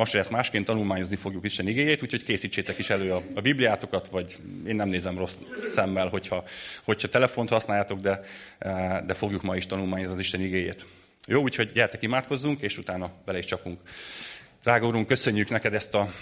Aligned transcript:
most 0.00 0.14
ezt 0.14 0.30
másként 0.30 0.64
tanulmányozni 0.64 1.16
fogjuk 1.16 1.44
Isten 1.44 1.68
igéjét, 1.68 2.02
úgyhogy 2.02 2.24
készítsétek 2.24 2.78
is 2.78 2.90
elő 2.90 3.12
a, 3.12 3.22
a 3.34 3.40
Bibliátokat, 3.40 4.08
vagy 4.08 4.36
én 4.66 4.76
nem 4.76 4.88
nézem 4.88 5.18
rossz 5.18 5.36
szemmel, 5.64 6.08
hogyha, 6.08 6.44
hogyha 6.82 7.08
telefont 7.08 7.48
használjátok, 7.48 8.00
de, 8.00 8.20
de 9.06 9.14
fogjuk 9.14 9.42
ma 9.42 9.56
is 9.56 9.66
tanulmányozni 9.66 10.12
az 10.12 10.18
Isten 10.18 10.40
igéjét. 10.40 10.86
Jó, 11.26 11.42
úgyhogy 11.42 11.72
gyertek, 11.72 12.02
imádkozzunk, 12.02 12.60
és 12.60 12.78
utána 12.78 13.12
bele 13.24 13.38
is 13.38 13.44
csapunk. 13.44 13.80
Drága 14.62 14.86
Úrunk, 14.86 15.06
köszönjük 15.06 15.48
neked 15.48 15.74
ezt 15.74 15.94
a, 15.94 16.12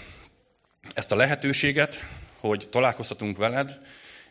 ezt 0.93 1.11
a 1.11 1.15
lehetőséget, 1.15 2.05
hogy 2.39 2.67
találkozhatunk 2.69 3.37
veled, 3.37 3.77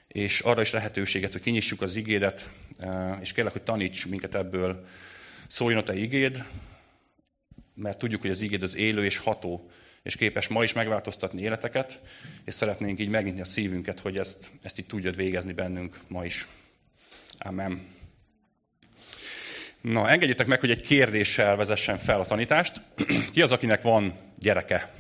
és 0.09 0.41
arra 0.41 0.61
is 0.61 0.71
lehetőséget, 0.71 1.33
hogy 1.33 1.43
kinyissuk 1.43 1.83
az 1.83 1.97
igédet, 1.97 2.51
és 3.21 3.33
kérlek, 3.33 3.53
hogy 3.53 3.63
taníts 3.63 4.07
minket 4.07 4.35
ebből, 4.35 4.85
szóljon 5.47 5.81
a 5.81 5.83
te 5.83 5.95
igéd, 5.95 6.45
mert 7.79 7.99
tudjuk, 7.99 8.21
hogy 8.21 8.31
az 8.31 8.41
igéd 8.41 8.63
az 8.63 8.77
élő 8.77 9.05
és 9.05 9.19
ható, 9.19 9.71
és 10.03 10.17
képes 10.17 10.49
ma 10.49 10.65
is 10.65 10.73
megváltoztatni 10.73 11.43
életeket, 11.43 12.01
és 12.45 12.55
szeretnénk 12.55 13.01
így 13.01 13.09
megnyitni 13.09 13.41
a 13.41 13.45
szívünket, 13.45 14.01
hogy 14.01 14.17
ezt, 14.17 14.51
ezt 14.63 14.79
így 14.79 14.87
tudjad 14.87 15.17
végezni 15.17 15.53
bennünk 15.53 16.01
ma 16.09 16.25
is. 16.25 16.47
Amen. 17.39 17.87
Na, 19.81 20.09
engedjétek 20.09 20.47
meg, 20.47 20.61
hogy 20.61 20.71
egy 20.71 20.81
kérdéssel 20.81 21.57
vezessen 21.57 21.99
fel 21.99 22.21
a 22.21 22.25
tanítást. 22.25 22.81
Ki 23.33 23.43
az, 23.43 23.53
akinek 23.53 23.83
van 23.83 24.15
gyereke? 24.39 24.93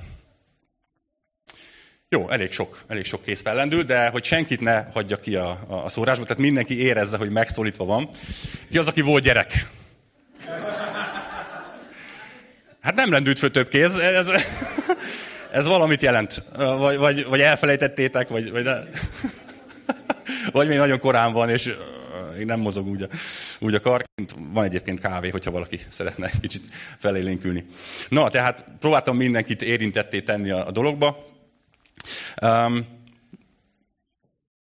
Jó, 2.08 2.30
elég 2.30 2.52
sok, 2.52 2.84
elég 2.86 3.04
sok 3.04 3.22
kész 3.22 3.42
fellendül, 3.42 3.82
de 3.82 4.08
hogy 4.08 4.24
senkit 4.24 4.60
ne 4.60 4.82
hagyja 4.82 5.20
ki 5.20 5.34
a, 5.34 5.84
a 5.84 5.88
szórásba, 5.88 6.24
tehát 6.24 6.42
mindenki 6.42 6.80
érezze, 6.80 7.16
hogy 7.16 7.30
megszólítva 7.30 7.84
van. 7.84 8.10
Ki 8.70 8.78
az, 8.78 8.86
aki 8.86 9.00
volt 9.00 9.22
gyerek? 9.22 9.68
Hát 12.88 12.96
nem 12.96 13.10
lendült 13.10 13.38
föl 13.38 13.50
több 13.50 13.68
kéz, 13.68 13.98
ez, 13.98 14.26
ez 15.50 15.66
valamit 15.66 16.02
jelent. 16.02 16.42
Vagy, 16.56 16.96
vagy, 16.96 17.24
vagy 17.24 17.40
elfelejtettétek, 17.40 18.28
vagy, 18.28 18.50
vagy, 18.50 18.62
de, 18.62 18.88
vagy 20.52 20.68
még 20.68 20.78
nagyon 20.78 20.98
korán 20.98 21.32
van, 21.32 21.48
és 21.48 21.74
nem 22.44 22.60
mozog 22.60 22.86
úgy 22.86 23.02
a, 23.02 23.08
úgy 23.58 23.74
a 23.74 23.80
kar. 23.80 24.04
Van 24.36 24.64
egyébként 24.64 25.00
kávé, 25.00 25.28
hogyha 25.28 25.50
valaki 25.50 25.80
szeretne 25.88 26.30
kicsit 26.40 26.62
felélénkülni. 26.98 27.66
Na, 28.08 28.28
tehát 28.28 28.64
próbáltam 28.78 29.16
mindenkit 29.16 29.62
érintetté 29.62 30.20
tenni 30.20 30.50
a, 30.50 30.66
a 30.66 30.70
dologba. 30.70 31.26
Um, 32.42 32.86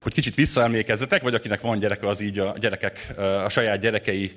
hogy 0.01 0.12
kicsit 0.12 0.35
visszaemlékezzetek, 0.35 1.23
vagy 1.23 1.35
akinek 1.35 1.61
van 1.61 1.79
gyereke, 1.79 2.09
az 2.09 2.20
így 2.20 2.39
a 2.39 2.55
gyerekek, 2.59 3.15
a 3.45 3.48
saját 3.48 3.81
gyerekei 3.81 4.33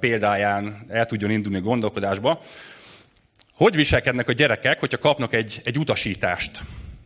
példáján 0.00 0.86
el 0.88 1.06
tudjon 1.06 1.30
indulni 1.30 1.58
a 1.58 1.60
gondolkodásba. 1.60 2.42
Hogy 3.60 3.76
viselkednek 3.76 4.28
a 4.28 4.32
gyerekek, 4.32 4.80
hogyha 4.80 4.98
kapnak 4.98 5.34
egy, 5.34 5.60
egy 5.64 5.78
utasítást? 5.78 6.60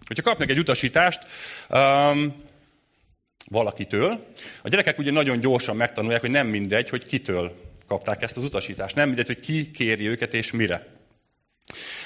Hogyha 0.06 0.22
kapnak 0.22 0.50
egy 0.50 0.58
utasítást 0.58 1.26
um, 1.68 2.42
valakitől, 3.48 4.26
a 4.62 4.68
gyerekek 4.68 4.98
ugye 4.98 5.10
nagyon 5.10 5.40
gyorsan 5.40 5.76
megtanulják, 5.76 6.20
hogy 6.20 6.30
nem 6.30 6.46
mindegy, 6.46 6.88
hogy 6.88 7.04
kitől 7.06 7.56
kapták 7.86 8.22
ezt 8.22 8.36
az 8.36 8.44
utasítást. 8.44 8.94
Nem 8.94 9.06
mindegy, 9.06 9.26
hogy 9.26 9.40
ki 9.40 9.70
kéri 9.70 10.08
őket 10.08 10.34
és 10.34 10.52
mire. 10.52 10.86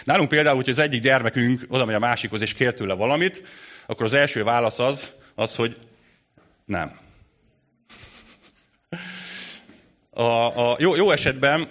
Nálunk 0.05 0.29
például, 0.29 0.57
hogy 0.57 0.69
az 0.69 0.79
egyik 0.79 1.03
gyermekünk 1.03 1.65
oda 1.69 1.85
megy 1.85 1.95
a 1.95 1.99
másikhoz 1.99 2.41
és 2.41 2.55
kér 2.55 2.75
tőle 2.75 2.95
valamit, 2.95 3.43
akkor 3.87 4.05
az 4.05 4.15
első 4.15 4.45
válasz 4.45 4.79
az, 4.79 5.13
az 5.35 5.57
hogy 5.57 5.77
nem. 6.65 6.99
A, 10.11 10.23
a 10.71 10.77
jó, 10.79 10.97
jó 10.97 11.11
esetben 11.11 11.69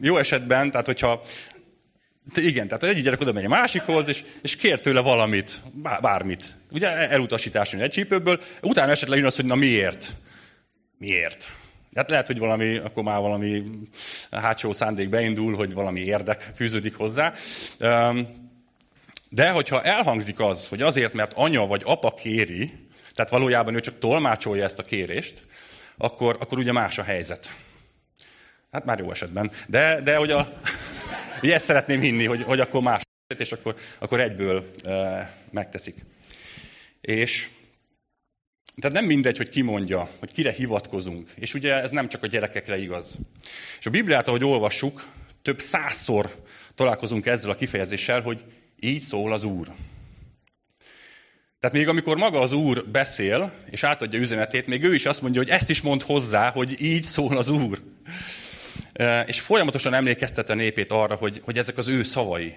jó 0.00 0.16
esetben, 0.16 0.70
tehát 0.70 0.86
hogyha 0.86 1.22
igen, 2.34 2.68
tehát 2.68 2.82
egyik 2.82 3.04
gyerek 3.04 3.20
oda 3.20 3.32
megy 3.32 3.44
a 3.44 3.48
másikhoz, 3.48 4.08
és, 4.08 4.24
és 4.42 4.56
kér 4.56 4.80
tőle 4.80 5.00
valamit, 5.00 5.62
bármit. 6.00 6.44
Ugye 6.70 6.88
elutasítás 6.88 7.74
egy 7.74 7.90
csípőből, 7.90 8.40
utána 8.60 8.90
esetleg 8.90 9.18
jön 9.18 9.26
az, 9.26 9.36
hogy 9.36 9.44
na 9.44 9.54
miért? 9.54 10.12
Miért? 10.98 11.50
Hát 11.94 12.10
lehet, 12.10 12.26
hogy 12.26 12.38
valami, 12.38 12.76
akkor 12.76 13.02
már 13.02 13.20
valami 13.20 13.62
hátsó 14.30 14.72
szándék 14.72 15.08
beindul, 15.08 15.54
hogy 15.54 15.72
valami 15.72 16.00
érdek 16.00 16.50
fűződik 16.54 16.96
hozzá. 16.96 17.32
De 19.28 19.50
hogyha 19.50 19.82
elhangzik 19.82 20.40
az, 20.40 20.68
hogy 20.68 20.82
azért, 20.82 21.12
mert 21.12 21.32
anya 21.34 21.66
vagy 21.66 21.82
apa 21.84 22.14
kéri, 22.14 22.70
tehát 23.14 23.30
valójában 23.30 23.74
ő 23.74 23.80
csak 23.80 23.98
tolmácsolja 23.98 24.64
ezt 24.64 24.78
a 24.78 24.82
kérést, 24.82 25.42
akkor, 25.96 26.36
akkor 26.40 26.58
ugye 26.58 26.72
más 26.72 26.98
a 26.98 27.02
helyzet. 27.02 27.50
Hát 28.72 28.84
már 28.84 28.98
jó 28.98 29.10
esetben. 29.10 29.50
De, 29.66 30.00
de 30.00 30.16
hogy 30.16 30.30
a, 30.30 30.48
ugye 31.42 31.54
ezt 31.54 31.64
szeretném 31.64 32.00
hinni, 32.00 32.24
hogy, 32.24 32.42
hogy 32.42 32.60
akkor 32.60 32.82
más, 32.82 33.02
és 33.38 33.52
akkor, 33.52 33.76
akkor 33.98 34.20
egyből 34.20 34.70
e, 34.84 35.32
megteszik. 35.50 35.96
És 37.00 37.48
tehát 38.80 38.96
nem 38.96 39.04
mindegy, 39.04 39.36
hogy 39.36 39.48
ki 39.48 39.62
mondja, 39.62 40.10
hogy 40.18 40.32
kire 40.32 40.52
hivatkozunk. 40.52 41.30
És 41.34 41.54
ugye 41.54 41.80
ez 41.80 41.90
nem 41.90 42.08
csak 42.08 42.22
a 42.22 42.26
gyerekekre 42.26 42.78
igaz. 42.78 43.18
És 43.78 43.86
a 43.86 43.90
Bibliát, 43.90 44.28
ahogy 44.28 44.44
olvassuk, 44.44 45.06
több 45.42 45.60
százszor 45.60 46.42
találkozunk 46.74 47.26
ezzel 47.26 47.50
a 47.50 47.54
kifejezéssel, 47.54 48.20
hogy 48.20 48.44
így 48.80 49.00
szól 49.00 49.32
az 49.32 49.44
Úr. 49.44 49.66
Tehát 51.60 51.76
még 51.76 51.88
amikor 51.88 52.16
maga 52.16 52.40
az 52.40 52.52
Úr 52.52 52.86
beszél, 52.88 53.52
és 53.70 53.84
átadja 53.84 54.18
üzenetét, 54.18 54.66
még 54.66 54.82
ő 54.82 54.94
is 54.94 55.06
azt 55.06 55.22
mondja, 55.22 55.40
hogy 55.40 55.50
ezt 55.50 55.70
is 55.70 55.80
mond 55.82 56.02
hozzá, 56.02 56.50
hogy 56.50 56.82
így 56.82 57.02
szól 57.02 57.36
az 57.36 57.48
Úr. 57.48 57.91
És 59.26 59.40
folyamatosan 59.40 59.94
emlékeztet 59.94 60.50
a 60.50 60.54
népét 60.54 60.92
arra, 60.92 61.14
hogy, 61.14 61.40
hogy 61.44 61.58
ezek 61.58 61.76
az 61.76 61.88
ő 61.88 62.02
szavai, 62.02 62.54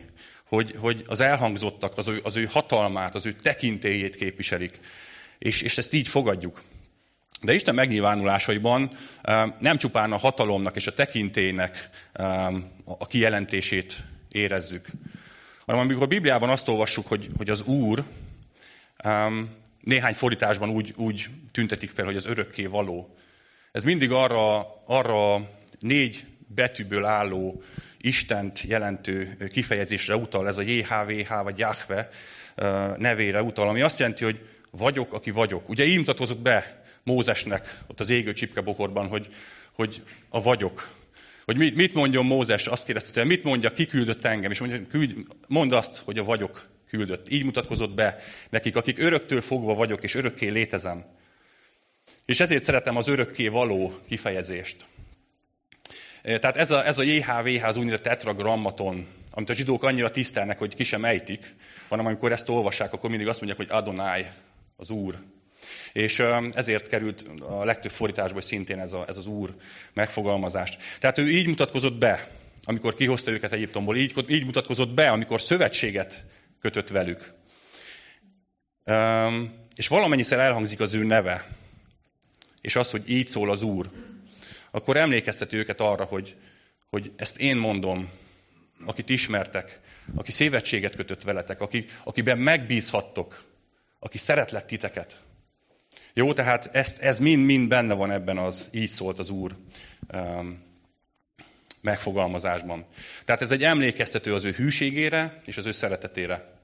hogy, 0.47 0.75
hogy 0.77 1.03
az 1.07 1.19
elhangzottak, 1.19 1.97
az 1.97 2.07
ő, 2.07 2.19
az 2.23 2.35
ő 2.35 2.45
hatalmát, 2.45 3.15
az 3.15 3.25
ő 3.25 3.31
tekintélyét 3.31 4.15
képviselik. 4.15 4.79
És, 5.37 5.61
és 5.61 5.77
ezt 5.77 5.93
így 5.93 6.07
fogadjuk. 6.07 6.61
De 7.41 7.53
Isten 7.53 7.75
megnyilvánulásaiban 7.75 8.89
nem 9.59 9.77
csupán 9.77 10.11
a 10.11 10.17
hatalomnak 10.17 10.75
és 10.75 10.87
a 10.87 10.93
tekintélynek 10.93 11.89
a 12.85 13.07
kijelentését 13.07 13.95
érezzük, 14.31 14.87
hanem 15.65 15.81
amikor 15.81 16.03
a 16.03 16.07
Bibliában 16.07 16.49
azt 16.49 16.67
olvassuk, 16.67 17.07
hogy, 17.07 17.27
hogy 17.37 17.49
az 17.49 17.61
Úr 17.61 18.03
néhány 19.81 20.13
fordításban 20.13 20.69
úgy, 20.69 20.93
úgy 20.97 21.27
tüntetik 21.51 21.89
fel, 21.89 22.05
hogy 22.05 22.15
az 22.15 22.25
örökké 22.25 22.65
való. 22.65 23.15
Ez 23.71 23.83
mindig 23.83 24.11
arra, 24.11 24.67
arra 24.85 25.49
négy 25.79 26.25
betűből 26.47 27.05
álló 27.05 27.63
Istent 27.97 28.61
jelentő 28.61 29.37
kifejezésre 29.51 30.15
utal, 30.15 30.47
ez 30.47 30.57
a 30.57 30.61
JHVH 30.61 31.43
vagy 31.43 31.57
Jahve 31.57 32.09
nevére 32.97 33.41
utal, 33.41 33.69
ami 33.69 33.81
azt 33.81 33.99
jelenti, 33.99 34.23
hogy 34.23 34.39
vagyok, 34.71 35.13
aki 35.13 35.31
vagyok. 35.31 35.69
Ugye 35.69 35.83
így 35.83 35.97
mutatkozott 35.97 36.39
be 36.39 36.83
Mózesnek 37.03 37.79
ott 37.87 37.99
az 37.99 38.09
égő 38.09 38.33
csipkebokorban, 38.33 39.07
hogy, 39.07 39.27
hogy 39.71 40.03
a 40.29 40.41
vagyok. 40.41 40.89
Hogy 41.45 41.57
mit, 41.57 41.75
mit 41.75 41.93
mondjon 41.93 42.25
Mózes, 42.25 42.67
azt 42.67 42.85
kérdezte, 42.85 43.19
hogy 43.19 43.29
mit 43.29 43.43
mondja, 43.43 43.73
ki 43.73 43.85
küldött 43.85 44.25
engem, 44.25 44.51
és 44.51 44.59
mondja, 44.59 44.87
küld, 44.87 45.13
mondd 45.47 45.73
azt, 45.73 45.97
hogy 45.97 46.17
a 46.17 46.23
vagyok 46.23 46.69
küldött. 46.89 47.29
Így 47.29 47.43
mutatkozott 47.43 47.93
be 47.93 48.17
nekik, 48.49 48.75
akik 48.75 48.99
öröktől 48.99 49.41
fogva 49.41 49.73
vagyok, 49.73 50.03
és 50.03 50.15
örökké 50.15 50.47
létezem. 50.47 51.05
És 52.25 52.39
ezért 52.39 52.63
szeretem 52.63 52.97
az 52.97 53.07
örökké 53.07 53.47
való 53.47 53.93
kifejezést. 54.07 54.85
Tehát 56.25 56.57
ez 56.57 56.71
a, 56.71 56.85
ez 56.85 56.97
a 56.97 57.03
JHVH, 57.03 57.65
az 57.65 57.77
úgynevezett 57.77 58.03
tetragrammaton, 58.03 59.07
amit 59.31 59.49
a 59.49 59.53
zsidók 59.53 59.83
annyira 59.83 60.11
tisztelnek, 60.11 60.57
hogy 60.57 60.75
ki 60.75 60.83
sem 60.83 61.05
ejtik, 61.05 61.55
hanem 61.87 62.05
amikor 62.05 62.31
ezt 62.31 62.49
olvassák, 62.49 62.93
akkor 62.93 63.09
mindig 63.09 63.27
azt 63.27 63.41
mondják, 63.41 63.67
hogy 63.67 63.77
Adonai, 63.77 64.25
az 64.75 64.89
Úr. 64.89 65.15
És 65.93 66.23
ezért 66.53 66.87
került 66.87 67.25
a 67.41 67.65
legtöbb 67.65 67.91
fordításból 67.91 68.41
szintén 68.41 68.79
ez, 68.79 68.93
a, 68.93 69.05
ez 69.07 69.17
az 69.17 69.25
Úr 69.27 69.55
megfogalmazást. 69.93 70.81
Tehát 70.99 71.17
ő 71.17 71.29
így 71.29 71.47
mutatkozott 71.47 71.97
be, 71.97 72.31
amikor 72.63 72.95
kihozta 72.95 73.31
őket 73.31 73.51
Egyiptomból, 73.51 73.95
így, 73.95 74.25
így 74.27 74.45
mutatkozott 74.45 74.93
be, 74.93 75.09
amikor 75.09 75.41
szövetséget 75.41 76.25
kötött 76.61 76.89
velük. 76.89 77.33
És 79.75 79.87
valamennyiszer 79.87 80.39
elhangzik 80.39 80.79
az 80.79 80.93
ő 80.93 81.03
neve, 81.03 81.47
és 82.61 82.75
az, 82.75 82.91
hogy 82.91 83.09
így 83.09 83.27
szól 83.27 83.51
az 83.51 83.61
Úr, 83.61 83.89
akkor 84.75 84.97
emlékezteti 84.97 85.55
őket 85.55 85.81
arra, 85.81 86.03
hogy, 86.03 86.35
hogy 86.89 87.11
ezt 87.15 87.39
én 87.39 87.57
mondom, 87.57 88.09
akit 88.85 89.09
ismertek, 89.09 89.79
aki 90.15 90.31
szévetséget 90.31 90.95
kötött 90.95 91.21
veletek, 91.21 91.61
aki, 91.61 91.85
akiben 92.03 92.37
megbízhattok, 92.37 93.43
aki 93.99 94.17
szeretlek 94.17 94.65
titeket. 94.65 95.17
Jó, 96.13 96.33
tehát 96.33 96.69
ezt, 96.75 97.01
ez 97.01 97.19
mind-mind 97.19 97.67
benne 97.67 97.93
van 97.93 98.11
ebben 98.11 98.37
az 98.37 98.69
így 98.71 98.89
szólt 98.89 99.19
az 99.19 99.29
Úr 99.29 99.55
um, 100.13 100.63
megfogalmazásban. 101.81 102.85
Tehát 103.25 103.41
ez 103.41 103.51
egy 103.51 103.63
emlékeztető 103.63 104.33
az 104.33 104.43
ő 104.43 104.51
hűségére 104.51 105.41
és 105.45 105.57
az 105.57 105.65
ő 105.65 105.71
szeretetére. 105.71 106.59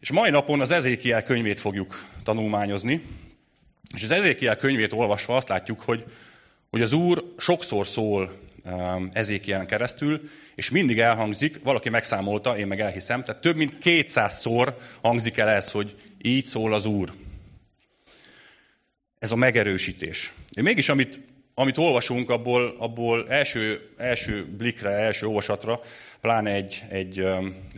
És 0.00 0.10
mai 0.10 0.30
napon 0.30 0.60
az 0.60 0.70
Ezékiel 0.70 1.22
könyvét 1.22 1.60
fogjuk 1.60 2.04
tanulmányozni, 2.22 3.02
és 3.94 4.02
az 4.02 4.10
Ezékiel 4.10 4.56
könyvét 4.56 4.92
olvasva 4.92 5.36
azt 5.36 5.48
látjuk, 5.48 5.80
hogy 5.80 6.04
hogy 6.70 6.82
az 6.82 6.92
Úr 6.92 7.24
sokszor 7.36 7.86
szól 7.86 8.38
Ezékielen 9.12 9.66
keresztül, 9.66 10.30
és 10.54 10.70
mindig 10.70 10.98
elhangzik, 10.98 11.60
valaki 11.62 11.88
megszámolta, 11.88 12.58
én 12.58 12.66
meg 12.66 12.80
elhiszem, 12.80 13.22
tehát 13.22 13.40
több 13.40 13.56
mint 13.56 13.76
200-szor 13.82 14.74
hangzik 15.02 15.36
el 15.36 15.48
ez, 15.48 15.70
hogy 15.70 15.94
így 16.22 16.44
szól 16.44 16.74
az 16.74 16.84
Úr. 16.84 17.12
Ez 19.18 19.30
a 19.30 19.36
megerősítés. 19.36 20.32
És 20.52 20.62
mégis, 20.62 20.88
amit, 20.88 21.20
amit 21.54 21.78
olvasunk, 21.78 22.30
abból, 22.30 22.74
abból 22.78 23.28
első, 23.28 23.90
első 23.96 24.46
blikre, 24.56 24.90
első 24.90 25.26
olvasatra, 25.26 25.80
pláne 26.20 26.50
egy, 26.50 26.82
egy 26.88 27.26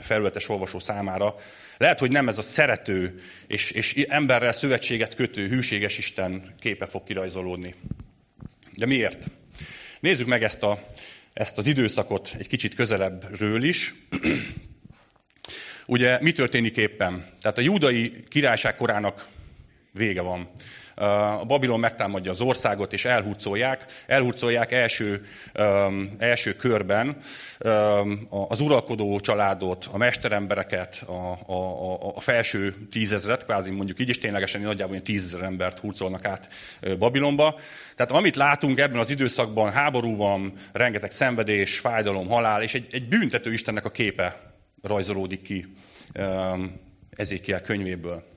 felületes 0.00 0.48
olvasó 0.48 0.78
számára, 0.78 1.34
lehet, 1.76 1.98
hogy 1.98 2.10
nem 2.10 2.28
ez 2.28 2.38
a 2.38 2.42
szerető 2.42 3.14
és, 3.46 3.70
és 3.70 3.94
emberrel 4.08 4.52
szövetséget 4.52 5.14
kötő, 5.14 5.48
hűséges 5.48 5.98
Isten 5.98 6.54
képe 6.58 6.86
fog 6.86 7.04
kirajzolódni. 7.04 7.74
De 8.76 8.86
miért? 8.86 9.26
Nézzük 10.00 10.26
meg 10.26 10.42
ezt, 10.42 10.62
a, 10.62 10.88
ezt 11.32 11.58
az 11.58 11.66
időszakot 11.66 12.34
egy 12.38 12.48
kicsit 12.48 12.74
közelebbről 12.74 13.62
is. 13.62 13.94
Ugye 15.86 16.18
mi 16.20 16.32
történik 16.32 16.76
éppen? 16.76 17.26
Tehát 17.40 17.58
a 17.58 17.60
júdai 17.60 18.24
királyság 18.28 18.76
korának 18.76 19.28
vége 19.92 20.20
van 20.20 20.50
a 20.94 21.44
Babilon 21.44 21.80
megtámadja 21.80 22.30
az 22.30 22.40
országot, 22.40 22.92
és 22.92 23.04
elhurcolják. 23.04 23.84
Elhurcolják 24.06 24.72
első, 24.72 25.26
első 26.18 26.56
körben 26.56 27.16
az 28.48 28.60
uralkodó 28.60 29.20
családot, 29.20 29.88
a 29.92 29.96
mesterembereket, 29.96 31.04
a, 31.06 31.52
a, 31.52 32.16
a 32.16 32.20
felső 32.20 32.74
tízezret, 32.90 33.44
kvázi 33.44 33.70
mondjuk 33.70 34.00
így, 34.00 34.08
és 34.08 34.18
ténylegesen 34.18 34.60
nagyjából 34.60 35.02
tízezer 35.02 35.42
embert 35.42 35.78
hurcolnak 35.78 36.24
át 36.24 36.48
Babilonba. 36.98 37.58
Tehát 37.96 38.12
amit 38.12 38.36
látunk 38.36 38.78
ebben 38.78 38.98
az 38.98 39.10
időszakban, 39.10 39.72
háború 39.72 40.16
van, 40.16 40.52
rengeteg 40.72 41.10
szenvedés, 41.10 41.78
fájdalom, 41.78 42.28
halál, 42.28 42.62
és 42.62 42.74
egy, 42.74 42.86
egy 42.90 43.08
büntető 43.08 43.52
Istennek 43.52 43.84
a 43.84 43.90
képe 43.90 44.40
rajzolódik 44.82 45.42
ki 45.42 45.66
Ezékiel 47.10 47.60
könyvéből. 47.60 48.31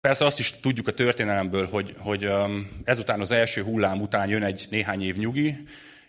Persze 0.00 0.24
azt 0.24 0.38
is 0.38 0.52
tudjuk 0.60 0.88
a 0.88 0.92
történelemből, 0.92 1.66
hogy, 1.66 1.94
hogy 1.98 2.26
um, 2.26 2.68
ezután 2.84 3.20
az 3.20 3.30
első 3.30 3.62
hullám 3.62 4.00
után 4.00 4.28
jön 4.28 4.42
egy 4.42 4.66
néhány 4.70 5.02
év 5.02 5.16
nyugi, 5.16 5.56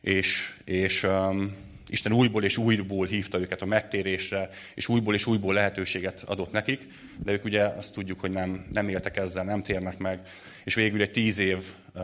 és, 0.01 0.53
és 0.65 1.03
um, 1.03 1.55
Isten 1.87 2.13
újból 2.13 2.43
és 2.43 2.57
újból 2.57 3.05
hívta 3.05 3.39
őket 3.39 3.61
a 3.61 3.65
megtérésre, 3.65 4.49
és 4.75 4.87
újból 4.87 5.13
és 5.13 5.25
újból 5.25 5.53
lehetőséget 5.53 6.23
adott 6.25 6.51
nekik, 6.51 6.87
de 7.23 7.31
ők 7.31 7.43
ugye 7.43 7.63
azt 7.63 7.93
tudjuk, 7.93 8.19
hogy 8.19 8.31
nem, 8.31 8.67
nem 8.71 8.87
éltek 8.87 9.17
ezzel, 9.17 9.43
nem 9.43 9.61
térnek 9.61 9.97
meg, 9.97 10.19
és 10.63 10.73
végül 10.73 11.01
egy 11.01 11.11
tíz 11.11 11.39
év 11.39 11.73
uh, 11.95 12.03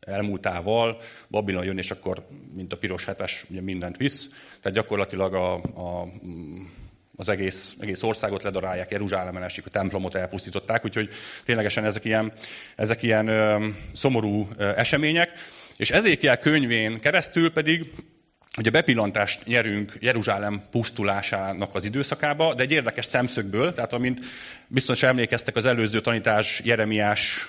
elmúltával 0.00 1.00
Babilon 1.28 1.64
jön, 1.64 1.78
és 1.78 1.90
akkor, 1.90 2.26
mint 2.54 2.72
a 2.72 2.76
piros 2.78 3.04
hetes, 3.04 3.44
ugye 3.50 3.60
mindent 3.60 3.96
visz, 3.96 4.28
tehát 4.60 4.78
gyakorlatilag 4.78 5.34
a, 5.34 5.54
a 5.62 6.08
az 7.20 7.28
egész, 7.28 7.76
egész 7.80 8.02
országot 8.02 8.42
ledarálják, 8.42 8.90
Jeruzsálemen 8.90 9.42
esik, 9.42 9.66
a 9.66 9.70
templomot 9.70 10.14
elpusztították, 10.14 10.84
úgyhogy 10.84 11.08
ténylegesen 11.44 11.84
ezek 11.84 12.04
ilyen, 12.04 12.32
ezek 12.76 13.02
ilyen 13.02 13.28
ö, 13.28 13.66
szomorú 13.94 14.48
ö, 14.56 14.70
események. 14.76 15.30
És 15.76 15.90
ezékiel 15.90 16.38
könyvén 16.38 17.00
keresztül 17.00 17.52
pedig 17.52 17.92
Ugye 18.58 18.70
bepillantást 18.70 19.46
nyerünk 19.46 19.92
Jeruzsálem 20.00 20.62
pusztulásának 20.70 21.74
az 21.74 21.84
időszakába, 21.84 22.54
de 22.54 22.62
egy 22.62 22.70
érdekes 22.70 23.04
szemszögből, 23.04 23.72
tehát 23.72 23.92
amint 23.92 24.20
biztos 24.66 25.02
emlékeztek, 25.02 25.56
az 25.56 25.66
előző 25.66 26.00
tanítás 26.00 26.60
Jeremiás 26.64 27.48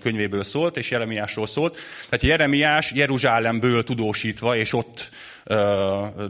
könyvéből 0.00 0.44
szólt, 0.44 0.76
és 0.76 0.90
Jeremiásról 0.90 1.46
szólt. 1.46 1.78
Tehát 2.08 2.24
Jeremiás 2.24 2.92
Jeruzsálemből 2.92 3.84
tudósítva, 3.84 4.56
és 4.56 4.72
ott 4.72 5.10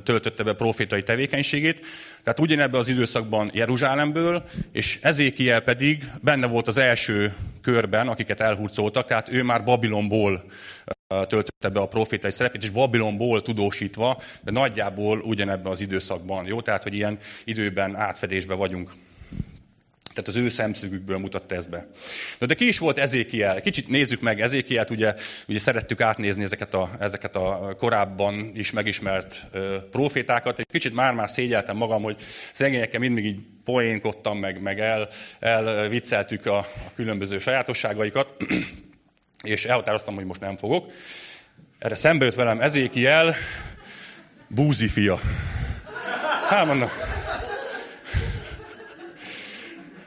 töltötte 0.03 0.43
be 0.43 0.53
profétai 0.53 1.03
tevékenységét. 1.03 1.81
Tehát 2.23 2.41
ugyanebben 2.41 2.81
az 2.81 2.89
időszakban 2.89 3.51
Jeruzsálemből, 3.53 4.45
és 4.73 4.99
Ezékiel 5.03 5.61
pedig 5.61 6.05
benne 6.21 6.47
volt 6.47 6.69
az 6.69 6.77
első 6.77 7.35
körben, 7.63 8.09
akiket 8.09 8.41
elhurcoltak, 8.41 9.07
tehát 9.07 9.29
ő 9.29 9.43
már 9.43 9.65
Babilonból 9.65 10.45
töltötte 11.27 11.69
be 11.69 11.81
a 11.81 11.89
profétai 11.89 12.31
szerepét, 12.31 12.63
és 12.63 12.71
Babilonból 12.71 13.43
tudósítva, 13.43 14.23
de 14.43 14.51
nagyjából 14.51 15.19
ugyanebben 15.19 15.73
az 15.73 15.81
időszakban. 15.81 16.47
Jó? 16.47 16.61
Tehát, 16.61 16.83
hogy 16.83 16.95
ilyen 16.95 17.19
időben 17.45 17.97
átfedésben 17.97 18.59
vagyunk. 18.59 18.91
Tehát 20.15 20.29
az 20.29 20.37
ő 20.37 20.49
szemszögükből 20.49 21.19
mutatta 21.19 21.55
ez 21.55 21.67
be. 21.67 21.87
Na 22.39 22.47
de 22.47 22.55
ki 22.55 22.67
is 22.67 22.79
volt 22.79 22.99
Ezékiel? 22.99 23.61
Kicsit 23.61 23.89
nézzük 23.89 24.21
meg 24.21 24.41
Ezékielt, 24.41 24.91
ugye, 24.91 25.15
ugye 25.49 25.59
szerettük 25.59 26.01
átnézni 26.01 26.43
ezeket 26.43 26.75
a, 26.75 26.91
ezeket 26.99 27.37
a 27.37 27.75
korábban 27.79 28.53
is 28.55 28.71
megismert 28.71 29.47
uh, 29.55 29.77
profétákat. 29.91 30.59
Egy 30.59 30.67
kicsit 30.71 30.95
már-már 30.95 31.31
szégyeltem 31.31 31.77
magam, 31.77 32.03
hogy 32.03 32.17
szegényekkel 32.53 33.01
mindig 33.01 33.25
így 33.25 33.41
poénkodtam, 33.65 34.39
meg, 34.39 34.61
meg 34.61 34.81
el, 34.81 35.09
elvicceltük 35.41 36.47
a, 36.47 36.57
a 36.59 36.93
különböző 36.95 37.39
sajátosságaikat, 37.39 38.35
és 39.43 39.65
elhatároztam, 39.65 40.15
hogy 40.15 40.25
most 40.25 40.41
nem 40.41 40.57
fogok. 40.57 40.93
Erre 41.79 41.95
szembe 41.95 42.25
jött 42.25 42.35
velem 42.35 42.61
Ezékiel, 42.61 43.35
búzi 44.49 44.89
fia. 44.89 45.21
Hát 46.49 46.67
mondom, 46.67 46.89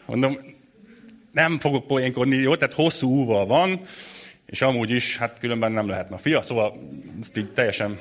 Mondom, 0.08 0.38
nem 1.32 1.60
fogok 1.60 1.88
poénkodni, 1.88 2.36
jó? 2.36 2.56
Tehát 2.56 2.74
hosszú 2.74 3.10
úval 3.10 3.46
van, 3.46 3.82
és 4.46 4.62
amúgy 4.62 4.90
is, 4.90 5.18
hát 5.18 5.40
különben 5.40 5.72
nem 5.72 5.88
lehetne 5.88 6.16
a 6.16 6.20
fia, 6.20 6.42
szóval 6.42 6.90
ezt 7.22 7.38
így 7.38 7.52
teljesen... 7.52 8.00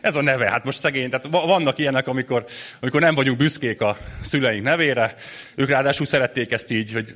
Ez 0.00 0.16
a 0.16 0.22
neve, 0.22 0.50
hát 0.50 0.64
most 0.64 0.78
szegény, 0.78 1.10
tehát 1.10 1.46
vannak 1.46 1.78
ilyenek, 1.78 2.06
amikor, 2.06 2.44
amikor 2.80 3.00
nem 3.00 3.14
vagyunk 3.14 3.38
büszkék 3.38 3.80
a 3.80 3.96
szüleink 4.22 4.64
nevére, 4.64 5.14
ők 5.54 5.68
ráadásul 5.68 6.06
szerették 6.06 6.52
ezt 6.52 6.70
így, 6.70 6.92
hogy 6.92 7.14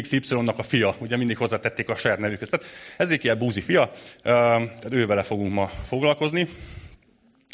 XY-nak 0.00 0.58
a 0.58 0.62
fia, 0.62 0.94
ugye 0.98 1.16
mindig 1.16 1.36
hozzátették 1.36 1.88
a 1.88 1.96
saját 1.96 2.18
nevüket. 2.18 2.50
Tehát 2.50 2.66
ezért 2.96 3.24
ilyen 3.24 3.38
búzi 3.38 3.60
fia, 3.60 3.90
tehát 4.22 4.86
ő 4.90 5.22
fogunk 5.22 5.52
ma 5.52 5.70
foglalkozni, 5.86 6.48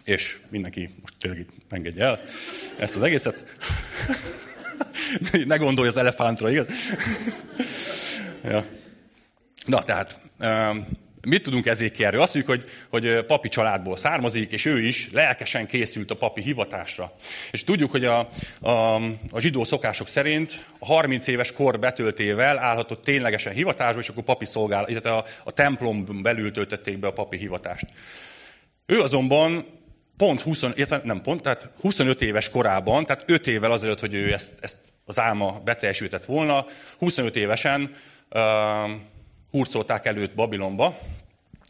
és 0.05 0.39
mindenki 0.51 0.91
most 1.01 1.15
tényleg 1.21 1.41
itt 1.41 1.51
engedje 1.71 2.05
el 2.05 2.21
ezt 2.79 2.97
az 2.97 3.03
egészet. 3.03 3.45
ne 5.45 5.57
gondolj 5.57 5.89
az 5.89 5.97
elefántra, 5.97 6.51
igaz? 6.51 6.67
ja. 8.45 8.65
Na, 9.67 9.85
tehát, 9.85 10.19
mit 11.27 11.43
tudunk 11.43 11.67
ezékérről? 11.67 12.21
Azt 12.23 12.35
mondjuk, 12.35 12.59
hogy, 12.59 12.71
hogy 12.91 13.25
papi 13.25 13.49
családból 13.49 13.97
származik, 13.97 14.53
és 14.53 14.65
ő 14.65 14.81
is 14.81 15.11
lelkesen 15.13 15.67
készült 15.67 16.11
a 16.11 16.17
papi 16.17 16.43
hivatásra. 16.43 17.13
És 17.51 17.65
tudjuk, 17.65 17.91
hogy 17.91 18.05
a, 18.05 18.29
a, 18.61 18.95
a 19.31 19.41
zsidó 19.41 19.65
szokások 19.65 20.09
szerint 20.09 20.65
a 20.79 20.87
30 20.87 21.27
éves 21.27 21.53
kor 21.53 21.79
betöltével 21.79 22.59
állhatott 22.59 23.05
ténylegesen 23.05 23.53
hivatásba, 23.53 24.01
és 24.01 24.09
akkor 24.09 24.23
papi 24.23 24.45
szolgál, 24.45 24.89
illetve 24.89 25.13
a, 25.13 25.25
a 25.45 25.51
templom 25.51 26.23
belül 26.23 26.51
töltötték 26.51 26.99
be 26.99 27.07
a 27.07 27.13
papi 27.13 27.37
hivatást. 27.37 27.87
Ő 28.87 29.01
azonban 29.01 29.67
pont 30.17 30.43
20, 30.43 30.63
illetve 30.63 31.01
nem 31.05 31.21
pont, 31.21 31.43
tehát 31.43 31.71
25 31.81 32.21
éves 32.23 32.51
korában, 32.51 33.07
tehát 33.07 33.25
5 33.27 33.47
évvel 33.47 33.71
azelőtt, 33.71 34.01
hogy 34.01 34.15
ő 34.15 34.33
ezt, 34.33 34.53
ezt 34.61 34.77
az 35.05 35.19
álma 35.19 35.61
beteljesültett 35.65 36.25
volna, 36.25 36.67
25 36.99 37.37
évesen 37.37 37.95
uh, 38.31 38.41
hurcolták 39.51 40.07
előtt 40.07 40.35
Babilonba, 40.35 40.99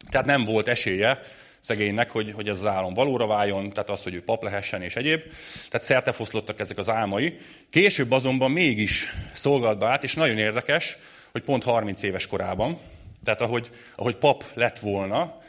tehát 0.09 0.25
nem 0.25 0.45
volt 0.45 0.67
esélye 0.67 1.21
szegénynek, 1.59 2.11
hogy, 2.11 2.31
hogy 2.31 2.49
ez 2.49 2.59
az 2.59 2.65
álom 2.65 2.93
valóra 2.93 3.27
váljon, 3.27 3.69
tehát 3.69 3.89
az, 3.89 4.03
hogy 4.03 4.13
ő 4.13 4.23
pap 4.23 4.43
lehessen 4.43 4.81
és 4.81 4.95
egyéb. 4.95 5.21
Tehát 5.69 5.85
szertefoszlottak 5.85 6.59
ezek 6.59 6.77
az 6.77 6.89
álmai. 6.89 7.37
Később 7.69 8.11
azonban 8.11 8.51
mégis 8.51 9.13
szolgált 9.33 9.77
be 9.77 9.85
át, 9.85 10.03
és 10.03 10.13
nagyon 10.13 10.37
érdekes, 10.37 10.97
hogy 11.31 11.41
pont 11.41 11.63
30 11.63 12.03
éves 12.03 12.27
korában, 12.27 12.77
tehát 13.23 13.41
ahogy, 13.41 13.69
ahogy 13.95 14.15
pap 14.15 14.43
lett 14.53 14.79
volna, 14.79 15.41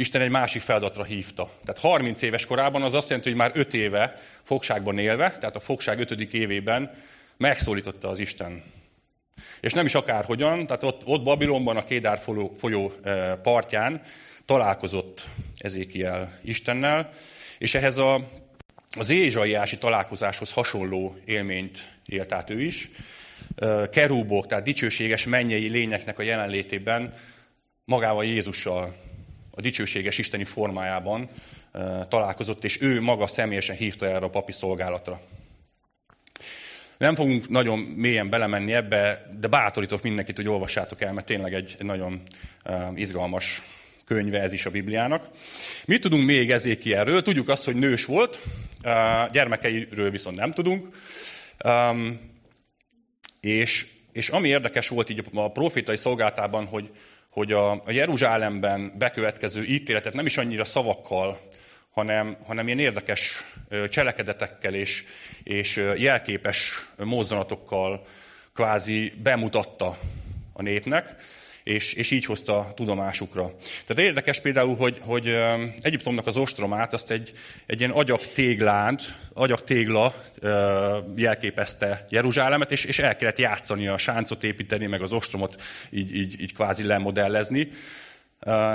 Isten 0.00 0.20
egy 0.20 0.30
másik 0.30 0.62
feladatra 0.62 1.04
hívta. 1.04 1.50
Tehát 1.64 1.80
30 1.80 2.22
éves 2.22 2.46
korában 2.46 2.82
az 2.82 2.94
azt 2.94 3.08
jelenti, 3.08 3.28
hogy 3.28 3.38
már 3.38 3.50
5 3.54 3.74
éve 3.74 4.20
fogságban 4.42 4.98
élve, 4.98 5.36
tehát 5.38 5.56
a 5.56 5.60
fogság 5.60 5.98
5. 5.98 6.10
évében 6.34 6.94
megszólította 7.36 8.08
az 8.08 8.18
Isten. 8.18 8.62
És 9.60 9.72
nem 9.72 9.86
is 9.86 9.94
akárhogyan, 9.94 10.66
tehát 10.66 10.82
ott, 10.82 11.02
ott 11.04 11.22
Babilonban 11.22 11.76
a 11.76 11.84
Kédár 11.84 12.18
folyó, 12.18 12.52
folyó 12.58 12.92
eh, 13.02 13.34
partján 13.42 14.02
találkozott 14.44 15.24
Ezékiel 15.58 16.38
Istennel, 16.42 17.10
és 17.58 17.74
ehhez 17.74 17.96
a, 17.96 18.28
az 18.98 19.10
ézsaiási 19.10 19.78
találkozáshoz 19.78 20.52
hasonló 20.52 21.16
élményt 21.24 21.98
élt 22.06 22.32
át 22.32 22.50
ő 22.50 22.60
is. 22.60 22.90
Eh, 23.56 23.86
kerúbok, 23.86 24.46
tehát 24.46 24.64
dicsőséges 24.64 25.26
mennyei 25.26 25.68
lényeknek 25.68 26.18
a 26.18 26.22
jelenlétében 26.22 27.14
magával 27.84 28.24
Jézussal 28.24 29.08
a 29.60 29.62
dicsőséges 29.62 30.18
isteni 30.18 30.44
formájában 30.44 31.28
találkozott, 32.08 32.64
és 32.64 32.80
ő 32.80 33.00
maga 33.00 33.26
személyesen 33.26 33.76
hívta 33.76 34.06
erre 34.06 34.24
a 34.24 34.30
papi 34.30 34.52
szolgálatra. 34.52 35.20
Nem 36.98 37.14
fogunk 37.14 37.48
nagyon 37.48 37.78
mélyen 37.78 38.30
belemenni 38.30 38.72
ebbe, 38.72 39.30
de 39.40 39.48
bátorítok 39.48 40.02
mindenkit, 40.02 40.36
hogy 40.36 40.48
olvassátok 40.48 41.00
el, 41.00 41.12
mert 41.12 41.26
tényleg 41.26 41.54
egy, 41.54 41.74
nagyon 41.78 42.22
izgalmas 42.94 43.62
könyve 44.04 44.40
ez 44.40 44.52
is 44.52 44.66
a 44.66 44.70
Bibliának. 44.70 45.28
Mit 45.84 46.00
tudunk 46.00 46.24
még 46.24 46.50
Ezékielről? 46.50 47.22
Tudjuk 47.22 47.48
azt, 47.48 47.64
hogy 47.64 47.76
nős 47.76 48.04
volt, 48.04 48.42
gyermekeiről 49.32 50.10
viszont 50.10 50.36
nem 50.36 50.52
tudunk. 50.52 50.88
És, 53.40 53.86
és 54.12 54.28
ami 54.28 54.48
érdekes 54.48 54.88
volt 54.88 55.10
így 55.10 55.24
a 55.34 55.50
profétai 55.50 55.96
szolgáltában, 55.96 56.64
hogy, 56.64 56.90
hogy 57.30 57.52
a, 57.52 57.82
Jeruzsálemben 57.86 58.92
bekövetkező 58.98 59.64
ítéletet 59.64 60.14
nem 60.14 60.26
is 60.26 60.36
annyira 60.36 60.64
szavakkal, 60.64 61.40
hanem, 61.90 62.36
hanem 62.46 62.66
ilyen 62.66 62.78
érdekes 62.78 63.44
cselekedetekkel 63.88 64.74
és, 64.74 65.04
és 65.42 65.76
jelképes 65.96 66.86
mozzanatokkal 66.96 68.06
kvázi 68.54 69.12
bemutatta 69.22 69.98
a 70.52 70.62
népnek 70.62 71.16
és, 71.70 71.92
és 71.92 72.10
így 72.10 72.24
hozta 72.24 72.72
tudomásukra. 72.76 73.54
Tehát 73.86 74.02
érdekes 74.02 74.40
például, 74.40 74.76
hogy, 74.76 75.00
hogy 75.00 75.36
Egyiptomnak 75.80 76.26
az 76.26 76.36
ostromát 76.36 76.92
azt 76.92 77.10
egy, 77.10 77.32
egy 77.66 77.78
ilyen 77.78 77.90
agyagtéglánt, 77.90 79.14
agyagtégla 79.32 80.14
jelképezte 81.16 82.06
Jeruzsálemet, 82.10 82.70
és, 82.70 82.84
és 82.84 82.98
el 82.98 83.16
kellett 83.16 83.38
játszani 83.38 83.88
a 83.88 83.98
sáncot 83.98 84.44
építeni, 84.44 84.86
meg 84.86 85.02
az 85.02 85.12
ostromot 85.12 85.62
így, 85.90 86.14
így, 86.14 86.40
így 86.40 86.54
kvázi 86.54 86.82
lemodellezni, 86.82 87.70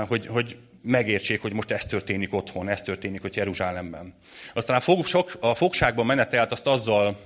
hogy, 0.07 0.27
hogy 0.27 0.57
megértsék, 0.81 1.41
hogy 1.41 1.53
most 1.53 1.71
ez 1.71 1.85
történik 1.85 2.33
otthon, 2.33 2.69
ez 2.69 2.81
történik 2.81 3.21
hogy 3.21 3.35
Jeruzsálemben. 3.35 4.13
Aztán 4.53 4.77
a, 4.77 4.79
fog, 4.79 5.05
a 5.39 5.55
fogságban 5.55 6.05
menetelt 6.05 6.51
azt 6.51 6.67
azzal 6.67 7.17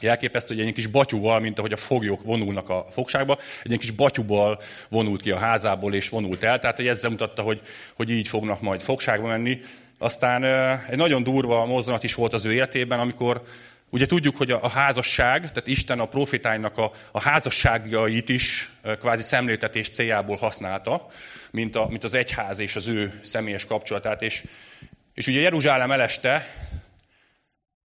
Jelképesztő, 0.00 0.48
hogy 0.48 0.56
egy 0.56 0.62
ilyen 0.62 0.74
kis 0.74 0.86
batyúval, 0.86 1.40
mint 1.40 1.58
ahogy 1.58 1.72
a 1.72 1.76
foglyok 1.76 2.22
vonulnak 2.22 2.68
a 2.68 2.86
fogságba, 2.90 3.38
egy 3.62 3.78
kis 3.78 3.90
batyúval 3.90 4.60
vonult 4.88 5.22
ki 5.22 5.30
a 5.30 5.38
házából 5.38 5.94
és 5.94 6.08
vonult 6.08 6.42
el. 6.42 6.58
Tehát 6.58 6.76
hogy 6.76 6.86
ezzel 6.86 7.10
mutatta, 7.10 7.42
hogy, 7.42 7.60
hogy 7.94 8.10
így 8.10 8.28
fognak 8.28 8.60
majd 8.60 8.80
fogságba 8.80 9.26
menni. 9.26 9.60
Aztán 9.98 10.44
egy 10.88 10.96
nagyon 10.96 11.22
durva 11.22 11.66
mozzanat 11.66 12.04
is 12.04 12.14
volt 12.14 12.32
az 12.32 12.44
ő 12.44 12.52
életében, 12.52 13.00
amikor 13.00 13.42
Ugye 13.92 14.06
tudjuk, 14.06 14.36
hogy 14.36 14.50
a, 14.50 14.68
házasság, 14.68 15.38
tehát 15.38 15.66
Isten 15.66 16.00
a 16.00 16.04
profitáinak 16.04 16.78
a, 16.78 16.90
a 17.12 17.20
házasságjait 17.20 18.28
is 18.28 18.70
kvázi 19.00 19.22
szemléltetés 19.22 19.88
céljából 19.88 20.36
használta, 20.36 21.06
mint, 21.50 21.76
a, 21.76 21.86
mint 21.86 22.04
az 22.04 22.14
egyház 22.14 22.58
és 22.58 22.76
az 22.76 22.88
ő 22.88 23.20
személyes 23.22 23.64
kapcsolatát. 23.66 24.22
És, 24.22 24.44
és 25.14 25.26
ugye 25.26 25.40
Jeruzsálem 25.40 25.90
eleste 25.90 26.54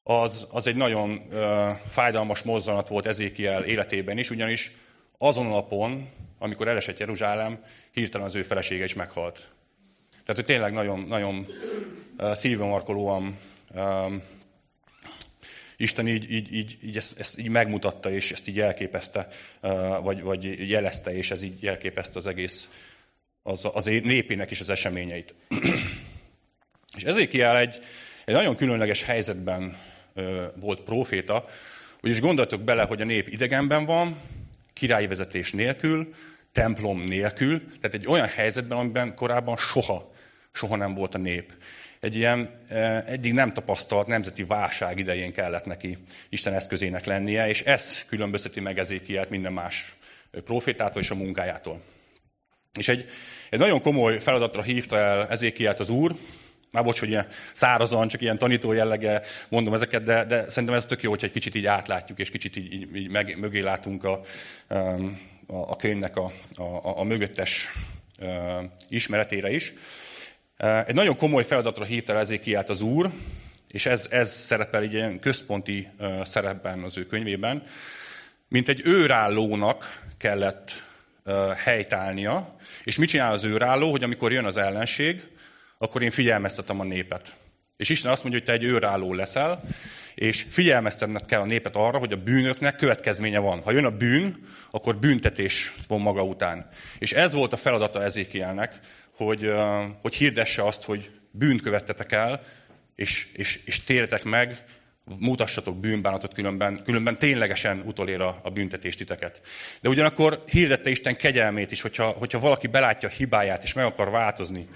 az, 0.04 0.46
az 0.50 0.66
egy 0.66 0.76
nagyon 0.76 1.26
ö, 1.30 1.70
fájdalmas 1.88 2.42
mozzanat 2.42 2.88
volt 2.88 3.06
Ezékiel 3.06 3.64
életében 3.64 4.18
is, 4.18 4.30
ugyanis 4.30 4.72
azon 5.18 5.46
napon, 5.46 6.08
amikor 6.38 6.68
elesett 6.68 6.98
Jeruzsálem, 6.98 7.64
hirtelen 7.92 8.26
az 8.26 8.34
ő 8.34 8.42
felesége 8.42 8.84
is 8.84 8.94
meghalt. 8.94 9.48
Tehát, 10.10 10.34
hogy 10.34 10.44
tényleg 10.44 10.72
nagyon, 10.72 11.00
nagyon 11.00 11.46
szívbemarkolóan 12.32 13.38
Isten 15.76 16.08
így, 16.08 16.32
így, 16.32 16.54
így, 16.54 16.78
így 16.82 16.96
ezt, 16.96 17.20
ezt 17.20 17.38
így 17.38 17.48
megmutatta, 17.48 18.10
és 18.10 18.32
ezt 18.32 18.48
így 18.48 18.56
jelképezte, 18.56 19.28
vagy, 20.02 20.22
vagy 20.22 20.70
jelezte, 20.70 21.16
és 21.16 21.30
ez 21.30 21.42
így 21.42 21.62
jelképezte 21.62 22.18
az 22.18 22.26
egész 22.26 22.68
az, 23.42 23.68
az 23.72 23.84
népének 23.84 24.50
is 24.50 24.60
az 24.60 24.70
eseményeit. 24.70 25.34
és 26.96 27.02
Ezékiel 27.02 27.58
egy, 27.58 27.78
egy 28.24 28.34
nagyon 28.34 28.56
különleges 28.56 29.02
helyzetben 29.02 29.78
volt 30.60 30.80
próféta, 30.80 31.44
úgyis 32.00 32.20
gondoltok 32.20 32.60
bele, 32.60 32.82
hogy 32.82 33.00
a 33.00 33.04
nép 33.04 33.28
idegenben 33.28 33.84
van, 33.84 34.20
királyi 34.72 35.06
vezetés 35.06 35.52
nélkül, 35.52 36.14
templom 36.52 37.00
nélkül, 37.00 37.62
tehát 37.80 37.94
egy 37.94 38.06
olyan 38.06 38.26
helyzetben, 38.26 38.78
amiben 38.78 39.14
korábban 39.14 39.56
soha, 39.56 40.12
soha 40.52 40.76
nem 40.76 40.94
volt 40.94 41.14
a 41.14 41.18
nép. 41.18 41.52
Egy 42.00 42.14
ilyen 42.14 42.60
eddig 43.06 43.32
nem 43.32 43.50
tapasztalt 43.50 44.06
nemzeti 44.06 44.44
válság 44.44 44.98
idején 44.98 45.32
kellett 45.32 45.64
neki 45.64 45.98
Isten 46.28 46.54
eszközének 46.54 47.04
lennie, 47.04 47.48
és 47.48 47.62
ez 47.62 48.04
különbözteti 48.08 48.60
meg 48.60 48.78
Ezékielt 48.78 49.30
minden 49.30 49.52
más 49.52 49.94
profétától 50.44 51.02
és 51.02 51.10
a 51.10 51.14
munkájától. 51.14 51.80
És 52.78 52.88
egy, 52.88 53.08
egy 53.50 53.58
nagyon 53.58 53.80
komoly 53.80 54.20
feladatra 54.20 54.62
hívta 54.62 54.98
el 54.98 55.28
Ezékielt 55.28 55.80
az 55.80 55.88
Úr, 55.88 56.16
már 56.74 56.84
bocs, 56.84 57.00
hogy 57.00 57.08
ilyen 57.08 57.26
szárazan, 57.52 58.08
csak 58.08 58.20
ilyen 58.20 58.38
tanító 58.38 58.72
jellege 58.72 59.22
mondom 59.48 59.74
ezeket, 59.74 60.02
de, 60.02 60.24
de 60.24 60.48
szerintem 60.48 60.78
ez 60.78 60.86
tök 60.86 61.02
jó, 61.02 61.10
hogyha 61.10 61.26
egy 61.26 61.32
kicsit 61.32 61.54
így 61.54 61.66
átlátjuk, 61.66 62.18
és 62.18 62.30
kicsit 62.30 62.56
így, 62.56 62.72
így, 62.72 62.96
így 62.96 63.08
meg, 63.08 63.38
mögé 63.38 63.60
látunk 63.60 64.04
a, 64.04 64.20
a, 64.68 64.74
a 65.46 65.76
könyvnek 65.76 66.16
a, 66.16 66.32
a, 66.54 66.98
a 66.98 67.02
mögöttes 67.02 67.72
ismeretére 68.88 69.50
is. 69.50 69.72
Egy 70.86 70.94
nagyon 70.94 71.16
komoly 71.16 71.44
feladatra 71.44 71.84
hívta 71.84 72.18
Ezékiát 72.18 72.70
az 72.70 72.82
Úr, 72.82 73.10
és 73.68 73.86
ez, 73.86 74.06
ez 74.10 74.30
szerepel 74.30 74.82
egy 74.82 74.92
ilyen 74.92 75.18
központi 75.18 75.88
szerepben 76.24 76.82
az 76.82 76.96
ő 76.96 77.06
könyvében, 77.06 77.62
mint 78.48 78.68
egy 78.68 78.80
őrállónak 78.84 80.02
kellett 80.18 80.70
helytállnia. 81.64 82.56
És 82.84 82.98
mit 82.98 83.08
csinál 83.08 83.32
az 83.32 83.44
őrálló, 83.44 83.90
hogy 83.90 84.02
amikor 84.02 84.32
jön 84.32 84.44
az 84.44 84.56
ellenség, 84.56 85.22
akkor 85.84 86.02
én 86.02 86.10
figyelmeztetem 86.10 86.80
a 86.80 86.84
népet. 86.84 87.34
És 87.76 87.88
Isten 87.88 88.10
azt 88.10 88.22
mondja, 88.22 88.40
hogy 88.40 88.48
te 88.48 88.64
egy 88.64 88.70
őrálló 88.70 89.14
leszel, 89.14 89.62
és 90.14 90.46
figyelmeztetned 90.48 91.24
kell 91.24 91.40
a 91.40 91.44
népet 91.44 91.76
arra, 91.76 91.98
hogy 91.98 92.12
a 92.12 92.22
bűnöknek 92.22 92.76
következménye 92.76 93.38
van. 93.38 93.60
Ha 93.60 93.70
jön 93.70 93.84
a 93.84 93.96
bűn, 93.96 94.36
akkor 94.70 94.96
büntetés 94.96 95.74
von 95.88 96.00
maga 96.00 96.22
után. 96.22 96.68
És 96.98 97.12
ez 97.12 97.32
volt 97.32 97.52
a 97.52 97.56
feladata 97.56 98.02
Ezékielnek, 98.02 98.80
hogy, 99.16 99.52
hogy 100.02 100.14
hirdesse 100.14 100.66
azt, 100.66 100.82
hogy 100.82 101.10
bűnt 101.30 101.62
követtetek 101.62 102.12
el, 102.12 102.42
és, 102.94 103.28
és, 103.32 103.60
és 103.64 103.84
térjetek 103.84 104.24
meg, 104.24 104.64
mutassatok 105.18 105.80
bűnbánatot, 105.80 106.34
különben, 106.34 106.82
különben 106.84 107.18
ténylegesen 107.18 107.82
utolér 107.86 108.20
a, 108.20 108.40
a 108.42 108.50
büntetést 108.50 108.98
titeket. 108.98 109.40
De 109.80 109.88
ugyanakkor 109.88 110.42
hirdette 110.46 110.90
Isten 110.90 111.16
kegyelmét 111.16 111.70
is, 111.70 111.80
hogyha, 111.80 112.06
hogyha 112.06 112.38
valaki 112.38 112.66
belátja 112.66 113.08
a 113.08 113.12
hibáját, 113.12 113.62
és 113.62 113.72
meg 113.72 113.84
akar 113.84 114.10
változni, 114.10 114.68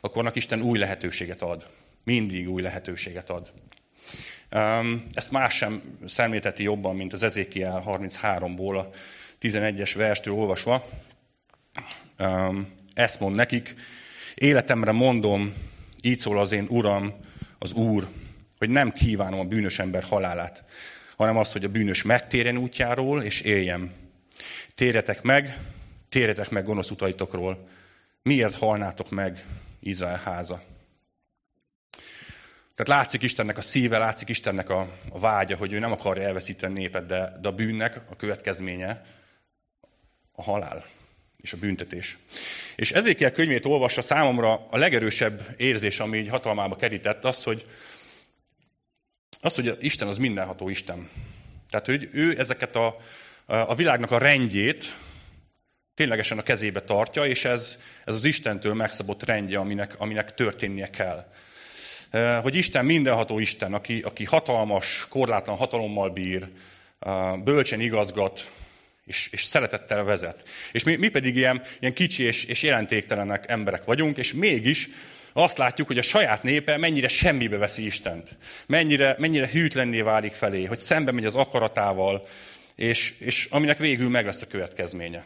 akkor 0.00 0.30
Isten 0.34 0.62
új 0.62 0.78
lehetőséget 0.78 1.42
ad. 1.42 1.68
Mindig 2.04 2.50
új 2.50 2.62
lehetőséget 2.62 3.30
ad. 3.30 3.52
Ezt 5.14 5.30
más 5.30 5.54
sem 5.54 5.82
szemlélteti 6.06 6.62
jobban, 6.62 6.96
mint 6.96 7.12
az 7.12 7.22
Ezékiel 7.22 7.82
33-ból 7.86 8.78
a 8.78 8.90
11-es 9.40 9.92
verstől 9.96 10.34
olvasva. 10.34 10.88
Ezt 12.94 13.20
mond 13.20 13.36
nekik, 13.36 13.74
életemre 14.34 14.92
mondom, 14.92 15.54
így 16.00 16.18
szól 16.18 16.38
az 16.38 16.52
én 16.52 16.66
Uram, 16.68 17.14
az 17.58 17.72
Úr, 17.72 18.08
hogy 18.58 18.68
nem 18.68 18.92
kívánom 18.92 19.40
a 19.40 19.44
bűnös 19.44 19.78
ember 19.78 20.02
halálát, 20.02 20.64
hanem 21.16 21.36
azt, 21.36 21.52
hogy 21.52 21.64
a 21.64 21.68
bűnös 21.68 22.02
megtérjen 22.02 22.56
útjáról, 22.56 23.22
és 23.22 23.40
éljem. 23.40 23.92
Térjetek 24.74 25.22
meg, 25.22 25.58
térjetek 26.08 26.50
meg 26.50 26.64
gonosz 26.64 26.90
utaitokról. 26.90 27.68
Miért 28.22 28.54
halnátok 28.54 29.10
meg, 29.10 29.44
Izrael 29.80 30.20
háza. 30.24 30.62
Tehát 32.74 33.00
látszik 33.00 33.22
Istennek 33.22 33.58
a 33.58 33.60
szíve, 33.60 33.98
látszik 33.98 34.28
Istennek 34.28 34.68
a, 34.68 34.88
a 35.10 35.18
vágya, 35.18 35.56
hogy 35.56 35.72
ő 35.72 35.78
nem 35.78 35.92
akarja 35.92 36.22
elveszíteni 36.22 36.80
népet, 36.80 37.06
de, 37.06 37.38
de 37.40 37.48
a 37.48 37.52
bűnnek 37.52 38.00
a 38.10 38.16
következménye 38.16 39.04
a 40.32 40.42
halál 40.42 40.84
és 41.36 41.52
a 41.52 41.56
büntetés. 41.56 42.18
És 42.76 42.92
ezékiel 42.92 43.32
könyvét 43.32 43.64
olvassa 43.64 44.02
számomra 44.02 44.66
a 44.70 44.76
legerősebb 44.76 45.54
érzés, 45.56 46.00
ami 46.00 46.18
így 46.18 46.28
hatalmába 46.28 46.76
kerített, 46.76 47.24
az, 47.24 47.42
hogy, 47.42 47.62
az, 49.40 49.54
hogy 49.54 49.76
Isten 49.80 50.08
az 50.08 50.18
mindenható 50.18 50.68
Isten. 50.68 51.08
Tehát, 51.70 51.86
hogy 51.86 52.08
ő 52.12 52.38
ezeket 52.38 52.76
a, 52.76 52.96
a 53.46 53.74
világnak 53.74 54.10
a 54.10 54.18
rendjét, 54.18 54.96
ténylegesen 56.00 56.38
a 56.38 56.42
kezébe 56.42 56.80
tartja, 56.80 57.24
és 57.24 57.44
ez, 57.44 57.78
ez 58.04 58.14
az 58.14 58.24
Istentől 58.24 58.74
megszabott 58.74 59.24
rendje, 59.24 59.58
aminek, 59.58 59.94
aminek 59.98 60.34
történnie 60.34 60.90
kell. 60.90 61.26
Hogy 62.42 62.54
Isten 62.54 62.84
mindenható 62.84 63.38
Isten, 63.38 63.74
aki, 63.74 64.00
aki 64.04 64.24
hatalmas, 64.24 65.06
korlátlan 65.08 65.56
hatalommal 65.56 66.10
bír, 66.10 66.48
bölcsen 67.44 67.80
igazgat, 67.80 68.50
és, 69.06 69.28
és 69.32 69.44
szeretettel 69.44 70.04
vezet. 70.04 70.48
És 70.72 70.84
mi, 70.84 70.96
mi 70.96 71.08
pedig 71.08 71.36
ilyen, 71.36 71.62
ilyen 71.80 71.94
kicsi 71.94 72.22
és, 72.22 72.44
és 72.44 72.62
jelentéktelenek 72.62 73.48
emberek 73.48 73.84
vagyunk, 73.84 74.16
és 74.16 74.32
mégis 74.32 74.88
azt 75.32 75.58
látjuk, 75.58 75.86
hogy 75.86 75.98
a 75.98 76.02
saját 76.02 76.42
népe 76.42 76.76
mennyire 76.76 77.08
semmibe 77.08 77.56
veszi 77.56 77.84
Istent. 77.84 78.36
Mennyire, 78.66 79.16
mennyire 79.18 79.48
hűtlenné 79.48 80.00
válik 80.00 80.32
felé, 80.32 80.64
hogy 80.64 80.78
szembe 80.78 81.12
megy 81.12 81.24
az 81.24 81.36
akaratával, 81.36 82.26
és, 82.74 83.14
és 83.18 83.48
aminek 83.50 83.78
végül 83.78 84.08
meg 84.08 84.24
lesz 84.24 84.42
a 84.42 84.46
következménye. 84.46 85.24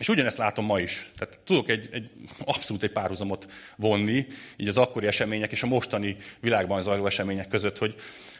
És 0.00 0.08
ugyanezt 0.08 0.38
látom 0.38 0.64
ma 0.64 0.78
is. 0.78 1.10
Tehát 1.18 1.38
tudok 1.44 1.68
egy, 1.68 1.88
egy 1.92 2.10
abszolút 2.44 2.82
egy 2.82 2.92
párhuzamot 2.92 3.46
vonni, 3.76 4.26
így 4.56 4.68
az 4.68 4.76
akkori 4.76 5.06
események 5.06 5.52
és 5.52 5.62
a 5.62 5.66
mostani 5.66 6.16
világban 6.40 6.82
zajló 6.82 7.06
események 7.06 7.48
között, 7.48 7.78
hogy, 7.78 7.94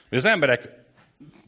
hogy 0.08 0.18
az 0.18 0.24
emberek 0.24 0.68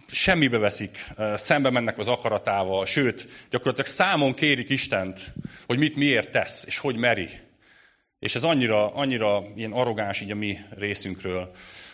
semmibe 0.07 0.59
veszik, 0.59 1.07
szembe 1.35 1.71
mennek 1.71 1.99
az 1.99 2.09
akaratával, 2.09 2.87
sőt, 2.87 3.29
gyakorlatilag 3.51 3.91
számon 3.91 4.35
kérik 4.35 4.69
Istent, 4.69 5.33
hogy 5.67 5.79
mit 5.79 5.97
miért 5.97 6.31
tesz, 6.31 6.65
és 6.67 6.79
hogy 6.79 6.97
meri. 6.97 7.29
És 8.19 8.35
ez 8.35 8.43
annyira, 8.43 8.95
annyira 8.95 9.43
ilyen 9.57 9.73
arrogáns 9.73 10.21
így 10.21 10.31
a 10.31 10.35
mi 10.35 10.59
részünkről. 10.71 11.51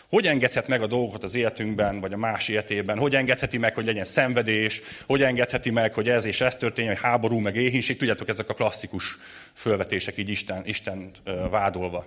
Hogy 0.09 0.27
engedhet 0.27 0.67
meg 0.67 0.81
a 0.81 0.87
dolgokat 0.87 1.23
az 1.23 1.35
életünkben, 1.35 1.99
vagy 1.99 2.13
a 2.13 2.17
más 2.17 2.47
életében? 2.47 2.97
Hogy 2.97 3.15
engedheti 3.15 3.57
meg, 3.57 3.75
hogy 3.75 3.85
legyen 3.85 4.05
szenvedés? 4.05 4.81
Hogy 5.05 5.23
engedheti 5.23 5.69
meg, 5.69 5.93
hogy 5.93 6.09
ez 6.09 6.25
és 6.25 6.41
ez 6.41 6.55
történjen, 6.55 6.93
hogy 6.93 7.03
háború, 7.03 7.37
meg 7.37 7.55
éhínség? 7.55 7.97
Tudjátok, 7.97 8.27
ezek 8.27 8.49
a 8.49 8.53
klasszikus 8.53 9.17
fölvetések 9.53 10.17
így 10.17 10.29
Isten, 10.29 10.61
Isten 10.65 11.11
vádolva. 11.49 12.05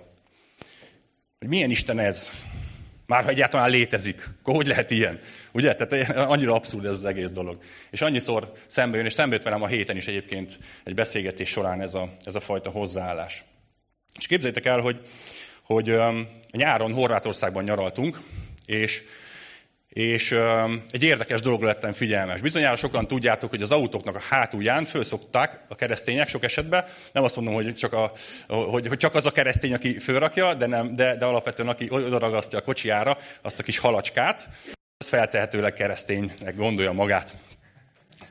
Hogy 1.39 1.47
milyen 1.47 1.69
Isten 1.69 1.99
ez? 1.99 2.43
Már 3.05 3.23
ha 3.23 3.29
egyáltalán 3.29 3.69
létezik, 3.69 4.29
akkor 4.39 4.55
hogy 4.55 4.67
lehet 4.67 4.91
ilyen? 4.91 5.19
Ugye? 5.51 5.75
Tehát 5.75 6.09
annyira 6.09 6.53
abszurd 6.53 6.85
ez 6.85 6.91
az 6.91 7.05
egész 7.05 7.29
dolog. 7.29 7.57
És 7.91 8.01
annyiszor 8.01 8.51
szembe 8.67 8.97
jön, 8.97 9.05
és 9.05 9.13
szembe 9.13 9.35
jött 9.35 9.43
velem 9.43 9.61
a 9.61 9.67
héten 9.67 9.95
is 9.95 10.07
egyébként 10.07 10.59
egy 10.83 10.95
beszélgetés 10.95 11.49
során 11.49 11.81
ez 11.81 11.93
a, 11.93 12.15
ez 12.23 12.35
a 12.35 12.39
fajta 12.39 12.69
hozzáállás. 12.69 13.43
És 14.17 14.27
képzeljétek 14.27 14.65
el, 14.65 14.79
hogy, 14.79 14.99
hogy 15.63 15.89
nyáron 16.57 16.93
Horvátországban 16.93 17.63
nyaraltunk, 17.63 18.19
és 18.65 19.03
és 19.93 20.31
egy 20.91 21.03
érdekes 21.03 21.41
dologra 21.41 21.67
lettem 21.67 21.93
figyelmes. 21.93 22.41
Bizonyára 22.41 22.75
sokan 22.75 23.07
tudjátok, 23.07 23.49
hogy 23.49 23.61
az 23.61 23.71
autóknak 23.71 24.15
a 24.15 24.21
hátulján 24.29 24.83
fölszokták 24.83 25.59
a 25.67 25.75
keresztények 25.75 26.27
sok 26.27 26.43
esetben. 26.43 26.85
Nem 27.11 27.23
azt 27.23 27.35
mondom, 27.35 27.53
hogy 27.53 27.75
csak, 27.75 27.93
a, 27.93 28.11
hogy, 28.47 28.87
hogy 28.87 28.97
csak 28.97 29.15
az 29.15 29.25
a 29.25 29.31
keresztény, 29.31 29.73
aki 29.73 29.99
fölrakja, 29.99 30.53
de, 30.53 30.65
nem, 30.65 30.95
de, 30.95 31.15
de 31.15 31.25
alapvetően 31.25 31.69
aki 31.69 31.87
odaragasztja 31.89 32.59
a 32.59 32.61
kocsiára 32.61 33.17
azt 33.41 33.59
a 33.59 33.63
kis 33.63 33.77
halacskát, 33.77 34.49
az 34.97 35.09
feltehetőleg 35.09 35.73
kereszténynek 35.73 36.55
gondolja 36.55 36.91
magát. 36.91 37.35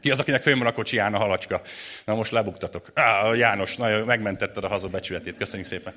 Ki 0.03 0.11
az, 0.11 0.19
akinek 0.19 0.43
fönn 0.43 0.59
van 0.59 0.67
a 0.67 0.73
kocsiján 0.73 1.15
a 1.15 1.19
halacska? 1.19 1.61
Na 2.05 2.15
most 2.15 2.31
lebuktatok. 2.31 2.91
Á, 2.95 3.35
János, 3.35 3.77
nagyon 3.77 4.07
megmentetted 4.07 4.65
a 4.65 4.69
hazabecsületét. 4.69 5.37
Köszönjük 5.37 5.69
szépen. 5.69 5.93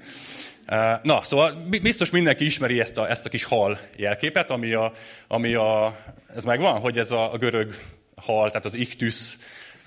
Na, 1.03 1.21
szóval 1.21 1.67
biztos 1.81 2.09
mindenki 2.09 2.45
ismeri 2.45 2.79
ezt 2.79 2.97
a, 2.97 3.09
ezt 3.09 3.25
a 3.25 3.29
kis 3.29 3.43
hal 3.43 3.79
jelképet, 3.95 4.49
ami 4.49 4.73
a, 4.73 4.93
ami 5.27 5.53
a, 5.53 5.97
ez 6.35 6.43
megvan, 6.43 6.79
hogy 6.79 6.97
ez 6.97 7.11
a, 7.11 7.33
a 7.33 7.37
görög 7.37 7.75
hal, 8.15 8.47
tehát 8.47 8.65
az 8.65 8.73
iktusz 8.73 9.37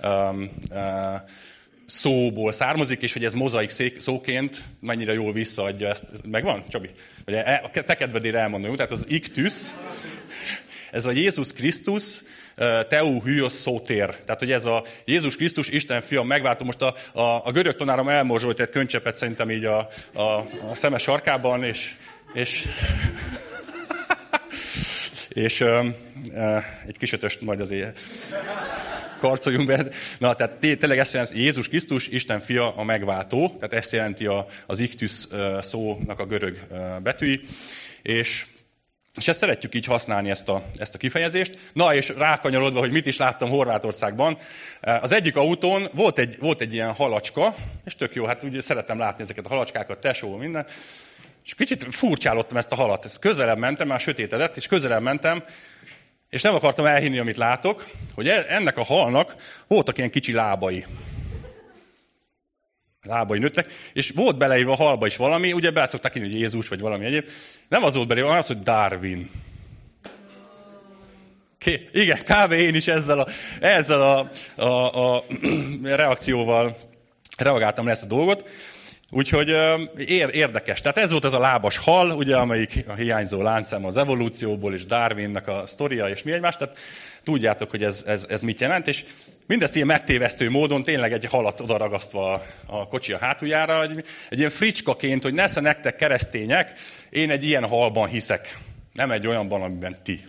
um, 0.03 0.51
uh, 0.71 1.21
szóból 1.87 2.53
származik, 2.53 3.03
és 3.03 3.13
hogy 3.13 3.25
ez 3.25 3.35
mozaik 3.35 3.71
szóként 3.99 4.61
mennyire 4.81 5.13
jól 5.13 5.33
visszaadja 5.33 5.89
ezt. 5.89 6.11
Ez 6.13 6.21
megvan, 6.31 6.65
Csabi? 6.69 6.91
Vagy 7.25 7.35
e, 7.35 7.61
a 7.65 7.83
te 7.83 7.95
kedvedére 7.95 8.39
elmondom, 8.39 8.77
tehát 8.77 8.93
az 8.93 9.05
iktusz, 9.09 9.75
ez 10.91 11.05
a 11.05 11.11
Jézus 11.11 11.53
Krisztus, 11.53 12.23
teu 12.89 13.23
hűos 13.23 13.53
szótér. 13.53 14.17
Tehát, 14.25 14.41
hogy 14.41 14.53
ez 14.53 14.65
a 14.65 14.85
Jézus 15.05 15.37
Krisztus, 15.37 15.69
Isten 15.69 16.03
fia 16.03 16.23
megváltó. 16.23 16.65
Most 16.65 16.83
a, 16.83 16.95
a, 17.13 17.43
a 17.45 17.51
görög 17.53 17.77
tanárom 17.77 18.09
elmorzsolt 18.09 18.61
egy 18.61 18.71
könycsepet 18.71 19.17
szerintem 19.17 19.51
így 19.51 19.65
a, 19.65 19.89
a, 20.13 20.23
a 20.71 20.75
szeme 20.75 20.99
sarkában, 20.99 21.65
és, 21.65 21.95
és 22.33 22.67
és 25.29 25.61
ö, 25.61 25.89
ö, 26.35 26.57
egy 26.87 26.99
kis 26.99 27.13
ötöst 27.13 27.41
majd 27.41 27.61
azért 27.61 27.99
karcoljunk 29.19 29.67
be. 29.67 29.87
Na, 30.19 30.35
tehát 30.35 30.57
tényleg 30.57 30.99
ezt 30.99 31.13
jelenti, 31.13 31.41
Jézus 31.41 31.69
Krisztus, 31.69 32.09
Isten 32.09 32.41
fia, 32.41 32.77
a 32.77 32.83
megváltó, 32.83 33.49
tehát 33.49 33.73
ezt 33.73 33.93
jelenti 33.93 34.27
a, 34.27 34.47
az 34.67 34.79
iktusz 34.79 35.29
szónak 35.61 36.19
a 36.19 36.27
görög 36.27 36.59
betűi, 37.03 37.41
és 38.03 38.47
és 39.19 39.29
ezt 39.29 39.39
szeretjük 39.39 39.75
így 39.75 39.85
használni, 39.85 40.31
ezt 40.31 40.49
a, 40.49 40.63
ezt 40.79 40.95
a 40.95 40.99
kifejezést. 40.99 41.59
Na, 41.73 41.95
és 41.95 42.09
rákanyarodva, 42.09 42.79
hogy 42.79 42.91
mit 42.91 43.07
is 43.07 43.17
láttam 43.17 43.49
Horvátországban. 43.49 44.39
Eh, 44.81 45.03
az 45.03 45.13
egyik 45.13 45.37
autón 45.37 45.89
volt 45.95 46.19
egy, 46.19 46.37
volt 46.39 46.61
egy 46.61 46.73
ilyen 46.73 46.93
halacska, 46.93 47.55
és 47.85 47.95
tök 47.95 48.15
jó, 48.15 48.25
hát 48.25 48.43
ugye 48.43 48.61
szeretem 48.61 48.99
látni 48.99 49.23
ezeket 49.23 49.47
a 49.47 49.49
halacskákat, 49.49 49.99
tesó, 49.99 50.37
minden. 50.37 50.67
És 51.45 51.55
kicsit 51.55 51.87
furcsálottam 51.91 52.57
ezt 52.57 52.73
a 52.73 52.75
halat. 52.75 53.05
Ezt 53.05 53.19
közelebb 53.19 53.59
mentem, 53.59 53.87
már 53.87 54.01
sötétedett, 54.01 54.57
és 54.57 54.67
közelebb 54.67 55.03
mentem, 55.03 55.45
és 56.31 56.43
nem 56.43 56.55
akartam 56.55 56.87
elhinni, 56.87 57.19
amit 57.19 57.37
látok, 57.37 57.87
hogy 58.15 58.29
e, 58.29 58.45
ennek 58.49 58.79
a 58.79 58.85
halnak 58.85 59.35
voltak 59.67 59.99
ilyen 59.99 60.11
kicsi 60.11 60.33
lábai 60.33 60.85
lábai 63.03 63.39
nőttek, 63.39 63.73
és 63.93 64.11
volt 64.11 64.39
beleírva 64.39 64.73
a 64.73 64.77
halba 64.77 65.07
is 65.07 65.17
valami, 65.17 65.53
ugye 65.53 65.71
be 65.71 65.87
szokták 65.87 66.15
írni, 66.15 66.29
hogy 66.29 66.41
Jézus, 66.41 66.69
vagy 66.69 66.81
valami 66.81 67.05
egyéb. 67.05 67.29
Nem 67.69 67.85
az 67.85 67.95
volt 67.95 68.09
beleírva, 68.09 68.37
az, 68.37 68.47
hogy 68.47 68.63
Darwin. 68.63 69.31
Ké, 71.59 71.89
igen, 71.93 72.19
kb. 72.25 72.53
én 72.53 72.75
is 72.75 72.87
ezzel 72.87 73.19
a, 73.19 73.27
ezzel 73.61 74.03
a, 74.03 74.31
a, 74.63 75.15
a 75.15 75.25
reakcióval 75.83 76.77
reagáltam 77.37 77.85
le 77.85 77.91
ezt 77.91 78.03
a 78.03 78.07
dolgot. 78.07 78.49
Úgyhogy 79.11 79.49
ér, 79.97 80.29
érdekes. 80.33 80.81
Tehát 80.81 80.99
ez 80.99 81.11
volt 81.11 81.25
ez 81.25 81.33
a 81.33 81.39
lábas 81.39 81.79
hal, 81.79 82.11
ugye, 82.11 82.37
amelyik 82.37 82.85
a 82.89 82.93
hiányzó 82.93 83.43
láncem 83.43 83.85
az 83.85 83.97
evolúcióból, 83.97 84.75
és 84.75 84.85
Darwinnak 84.85 85.49
a 85.49 85.67
sztoria, 85.67 86.09
és 86.09 86.23
mi 86.23 86.33
egymás. 86.33 86.57
Tehát 86.57 86.79
tudjátok, 87.23 87.71
hogy 87.71 87.83
ez, 87.83 88.05
ez, 88.07 88.27
ez 88.29 88.43
mit 88.43 88.61
jelent, 88.61 88.87
és 88.87 89.05
mindezt 89.49 89.75
ilyen 89.75 89.87
megtévesztő 89.87 90.51
módon 90.51 90.83
tényleg 90.83 91.13
egy 91.13 91.25
halat 91.25 91.61
odaragasztva 91.61 92.47
a, 92.67 92.89
kocsi 92.89 93.13
a 93.13 93.19
hátuljára, 93.19 93.83
egy, 93.83 94.05
egy 94.29 94.39
ilyen 94.39 94.51
fricskaként, 94.51 95.23
hogy 95.23 95.35
nesze 95.35 95.61
nektek 95.61 95.97
keresztények, 95.97 96.79
én 97.11 97.31
egy 97.31 97.45
ilyen 97.45 97.67
halban 97.67 98.09
hiszek, 98.09 98.59
nem 98.93 99.11
egy 99.11 99.27
olyanban, 99.27 99.63
amiben 99.63 99.99
ti. 100.03 100.25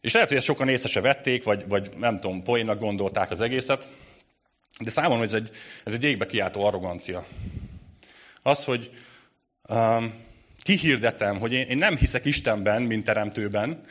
És 0.00 0.12
lehet, 0.12 0.28
hogy 0.28 0.36
ezt 0.36 0.46
sokan 0.46 0.68
észre 0.68 0.88
se 0.88 1.00
vették, 1.00 1.44
vagy, 1.44 1.64
vagy 1.68 1.90
nem 1.98 2.18
tudom, 2.18 2.42
poénnak 2.42 2.78
gondolták 2.78 3.30
az 3.30 3.40
egészet, 3.40 3.88
de 4.80 4.90
számomra 4.90 5.24
ez 5.24 5.32
egy, 5.32 5.50
ez 5.84 5.92
egy 5.92 6.04
égbe 6.04 6.26
kiáltó 6.26 6.64
arrogancia. 6.64 7.26
Az, 8.42 8.64
hogy 8.64 8.90
um, 9.68 10.14
kihirdetem, 10.62 11.38
hogy 11.38 11.52
én, 11.52 11.66
én 11.66 11.78
nem 11.78 11.96
hiszek 11.96 12.24
Istenben, 12.24 12.82
mint 12.82 13.04
teremtőben, 13.04 13.84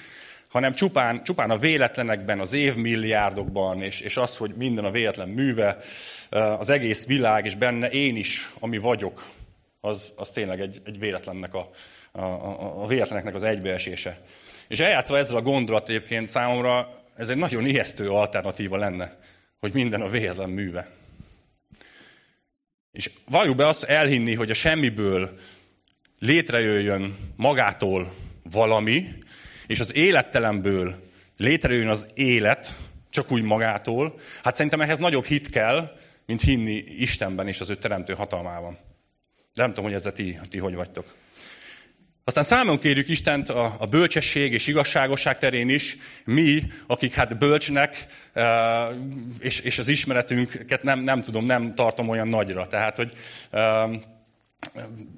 hanem 0.51 0.73
csupán, 0.73 1.23
csupán 1.23 1.49
a 1.49 1.57
véletlenekben, 1.57 2.39
az 2.39 2.53
évmilliárdokban, 2.53 3.81
és, 3.81 3.99
és 3.99 4.17
az, 4.17 4.37
hogy 4.37 4.53
minden 4.55 4.85
a 4.85 4.91
véletlen 4.91 5.29
műve, 5.29 5.77
az 6.29 6.69
egész 6.69 7.05
világ, 7.05 7.45
és 7.45 7.55
benne 7.55 7.89
én 7.89 8.15
is, 8.15 8.51
ami 8.59 8.77
vagyok, 8.77 9.25
az, 9.79 10.13
az 10.17 10.29
tényleg 10.29 10.61
egy, 10.61 10.81
egy 10.85 10.99
véletlennek 10.99 11.53
a, 11.53 11.69
a, 12.11 12.21
a, 12.21 12.83
a 12.83 12.87
véletleneknek 12.87 13.35
az 13.35 13.43
egybeesése. 13.43 14.21
És 14.67 14.79
eljátszva 14.79 15.17
ezzel 15.17 15.35
a 15.35 15.41
gondolat 15.41 15.89
egyébként 15.89 16.29
számomra 16.29 17.03
ez 17.15 17.29
egy 17.29 17.37
nagyon 17.37 17.65
ijesztő 17.65 18.09
alternatíva 18.09 18.77
lenne, 18.77 19.17
hogy 19.59 19.73
minden 19.73 20.01
a 20.01 20.09
véletlen 20.09 20.49
műve. 20.49 20.89
És 22.91 23.11
valljuk 23.29 23.55
be 23.55 23.67
azt 23.67 23.83
elhinni, 23.83 24.33
hogy 24.33 24.49
a 24.49 24.53
semmiből 24.53 25.37
létrejöjjön 26.19 27.17
magától 27.35 28.13
valami, 28.43 29.07
és 29.71 29.79
az 29.79 29.95
élettelemből 29.95 30.95
létrejön 31.37 31.87
az 31.87 32.07
élet, 32.13 32.75
csak 33.09 33.31
úgy 33.31 33.41
magától, 33.41 34.19
hát 34.43 34.55
szerintem 34.55 34.81
ehhez 34.81 34.97
nagyobb 34.97 35.25
hit 35.25 35.49
kell, 35.49 35.97
mint 36.25 36.41
hinni 36.41 36.73
Istenben 36.73 37.47
és 37.47 37.61
az 37.61 37.69
ő 37.69 37.75
teremtő 37.75 38.13
hatalmában. 38.13 38.77
De 39.53 39.61
nem 39.61 39.69
tudom, 39.69 39.85
hogy 39.85 39.93
ezzel 39.93 40.11
ti, 40.11 40.39
ti 40.49 40.57
hogy 40.57 40.75
vagytok. 40.75 41.13
Aztán 42.23 42.43
számon 42.43 42.79
kérjük 42.79 43.07
Istent 43.07 43.49
a, 43.49 43.75
a 43.79 43.85
bölcsesség 43.85 44.53
és 44.53 44.67
igazságosság 44.67 45.37
terén 45.37 45.69
is, 45.69 45.97
mi, 46.25 46.63
akik 46.87 47.13
hát 47.13 47.37
bölcsnek, 47.37 48.05
e, 48.33 48.43
és, 49.39 49.59
és 49.59 49.79
az 49.79 49.87
ismeretünket 49.87 50.83
nem, 50.83 50.99
nem 50.99 51.21
tudom, 51.21 51.45
nem 51.45 51.75
tartom 51.75 52.09
olyan 52.09 52.27
nagyra. 52.27 52.67
Tehát, 52.67 52.95
hogy 52.95 53.13
e, 53.51 53.89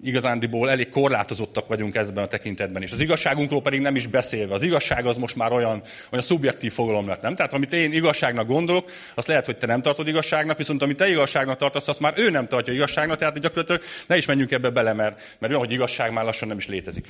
igazándiból 0.03 0.69
elég 0.69 0.89
korlátozottak 0.89 1.67
vagyunk 1.67 1.95
ezben 1.95 2.23
a 2.23 2.27
tekintetben 2.27 2.81
is. 2.81 2.91
Az 2.91 2.99
igazságunkról 2.99 3.61
pedig 3.61 3.79
nem 3.79 3.95
is 3.95 4.07
beszélve. 4.07 4.53
Az 4.53 4.61
igazság 4.61 5.05
az 5.05 5.17
most 5.17 5.35
már 5.35 5.51
olyan, 5.51 5.81
olyan 6.11 6.25
szubjektív 6.25 6.73
fogalom 6.73 7.07
lett, 7.07 7.21
nem? 7.21 7.35
Tehát 7.35 7.53
amit 7.53 7.73
én 7.73 7.93
igazságnak 7.93 8.47
gondolok, 8.47 8.91
azt 9.15 9.27
lehet, 9.27 9.45
hogy 9.45 9.57
te 9.57 9.65
nem 9.65 9.81
tartod 9.81 10.07
igazságnak, 10.07 10.57
viszont 10.57 10.81
amit 10.81 10.97
te 10.97 11.07
igazságnak 11.07 11.57
tartasz, 11.57 11.87
azt 11.87 11.99
már 11.99 12.13
ő 12.17 12.29
nem 12.29 12.45
tartja 12.45 12.73
igazságnak, 12.73 13.17
tehát 13.17 13.39
gyakorlatilag 13.39 13.81
ne 14.07 14.17
is 14.17 14.25
menjünk 14.25 14.51
ebbe 14.51 14.69
bele, 14.69 14.93
mert, 14.93 15.15
mert 15.39 15.53
olyan, 15.53 15.65
hogy 15.65 15.73
igazság 15.73 16.11
már 16.11 16.23
lassan 16.23 16.47
nem 16.47 16.57
is 16.57 16.67
létezik. 16.67 17.07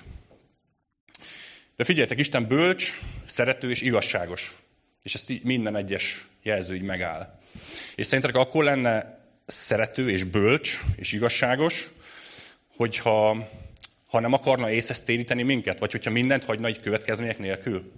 De 1.76 1.84
figyeljetek, 1.84 2.20
Isten 2.20 2.48
bölcs, 2.48 3.00
szerető 3.26 3.70
és 3.70 3.82
igazságos. 3.82 4.56
És 5.04 5.14
ezt 5.14 5.44
minden 5.44 5.76
egyes 5.76 6.28
jelző 6.44 6.76
így 6.76 6.82
megáll. 6.82 7.40
És 7.96 8.06
szerintetek 8.06 8.42
akkor 8.42 8.64
lenne 8.64 9.22
szerető 9.46 10.10
és 10.10 10.24
bölcs 10.24 10.80
és 10.96 11.12
igazságos, 11.12 11.90
hogyha 12.76 13.48
ha 14.14 14.20
nem 14.20 14.34
akarna 14.34 14.72
észhez 14.72 15.02
téríteni 15.02 15.44
minket, 15.44 15.80
vagy 15.80 15.92
hogyha 15.92 16.12
mindent 16.12 16.44
hagyna 16.44 16.68
egy 16.68 16.82
következmények 16.82 17.40
nélkül. 17.40 17.92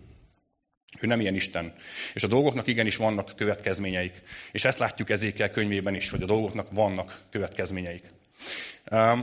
Ő 0.99 1.07
nem 1.07 1.19
ilyen 1.19 1.35
Isten. 1.35 1.73
És 2.13 2.23
a 2.23 2.27
dolgoknak 2.27 2.67
igenis 2.67 2.95
vannak 2.95 3.31
következményeik. 3.35 4.21
És 4.51 4.65
ezt 4.65 4.79
látjuk 4.79 5.09
ezékel 5.09 5.51
könyvében 5.51 5.95
is, 5.95 6.09
hogy 6.09 6.21
a 6.21 6.25
dolgoknak 6.25 6.67
vannak 6.71 7.21
következményeik. 7.29 8.03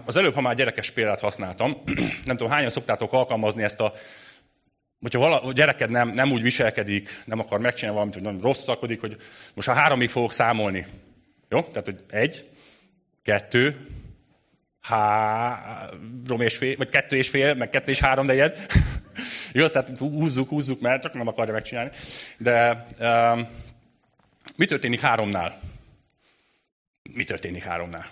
Az 0.05 0.17
előbb, 0.17 0.35
ha 0.35 0.41
már 0.41 0.55
gyerekes 0.55 0.91
példát 0.91 1.21
használtam, 1.21 1.83
nem 2.25 2.37
tudom, 2.37 2.53
hányan 2.53 2.71
szoktátok 2.71 3.13
alkalmazni 3.13 3.63
ezt 3.63 3.81
a 3.81 3.95
hogyha 5.01 5.19
vala, 5.19 5.43
a 5.43 5.53
gyereked 5.53 5.91
nem, 5.91 6.09
nem 6.09 6.33
úgy 6.33 6.43
viselkedik, 6.43 7.23
nem 7.25 7.39
akar 7.39 7.61
megcsinálni 7.61 7.95
valamit, 7.95 8.15
hogy 8.15 8.33
nagyon 8.33 8.41
rosszakodik, 8.41 9.01
hogy 9.01 9.17
most 9.55 9.69
ha 9.69 9.75
háromig 9.75 10.09
fogok 10.09 10.33
számolni. 10.33 10.87
Jó? 11.49 11.61
Tehát, 11.61 11.85
hogy 11.85 12.05
egy, 12.11 12.49
kettő, 13.23 13.87
három 14.83 16.41
és 16.41 16.57
fél, 16.57 16.77
vagy 16.77 16.89
kettő 16.89 17.17
és 17.17 17.29
fél, 17.29 17.55
meg 17.55 17.71
kettő 17.71 17.91
és 17.91 18.01
három 18.01 18.27
negyed. 18.27 18.67
Jó, 19.53 19.67
tehát 19.67 19.99
húzzuk, 19.99 20.49
húzzuk, 20.49 20.81
mert 20.81 21.03
csak 21.03 21.15
nem 21.15 21.29
akarja 21.29 21.53
megcsinálni. 21.53 21.91
De 22.39 22.87
um, 23.01 23.49
mi 24.57 24.67
történik 24.67 25.01
háromnál? 25.01 25.61
Mi 27.13 27.25
történik 27.25 27.63
háromnál? 27.63 28.07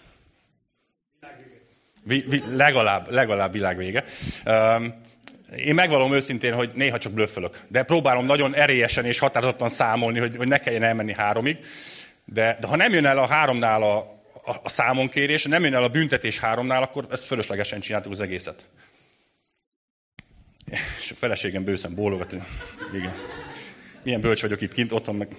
Vi, 2.03 2.25
vi, 2.29 2.43
legalább, 2.53 3.11
legalább 3.11 3.53
világvége. 3.53 4.05
Um, 4.47 4.95
én 5.57 5.75
megvalom 5.75 6.13
őszintén, 6.13 6.55
hogy 6.55 6.71
néha 6.75 6.99
csak 6.99 7.13
blöffölök. 7.13 7.61
De 7.69 7.83
próbálom 7.83 8.25
nagyon 8.25 8.55
erélyesen 8.55 9.05
és 9.05 9.19
határozottan 9.19 9.69
számolni, 9.69 10.19
hogy, 10.19 10.37
hogy 10.37 10.49
ne 10.49 10.59
kelljen 10.59 10.83
elmenni 10.83 11.13
háromig. 11.13 11.59
De, 12.25 12.57
de 12.61 12.67
ha 12.67 12.77
nem 12.77 12.93
jön 12.93 13.07
el 13.07 13.19
a 13.19 13.27
háromnál 13.27 13.83
a, 13.83 14.20
a, 14.45 14.57
a 14.63 14.69
számonkérés, 14.69 15.45
nem 15.45 15.65
jön 15.65 15.75
el 15.75 15.83
a 15.83 15.89
büntetés 15.89 16.39
háromnál, 16.39 16.83
akkor 16.83 17.07
ezt 17.11 17.27
fölöslegesen 17.27 17.81
csináltuk 17.81 18.13
az 18.13 18.21
egészet. 18.21 18.67
És 20.99 21.11
a 21.11 21.15
feleségem 21.15 21.65
bőszen 21.65 21.95
bólogat. 21.95 22.35
Igen. 22.95 23.15
Milyen 24.03 24.21
bölcs 24.21 24.41
vagyok 24.41 24.61
itt 24.61 24.73
kint, 24.73 24.93
otthon 24.93 25.15
meg... 25.15 25.37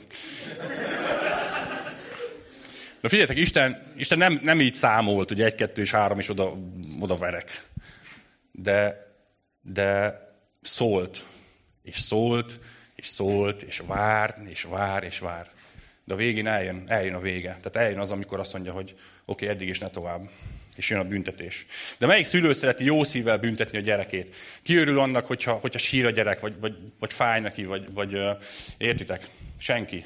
De 3.01 3.09
figyeljetek, 3.09 3.37
Isten, 3.37 3.93
Isten 3.97 4.17
nem, 4.17 4.39
nem 4.43 4.61
így 4.61 4.73
számolt, 4.73 5.27
hogy 5.27 5.41
egy, 5.41 5.55
kettő 5.55 5.81
és 5.81 5.91
három, 5.91 6.19
és 6.19 6.29
oda, 6.29 6.57
oda 6.99 7.15
verek. 7.15 7.67
De, 8.51 9.07
de 9.61 10.19
szólt, 10.61 11.25
és 11.83 11.99
szólt, 11.99 12.59
és 12.95 13.07
szólt, 13.07 13.61
és 13.61 13.81
vár, 13.85 14.35
és 14.49 14.63
vár, 14.63 15.03
és 15.03 15.19
vár. 15.19 15.51
De 16.05 16.13
a 16.13 16.17
végén 16.17 16.47
eljön, 16.47 16.83
eljön 16.87 17.13
a 17.13 17.19
vége. 17.19 17.49
Tehát 17.61 17.75
eljön 17.75 17.99
az, 17.99 18.11
amikor 18.11 18.39
azt 18.39 18.53
mondja, 18.53 18.71
hogy 18.71 18.91
oké, 18.91 18.99
okay, 19.25 19.47
eddig 19.47 19.67
is 19.67 19.79
ne 19.79 19.89
tovább. 19.89 20.29
És 20.75 20.89
jön 20.89 20.99
a 20.99 21.03
büntetés. 21.03 21.65
De 21.97 22.05
melyik 22.05 22.25
szülő 22.25 22.53
szereti 22.53 22.83
jó 22.83 23.03
szívvel 23.03 23.37
büntetni 23.37 23.77
a 23.77 23.81
gyerekét? 23.81 24.35
Ki 24.61 24.75
örül 24.75 24.99
annak, 24.99 25.25
hogyha, 25.25 25.53
hogyha 25.53 25.79
sír 25.79 26.05
a 26.05 26.09
gyerek, 26.09 26.39
vagy, 26.39 26.59
vagy, 26.59 26.75
vagy 26.99 27.13
fáj 27.13 27.39
neki, 27.39 27.65
vagy, 27.65 27.93
vagy 27.93 28.17
értitek? 28.77 29.29
Senki. 29.57 30.05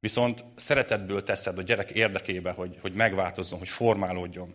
Viszont 0.00 0.44
szeretetből 0.56 1.22
teszed 1.22 1.58
a 1.58 1.62
gyerek 1.62 1.90
érdekébe, 1.90 2.50
hogy, 2.50 2.76
hogy 2.80 2.92
megváltozzon, 2.92 3.58
hogy 3.58 3.68
formálódjon. 3.68 4.54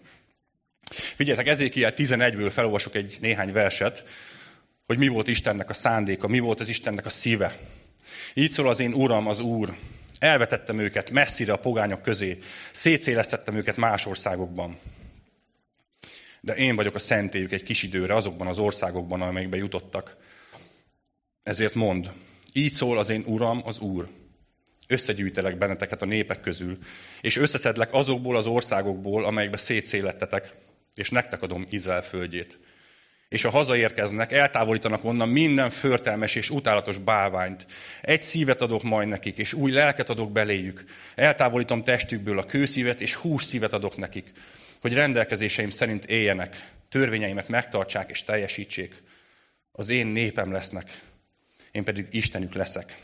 Figyeljetek, 0.89 1.47
ezékiel 1.47 1.93
11-ből 1.95 2.49
felolvasok 2.51 2.95
egy 2.95 3.17
néhány 3.21 3.51
verset, 3.51 4.03
hogy 4.85 4.97
mi 4.97 5.07
volt 5.07 5.27
Istennek 5.27 5.69
a 5.69 5.73
szándéka, 5.73 6.27
mi 6.27 6.39
volt 6.39 6.59
az 6.59 6.69
Istennek 6.69 7.05
a 7.05 7.09
szíve. 7.09 7.57
Így 8.33 8.51
szól 8.51 8.69
az 8.69 8.79
én 8.79 8.93
Uram, 8.93 9.27
az 9.27 9.39
Úr. 9.39 9.75
Elvetettem 10.19 10.79
őket 10.79 11.11
messzire 11.11 11.53
a 11.53 11.59
pogányok 11.59 12.01
közé, 12.01 12.37
szétszélesztettem 12.71 13.55
őket 13.55 13.77
más 13.77 14.05
országokban. 14.05 14.77
De 16.41 16.55
én 16.55 16.75
vagyok 16.75 16.95
a 16.95 16.99
szentélyük 16.99 17.51
egy 17.51 17.63
kis 17.63 17.83
időre 17.83 18.15
azokban 18.15 18.47
az 18.47 18.57
országokban, 18.57 19.21
amelyekbe 19.21 19.57
jutottak. 19.57 20.17
Ezért 21.43 21.73
mond, 21.73 22.11
így 22.53 22.71
szól 22.71 22.97
az 22.97 23.09
én 23.09 23.23
Uram, 23.25 23.61
az 23.65 23.79
Úr. 23.79 24.07
Összegyűjtelek 24.87 25.57
benneteket 25.57 26.01
a 26.01 26.05
népek 26.05 26.41
közül, 26.41 26.77
és 27.21 27.37
összeszedlek 27.37 27.93
azokból 27.93 28.35
az 28.35 28.45
országokból, 28.45 29.25
amelyekbe 29.25 29.57
szétszélettetek, 29.57 30.55
és 30.95 31.09
nektek 31.09 31.41
adom 31.41 31.67
Izrael 31.69 32.01
földjét. 32.01 32.59
És 33.29 33.41
ha 33.41 33.49
hazaérkeznek, 33.49 34.31
eltávolítanak 34.31 35.03
onnan 35.03 35.29
minden 35.29 35.69
förtelmes 35.69 36.35
és 36.35 36.49
utálatos 36.49 36.97
bálványt. 36.97 37.65
Egy 38.01 38.21
szívet 38.21 38.61
adok 38.61 38.83
majd 38.83 39.07
nekik, 39.07 39.37
és 39.37 39.53
új 39.53 39.71
lelket 39.71 40.09
adok 40.09 40.31
beléjük. 40.31 40.83
Eltávolítom 41.15 41.83
testükből 41.83 42.39
a 42.39 42.45
kőszívet, 42.45 43.01
és 43.01 43.15
hús 43.15 43.43
szívet 43.43 43.73
adok 43.73 43.97
nekik, 43.97 44.31
hogy 44.81 44.93
rendelkezéseim 44.93 45.69
szerint 45.69 46.05
éljenek, 46.05 46.71
törvényeimet 46.89 47.47
megtartsák 47.47 48.09
és 48.09 48.23
teljesítsék. 48.23 49.03
Az 49.71 49.89
én 49.89 50.07
népem 50.07 50.51
lesznek, 50.51 51.01
én 51.71 51.83
pedig 51.83 52.07
Istenük 52.11 52.53
leszek. 52.53 52.97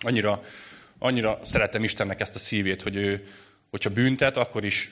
Annyira, 0.00 0.42
annyira 0.98 1.38
szeretem 1.42 1.84
Istennek 1.84 2.20
ezt 2.20 2.34
a 2.34 2.38
szívét, 2.38 2.82
hogy 2.82 2.96
ő, 2.96 3.28
hogyha 3.70 3.90
büntet, 3.90 4.36
akkor 4.36 4.64
is 4.64 4.90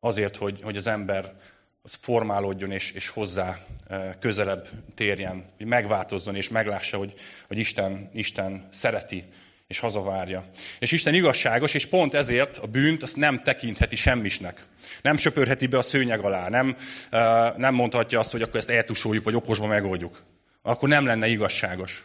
azért, 0.00 0.36
hogy, 0.36 0.60
hogy 0.62 0.76
az 0.76 0.86
ember 0.86 1.34
az 1.82 1.98
formálódjon 2.00 2.70
és, 2.70 2.92
és 2.92 3.08
hozzá 3.08 3.58
e, 3.88 4.16
közelebb 4.20 4.68
térjen, 4.94 5.44
hogy 5.56 5.66
megváltozzon 5.66 6.34
és 6.34 6.48
meglássa, 6.48 6.96
hogy, 6.96 7.12
hogy 7.48 7.58
Isten, 7.58 8.10
Isten 8.12 8.68
szereti 8.70 9.24
és 9.66 9.78
hazavárja. 9.78 10.50
És 10.78 10.92
Isten 10.92 11.14
igazságos, 11.14 11.74
és 11.74 11.86
pont 11.86 12.14
ezért 12.14 12.56
a 12.56 12.66
bűnt 12.66 13.02
azt 13.02 13.16
nem 13.16 13.42
tekintheti 13.42 13.96
semmisnek. 13.96 14.66
Nem 15.02 15.16
söpörheti 15.16 15.66
be 15.66 15.78
a 15.78 15.82
szőnyeg 15.82 16.20
alá, 16.20 16.48
nem, 16.48 16.76
e, 17.10 17.18
nem 17.56 17.74
mondhatja 17.74 18.18
azt, 18.18 18.30
hogy 18.30 18.42
akkor 18.42 18.56
ezt 18.56 18.70
eltusoljuk, 18.70 19.24
vagy 19.24 19.34
okosba 19.34 19.66
megoldjuk. 19.66 20.22
Akkor 20.62 20.88
nem 20.88 21.06
lenne 21.06 21.26
igazságos. 21.26 22.04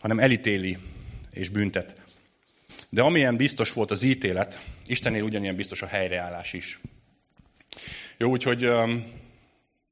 Hanem 0.00 0.18
elítéli 0.18 0.78
és 1.30 1.48
büntet. 1.48 1.94
De 2.88 3.02
amilyen 3.02 3.36
biztos 3.36 3.72
volt 3.72 3.90
az 3.90 4.02
ítélet, 4.02 4.62
Istennél 4.86 5.22
ugyanilyen 5.22 5.56
biztos 5.56 5.82
a 5.82 5.86
helyreállás 5.86 6.52
is. 6.52 6.80
Jó, 8.16 8.30
úgyhogy 8.30 8.70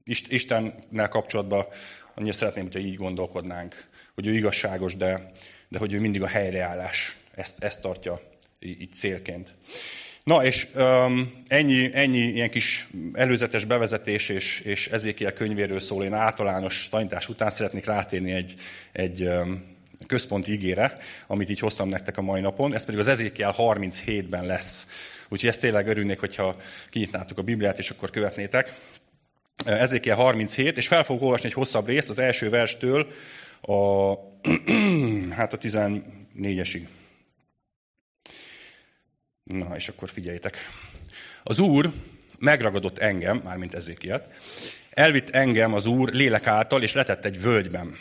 Istennel 0.04 1.08
kapcsolatban 1.08 1.66
annyira 2.14 2.34
szeretném, 2.34 2.64
hogyha 2.64 2.78
így 2.78 2.96
gondolkodnánk, 2.96 3.86
hogy 4.14 4.26
ő 4.26 4.34
igazságos, 4.34 4.96
de, 4.96 5.30
de 5.68 5.78
hogy 5.78 5.92
ő 5.92 6.00
mindig 6.00 6.22
a 6.22 6.26
helyreállás, 6.26 7.16
ezt, 7.34 7.64
ezt 7.64 7.80
tartja 7.80 8.20
így 8.58 8.92
célként. 8.92 9.54
Na, 10.24 10.44
és 10.44 10.66
um, 10.74 11.44
ennyi, 11.48 11.90
ennyi 11.92 12.18
ilyen 12.18 12.50
kis 12.50 12.88
előzetes 13.12 13.64
bevezetés 13.64 14.28
és, 14.28 14.60
és 14.60 14.86
ezékiel 14.88 15.32
könyvéről 15.32 15.80
szól. 15.80 16.04
Én 16.04 16.12
általános 16.12 16.88
tanítás 16.88 17.28
után 17.28 17.50
szeretnék 17.50 17.84
rátérni 17.84 18.32
egy, 18.32 18.54
egy 18.92 19.22
um, 19.22 19.73
központi 20.06 20.52
ígére, 20.52 20.98
amit 21.26 21.50
így 21.50 21.58
hoztam 21.58 21.88
nektek 21.88 22.16
a 22.16 22.22
mai 22.22 22.40
napon, 22.40 22.74
ez 22.74 22.84
pedig 22.84 23.00
az 23.00 23.08
Ezékiel 23.08 23.54
37-ben 23.56 24.46
lesz. 24.46 24.86
Úgyhogy 25.28 25.48
ezt 25.48 25.60
tényleg 25.60 25.88
örülnék, 25.88 26.20
hogyha 26.20 26.56
kinyitnátok 26.90 27.38
a 27.38 27.42
Bibliát, 27.42 27.78
és 27.78 27.90
akkor 27.90 28.10
követnétek. 28.10 28.74
Ezékiel 29.64 30.16
37, 30.16 30.76
és 30.76 30.86
fel 30.86 31.04
fogok 31.04 31.22
olvasni 31.22 31.46
egy 31.46 31.52
hosszabb 31.52 31.86
részt 31.86 32.08
az 32.08 32.18
első 32.18 32.50
verstől 32.50 33.06
a, 33.60 34.12
hát 35.36 35.52
a 35.52 35.58
14-esig. 35.58 36.86
Na, 39.42 39.76
és 39.76 39.88
akkor 39.88 40.08
figyeljétek. 40.08 40.56
Az 41.42 41.58
Úr 41.58 41.92
megragadott 42.38 42.98
engem, 42.98 43.40
mármint 43.44 43.74
Ezékielt, 43.74 44.28
elvitt 44.90 45.30
engem 45.30 45.74
az 45.74 45.86
Úr 45.86 46.12
lélek 46.12 46.46
által, 46.46 46.82
és 46.82 46.92
letett 46.92 47.24
egy 47.24 47.40
völgyben 47.40 47.98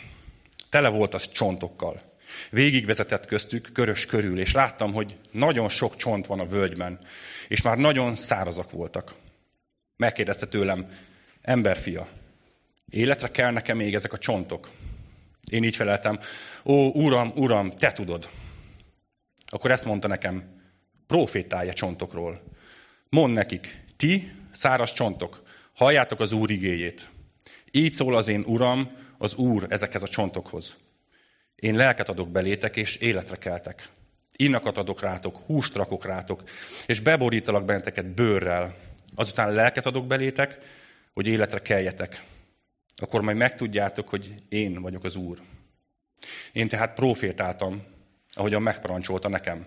Tele 0.74 0.88
volt 0.88 1.14
az 1.14 1.28
csontokkal. 1.32 2.02
Végigvezetett 2.50 3.26
köztük 3.26 3.68
körös 3.72 4.06
körül, 4.06 4.38
és 4.38 4.52
láttam, 4.52 4.92
hogy 4.92 5.16
nagyon 5.30 5.68
sok 5.68 5.96
csont 5.96 6.26
van 6.26 6.40
a 6.40 6.46
völgyben, 6.46 6.98
és 7.48 7.62
már 7.62 7.76
nagyon 7.76 8.14
szárazak 8.14 8.70
voltak. 8.70 9.14
Megkérdezte 9.96 10.46
tőlem, 10.46 10.88
emberfia, 11.42 12.08
életre 12.90 13.30
kell 13.30 13.50
nekem 13.50 13.76
még 13.76 13.94
ezek 13.94 14.12
a 14.12 14.18
csontok? 14.18 14.70
Én 15.50 15.64
így 15.64 15.76
feleltem, 15.76 16.18
ó, 16.64 16.88
uram, 16.88 17.32
uram, 17.34 17.76
te 17.76 17.92
tudod. 17.92 18.28
Akkor 19.46 19.70
ezt 19.70 19.84
mondta 19.84 20.08
nekem, 20.08 20.62
profétálja 21.06 21.72
csontokról. 21.72 22.42
Mond 23.08 23.32
nekik, 23.32 23.80
ti, 23.96 24.32
száraz 24.50 24.92
csontok, 24.92 25.42
halljátok 25.74 26.20
az 26.20 26.32
Úr 26.32 26.50
igéjét. 26.50 27.08
Így 27.70 27.92
szól 27.92 28.16
az 28.16 28.28
én 28.28 28.42
Uram, 28.46 29.02
az 29.24 29.34
Úr 29.34 29.66
ezekhez 29.68 30.02
a 30.02 30.08
csontokhoz. 30.08 30.76
Én 31.56 31.76
lelket 31.76 32.08
adok 32.08 32.28
belétek, 32.30 32.76
és 32.76 32.96
életre 32.96 33.36
keltek. 33.36 33.88
Innakat 34.36 34.78
adok 34.78 35.00
rátok, 35.00 35.36
húst 35.46 35.74
rakok 35.74 36.04
rátok, 36.04 36.42
és 36.86 37.00
beborítalak 37.00 37.64
benneteket 37.64 38.06
bőrrel. 38.06 38.74
Azután 39.14 39.52
lelket 39.52 39.86
adok 39.86 40.06
belétek, 40.06 40.58
hogy 41.12 41.26
életre 41.26 41.62
keljetek. 41.62 42.22
Akkor 42.96 43.20
majd 43.20 43.36
megtudjátok, 43.36 44.08
hogy 44.08 44.34
én 44.48 44.82
vagyok 44.82 45.04
az 45.04 45.16
Úr. 45.16 45.40
Én 46.52 46.68
tehát 46.68 46.94
profétáltam, 46.94 47.82
ahogyan 48.32 48.62
megparancsolta 48.62 49.28
nekem. 49.28 49.66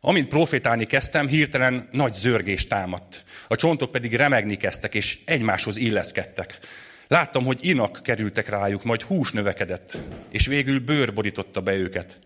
Amint 0.00 0.28
profétálni 0.28 0.84
kezdtem, 0.86 1.28
hirtelen 1.28 1.88
nagy 1.92 2.12
zörgés 2.12 2.66
támadt. 2.66 3.24
A 3.48 3.56
csontok 3.56 3.90
pedig 3.90 4.14
remegni 4.14 4.56
kezdtek, 4.56 4.94
és 4.94 5.18
egymáshoz 5.24 5.76
illeszkedtek. 5.76 6.58
Láttam, 7.08 7.44
hogy 7.44 7.58
inak 7.64 8.00
kerültek 8.02 8.48
rájuk, 8.48 8.84
majd 8.84 9.02
hús 9.02 9.32
növekedett, 9.32 9.98
és 10.28 10.46
végül 10.46 10.80
bőr 10.80 11.14
borította 11.14 11.60
be 11.60 11.74
őket. 11.74 12.18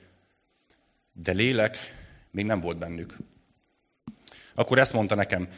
De 1.13 1.33
lélek 1.33 1.77
még 2.31 2.45
nem 2.45 2.61
volt 2.61 2.79
bennük. 2.79 3.17
Akkor 4.55 4.79
ezt 4.79 4.93
mondta 4.93 5.15
nekem, 5.15 5.49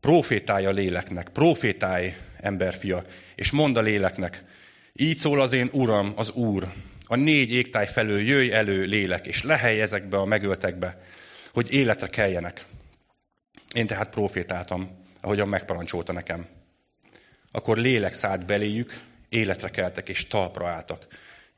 profétálj 0.00 0.66
a 0.66 0.70
léleknek, 0.70 1.28
profétálj 1.28 2.14
emberfia, 2.40 3.04
és 3.34 3.50
mond 3.50 3.76
a 3.76 3.80
léleknek, 3.80 4.44
így 4.92 5.16
szól 5.16 5.40
az 5.40 5.52
én 5.52 5.68
Uram, 5.72 6.12
az 6.16 6.30
Úr, 6.30 6.72
a 7.06 7.16
négy 7.16 7.52
égtáj 7.52 7.86
felől 7.86 8.20
jöjj 8.20 8.52
elő 8.52 8.84
lélek, 8.84 9.26
és 9.26 9.42
lehelj 9.42 9.80
ezekbe 9.80 10.16
a 10.16 10.24
megöltekbe, 10.24 11.02
hogy 11.52 11.72
életre 11.72 12.06
keljenek. 12.06 12.66
Én 13.74 13.86
tehát 13.86 14.10
profétáltam, 14.10 14.90
ahogyan 15.20 15.48
megparancsolta 15.48 16.12
nekem. 16.12 16.46
Akkor 17.52 17.78
lélek 17.78 18.12
szállt 18.12 18.46
beléjük, 18.46 19.00
életre 19.28 19.68
keltek 19.68 20.08
és 20.08 20.26
talpra 20.26 20.68
álltak. 20.68 21.06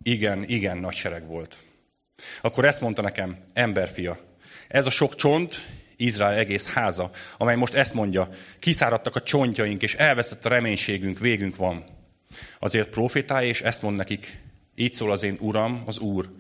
Igen, 0.03 0.45
igen, 0.49 0.79
nagy 0.79 0.95
sereg 0.95 1.27
volt. 1.27 1.59
Akkor 2.41 2.65
ezt 2.65 2.81
mondta 2.81 3.03
nekem, 3.03 3.39
emberfia, 3.53 4.19
ez 4.69 4.87
a 4.87 4.91
sok 4.91 5.15
csont, 5.15 5.67
Izrael 5.97 6.39
egész 6.39 6.69
háza, 6.69 7.11
amely 7.39 7.57
most 7.57 7.75
ezt 7.75 7.95
mondja, 7.95 8.29
kiszáradtak 8.59 9.17
a 9.17 9.23
csontjaink, 9.23 9.83
és 9.83 9.95
elveszett 9.95 10.45
a 10.45 10.49
reménységünk, 10.49 11.19
végünk 11.19 11.57
van. 11.57 11.85
Azért 12.59 12.89
profétálj, 12.89 13.49
és 13.49 13.63
ezt 13.63 13.83
mond 13.83 13.97
nekik, 13.97 14.39
így 14.75 14.93
szól 14.93 15.13
az 15.13 15.23
én 15.23 15.37
Uram, 15.41 15.83
az 15.87 15.99
Úr, 15.99 16.31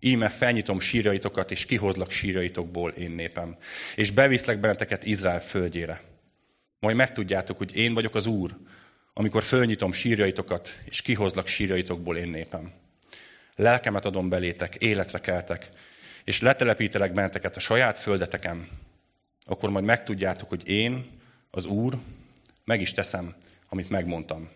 íme 0.00 0.28
felnyitom 0.28 0.80
sírjaitokat, 0.80 1.50
és 1.50 1.66
kihozlak 1.66 2.10
sírjaitokból 2.10 2.90
én 2.90 3.10
népem, 3.10 3.56
és 3.94 4.10
beviszlek 4.10 4.60
benneteket 4.60 5.04
Izrael 5.04 5.40
földjére. 5.40 6.00
Majd 6.80 6.96
megtudjátok, 6.96 7.58
hogy 7.58 7.76
én 7.76 7.94
vagyok 7.94 8.14
az 8.14 8.26
Úr, 8.26 8.56
amikor 9.18 9.42
fölnyitom 9.42 9.92
sírjaitokat, 9.92 10.78
és 10.84 11.02
kihozlak 11.02 11.46
sírjaitokból 11.46 12.16
én 12.16 12.28
népem. 12.28 12.72
Lelkemet 13.56 14.04
adom 14.04 14.28
belétek, 14.28 14.74
életre 14.74 15.18
keltek, 15.18 15.68
és 16.24 16.40
letelepítelek 16.40 17.12
benneteket 17.12 17.56
a 17.56 17.60
saját 17.60 17.98
földeteken, 17.98 18.68
akkor 19.46 19.70
majd 19.70 19.84
megtudjátok, 19.84 20.48
hogy 20.48 20.68
én, 20.68 21.06
az 21.50 21.64
Úr, 21.64 21.96
meg 22.64 22.80
is 22.80 22.92
teszem, 22.92 23.34
amit 23.68 23.90
megmondtam. 23.90 24.50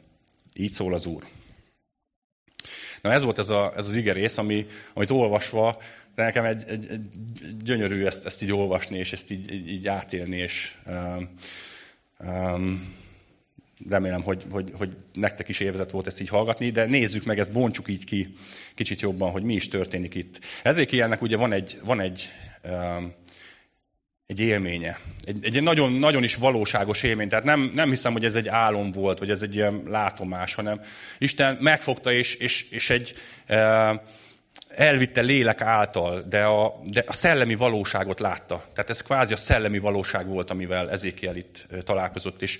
Így 0.55 0.72
szól 0.72 0.94
az 0.94 1.07
Úr. 1.07 1.27
Na 3.01 3.12
ez 3.12 3.22
volt 3.22 3.38
ez, 3.38 3.48
a, 3.48 3.72
ez 3.77 3.88
az 3.88 3.96
igerész, 3.96 4.38
ami, 4.38 4.66
amit 4.94 5.11
olvasva, 5.11 5.83
de 6.14 6.22
nekem 6.22 6.44
egy, 6.44 6.64
egy, 6.66 6.87
egy 6.90 7.07
gyönyörű 7.62 8.05
ezt, 8.05 8.27
ezt 8.27 8.42
így 8.42 8.53
olvasni, 8.53 8.98
és 8.98 9.12
ezt 9.12 9.31
így, 9.31 9.53
így, 9.53 9.68
így 9.68 9.87
átélni, 9.88 10.37
és 10.37 10.75
um, 10.87 11.35
um, 12.18 13.01
remélem, 13.88 14.22
hogy, 14.22 14.46
hogy, 14.50 14.72
hogy 14.74 14.96
nektek 15.12 15.48
is 15.48 15.60
élvezett 15.60 15.90
volt 15.90 16.06
ezt 16.06 16.20
így 16.20 16.28
hallgatni, 16.28 16.70
de 16.70 16.84
nézzük 16.84 17.24
meg, 17.24 17.38
ezt 17.38 17.52
bontsuk 17.52 17.88
így 17.88 18.04
ki 18.04 18.32
kicsit 18.74 19.00
jobban, 19.00 19.30
hogy 19.30 19.42
mi 19.42 19.54
is 19.54 19.68
történik 19.68 20.14
itt. 20.14 20.38
Ezért 20.62 20.92
ilyennek 20.92 21.22
ugye 21.22 21.36
van 21.36 21.52
egy, 21.52 21.80
van 21.84 22.00
egy 22.00 22.30
um, 22.64 23.14
egy 24.26 24.40
élménye. 24.40 24.98
Egy, 25.24 25.44
egy 25.44 25.62
nagyon, 25.62 25.92
nagyon 25.92 26.22
is 26.22 26.34
valóságos 26.34 27.02
élmény. 27.02 27.28
Tehát 27.28 27.44
nem, 27.44 27.72
nem 27.74 27.88
hiszem, 27.88 28.12
hogy 28.12 28.24
ez 28.24 28.34
egy 28.34 28.48
álom 28.48 28.90
volt, 28.90 29.18
vagy 29.18 29.30
ez 29.30 29.42
egy 29.42 29.54
ilyen 29.54 29.82
látomás, 29.86 30.54
hanem 30.54 30.80
Isten 31.18 31.58
megfogta, 31.60 32.12
és, 32.12 32.34
és, 32.34 32.70
és 32.70 32.90
egy 32.90 33.14
e, 33.46 34.02
elvitte 34.68 35.20
lélek 35.20 35.60
által, 35.60 36.24
de 36.28 36.44
a, 36.44 36.80
de 36.84 37.04
a 37.06 37.12
szellemi 37.12 37.54
valóságot 37.54 38.20
látta. 38.20 38.64
Tehát 38.74 38.90
ez 38.90 39.02
kvázi 39.02 39.32
a 39.32 39.36
szellemi 39.36 39.78
valóság 39.78 40.26
volt, 40.26 40.50
amivel 40.50 40.90
Ezékiel 40.90 41.36
itt 41.36 41.66
találkozott, 41.84 42.42
és 42.42 42.58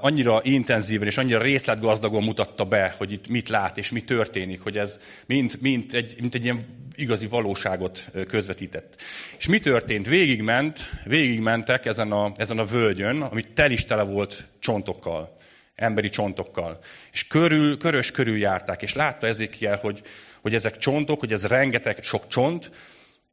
annyira 0.00 0.40
intenzíven 0.42 1.06
és 1.06 1.16
annyira 1.16 1.42
részletgazdagon 1.42 2.24
mutatta 2.24 2.64
be, 2.64 2.94
hogy 2.98 3.12
itt 3.12 3.28
mit 3.28 3.48
lát 3.48 3.78
és 3.78 3.90
mi 3.90 4.02
történik, 4.02 4.60
hogy 4.60 4.78
ez 4.78 5.00
mint, 5.26 5.60
mint, 5.60 5.92
egy, 5.92 6.14
mint 6.20 6.34
egy 6.34 6.44
ilyen 6.44 6.88
igazi 6.94 7.26
valóságot 7.26 8.10
közvetített. 8.28 8.96
És 9.38 9.48
mi 9.48 9.60
történt? 9.60 10.06
Végigment, 10.06 10.78
végigmentek 11.04 11.86
ezen 11.86 12.12
a, 12.12 12.32
ezen 12.36 12.58
a 12.58 12.64
völgyön, 12.64 13.20
ami 13.20 13.42
tel 13.54 13.70
is 13.70 13.84
tele 13.84 14.02
volt 14.02 14.44
csontokkal, 14.58 15.36
emberi 15.74 16.08
csontokkal. 16.08 16.78
És 17.12 17.26
körül, 17.26 17.78
körös 17.78 18.10
körül 18.10 18.38
járták, 18.38 18.82
és 18.82 18.94
látta 18.94 19.26
Ezékiel, 19.26 19.76
hogy, 19.76 20.02
hogy 20.40 20.54
ezek 20.54 20.76
csontok, 20.76 21.20
hogy 21.20 21.32
ez 21.32 21.46
rengeteg 21.46 22.02
sok 22.02 22.28
csont, 22.28 22.70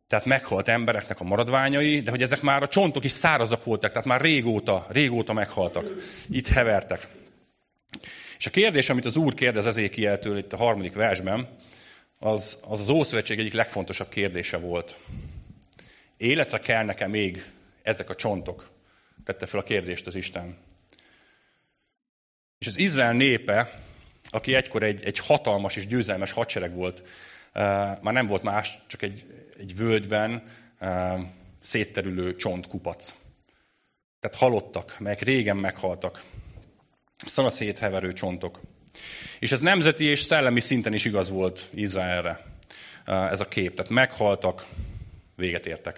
tehát 0.08 0.26
meghalt 0.26 0.68
embereknek 0.68 1.20
a 1.20 1.24
maradványai, 1.24 2.02
de 2.02 2.10
hogy 2.10 2.22
ezek 2.22 2.42
már 2.42 2.62
a 2.62 2.68
csontok 2.68 3.04
is 3.04 3.12
szárazak 3.12 3.64
voltak, 3.64 3.92
tehát 3.92 4.08
már 4.08 4.22
régóta, 4.22 4.86
régóta 4.90 5.34
meghaltak. 5.34 5.86
Itt 6.30 6.48
hevertek. 6.48 7.08
És 8.38 8.46
a 8.46 8.50
kérdés, 8.50 8.90
amit 8.90 9.06
az 9.06 9.16
Úr 9.16 9.34
kérdez 9.34 9.66
Ezékieltől 9.66 10.38
itt 10.38 10.54
a 10.54 10.58
harmadik 10.58 10.94
versben, 10.94 11.48
az 12.20 12.58
az, 12.68 12.80
az 12.80 12.90
Ószövetség 12.90 13.40
egyik 13.40 13.54
legfontosabb 13.54 14.10
kérdése 14.10 14.58
volt. 14.58 14.96
Életre 16.18 16.60
kell 16.60 16.84
nekem 16.84 17.10
még 17.10 17.52
ezek 17.82 18.10
a 18.10 18.16
csontok? 18.16 18.70
Tette 19.24 19.46
fel 19.46 19.60
a 19.60 19.64
kérdést 19.64 20.08
az 20.08 20.16
Isten. 20.16 20.58
És 22.60 22.68
az 22.68 22.78
Izrael 22.78 23.14
népe, 23.14 23.80
aki 24.30 24.56
egykor 24.56 24.84
egy, 24.84 25.04
egy 25.04 25.20
hatalmas 25.20 25.76
és 25.76 25.88
győzelmes 25.88 26.32
hadsereg 26.32 26.76
volt, 26.76 27.02
eh, 27.52 27.64
már 28.02 28.14
nem 28.14 28.28
volt 28.28 28.44
más, 28.44 28.80
csak 28.88 29.02
egy, 29.02 29.26
egy 29.60 29.76
völgyben 29.76 30.44
eh, 30.80 31.20
szétterülő 31.60 32.36
csontkupac. 32.36 33.14
Tehát 34.20 34.38
halottak, 34.38 34.96
melyek 35.00 35.22
régen 35.22 35.58
meghaltak. 35.58 36.24
Szana 37.26 37.50
szétheverő 37.50 38.14
csontok. 38.14 38.60
És 39.40 39.52
ez 39.52 39.60
nemzeti 39.60 40.04
és 40.04 40.22
szellemi 40.22 40.60
szinten 40.60 40.94
is 40.94 41.06
igaz 41.06 41.30
volt 41.30 41.70
Izraelre 41.74 42.46
ez 43.06 43.40
a 43.40 43.48
kép. 43.48 43.76
Tehát 43.76 43.92
meghaltak, 43.92 44.66
véget 45.36 45.66
értek. 45.66 45.94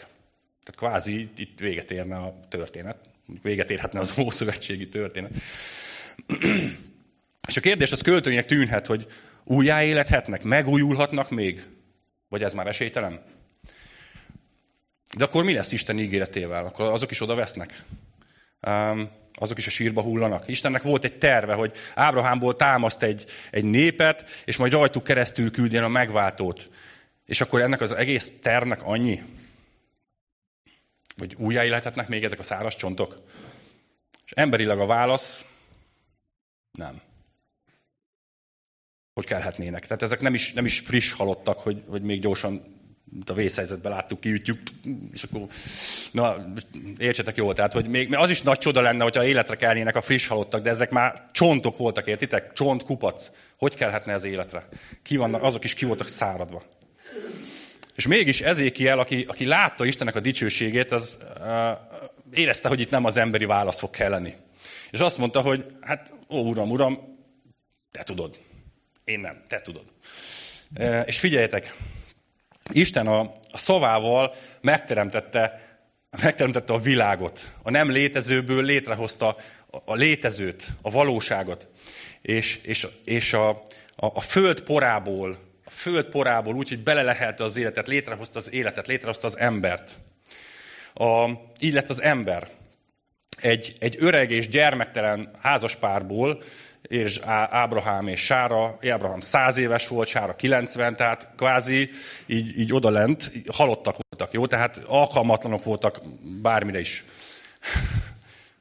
Tehát 0.64 0.76
kvázi 0.76 1.30
itt 1.36 1.60
véget 1.60 1.92
érne 1.92 2.16
a 2.16 2.40
történet. 2.50 2.98
Véget 3.42 3.70
érhetne 3.70 4.00
az 4.00 4.14
ószövetségi 4.26 4.90
történet. 4.90 5.32
A 7.60 7.62
kérdés 7.62 7.92
az 7.92 8.02
költőinek 8.02 8.46
tűnhet, 8.46 8.86
hogy 8.86 9.08
újjáélethetnek, 9.44 10.44
megújulhatnak 10.44 11.30
még? 11.30 11.66
Vagy 12.30 12.44
ez 12.44 12.54
már 12.54 12.68
esélytelen? 12.68 13.24
De 15.18 15.24
akkor 15.24 15.44
mi 15.44 15.54
lesz 15.54 15.72
Isten 15.72 16.00
ígéretével? 16.00 16.66
Akkor 16.66 16.92
azok 16.92 17.12
is 17.12 17.22
oda 17.22 17.36
vesznek? 17.36 17.84
Um, 18.68 19.10
azok 19.34 19.58
is 19.58 19.68
a 19.68 19.70
sírba 19.70 20.02
hullanak. 20.02 20.48
Istennek 20.48 20.82
volt 20.82 21.04
egy 21.04 21.18
terve, 21.18 21.54
hogy 21.54 21.72
Ábrahámból 21.96 22.56
támaszt 22.56 23.04
egy, 23.04 23.26
egy 23.52 23.64
népet, 23.64 24.30
és 24.46 24.58
majd 24.58 24.72
rajtuk 24.72 25.04
keresztül 25.04 25.52
küldjen 25.52 25.84
a 25.84 25.88
megváltót. 25.88 26.70
És 27.26 27.42
akkor 27.42 27.62
ennek 27.62 27.82
az 27.82 27.92
egész 27.92 28.34
tervnek 28.42 28.84
annyi? 28.84 29.24
Hogy 31.18 31.36
újjáélethetnek 31.38 32.08
még 32.08 32.24
ezek 32.24 32.40
a 32.40 32.44
száraz 32.44 32.76
csontok? 32.76 33.24
És 34.26 34.32
emberileg 34.32 34.80
a 34.80 34.86
válasz, 34.86 35.46
nem. 36.72 37.08
Hogy 39.20 39.28
kelhetnének. 39.28 39.84
Tehát 39.84 40.02
ezek 40.02 40.22
nem 40.22 40.34
is, 40.34 40.54
nem 40.54 40.66
is 40.66 40.80
friss 40.80 41.14
halottak, 41.14 41.60
hogy, 41.60 41.84
hogy 41.88 42.02
még 42.02 42.20
gyorsan 42.20 42.62
a 43.26 43.34
vészhelyzetben 43.34 43.92
láttuk, 43.92 44.20
kiütjük, 44.20 44.60
és 45.14 45.24
akkor, 45.24 45.48
na, 46.12 46.54
értsetek 46.98 47.36
jól, 47.36 47.54
tehát, 47.54 47.74
hogy 47.74 47.88
még 47.88 48.16
az 48.16 48.30
is 48.30 48.42
nagy 48.42 48.58
csoda 48.58 48.82
lenne, 48.82 49.04
hogyha 49.04 49.26
életre 49.26 49.56
kelnének 49.56 49.96
a 49.96 50.02
friss 50.02 50.28
halottak, 50.28 50.62
de 50.62 50.70
ezek 50.70 50.90
már 50.90 51.26
csontok 51.32 51.78
voltak, 51.78 52.08
értitek? 52.08 52.54
Csont, 52.54 52.84
kupac. 52.84 53.32
Hogy 53.58 53.76
kelhetne 53.76 54.14
ez 54.14 54.24
életre? 54.24 54.68
Ki 55.04 55.18
vannak, 55.18 55.44
azok 55.44 55.64
is 55.64 55.74
ki 55.74 55.86
voltak 55.86 56.08
száradva. 56.08 56.64
És 57.96 58.08
mégis 58.08 58.42
Ezékiel, 58.42 59.00
aki, 59.00 59.26
aki 59.28 59.46
látta 59.46 59.86
Istennek 59.86 60.16
a 60.16 60.20
dicsőségét, 60.20 60.92
az 60.92 61.18
uh, 61.40 61.78
érezte, 62.32 62.68
hogy 62.68 62.80
itt 62.80 62.90
nem 62.90 63.06
az 63.06 63.18
emberi 63.18 63.46
válasz 63.46 63.80
fog 63.80 63.90
kelleni. 63.90 64.36
És 64.92 65.00
azt 65.00 65.18
mondta, 65.18 65.42
hogy 65.42 65.66
hát, 65.82 66.14
ó, 66.30 66.38
uram, 66.38 66.72
uram, 66.72 67.18
te 67.92 68.04
tudod. 68.04 68.48
Én 69.10 69.20
nem, 69.20 69.44
te 69.48 69.62
tudod. 69.62 69.84
És 71.06 71.20
figyeljetek, 71.20 71.76
Isten 72.72 73.08
a, 73.08 73.20
a 73.52 73.58
szavával 73.58 74.36
megteremtette, 74.62 75.62
megteremtette 76.22 76.74
a 76.74 76.78
világot. 76.78 77.54
A 77.64 77.70
nem 77.70 77.92
létezőből 77.92 78.64
létrehozta 78.64 79.38
a 79.86 79.96
létezőt, 79.96 80.68
a 80.82 80.90
valóságot. 80.90 81.68
És, 82.22 82.60
és, 82.64 82.88
és 83.04 83.34
a, 83.34 83.50
a, 83.96 84.06
a 84.06 84.22
föld 84.22 84.62
porából, 84.62 85.38
a 85.66 85.70
föld 85.70 86.06
porából 86.06 86.56
úgy, 86.56 86.70
hogy 86.70 86.84
belelehelte 86.84 87.44
az 87.44 87.56
életet, 87.58 87.88
létrehozta 87.88 88.40
az 88.40 88.52
életet, 88.52 88.88
létrehozta 88.88 89.28
az 89.28 89.38
embert. 89.38 89.98
A, 90.94 91.30
így 91.60 91.74
lett 91.74 91.90
az 91.90 92.02
ember. 92.02 92.50
Egy, 93.42 93.76
egy 93.80 93.96
öreg 94.00 94.32
és 94.32 94.48
gyermektelen 94.48 95.32
házaspárból 95.42 96.44
és 96.82 97.20
Ábrahám 97.50 98.08
és 98.08 98.20
Sára, 98.20 98.80
Ábrahám 98.90 99.20
száz 99.20 99.58
éves 99.58 99.88
volt, 99.88 100.08
Sára 100.08 100.36
90, 100.36 100.96
tehát 100.96 101.28
kvázi 101.38 101.90
így, 102.26 102.60
így 102.60 102.74
odalent 102.74 103.32
halottak 103.52 103.96
voltak, 104.10 104.34
jó? 104.34 104.48
Tehát 104.48 104.82
alkalmatlanok 104.88 105.64
voltak 105.64 106.02
bármire 106.42 106.80
is. 106.80 107.04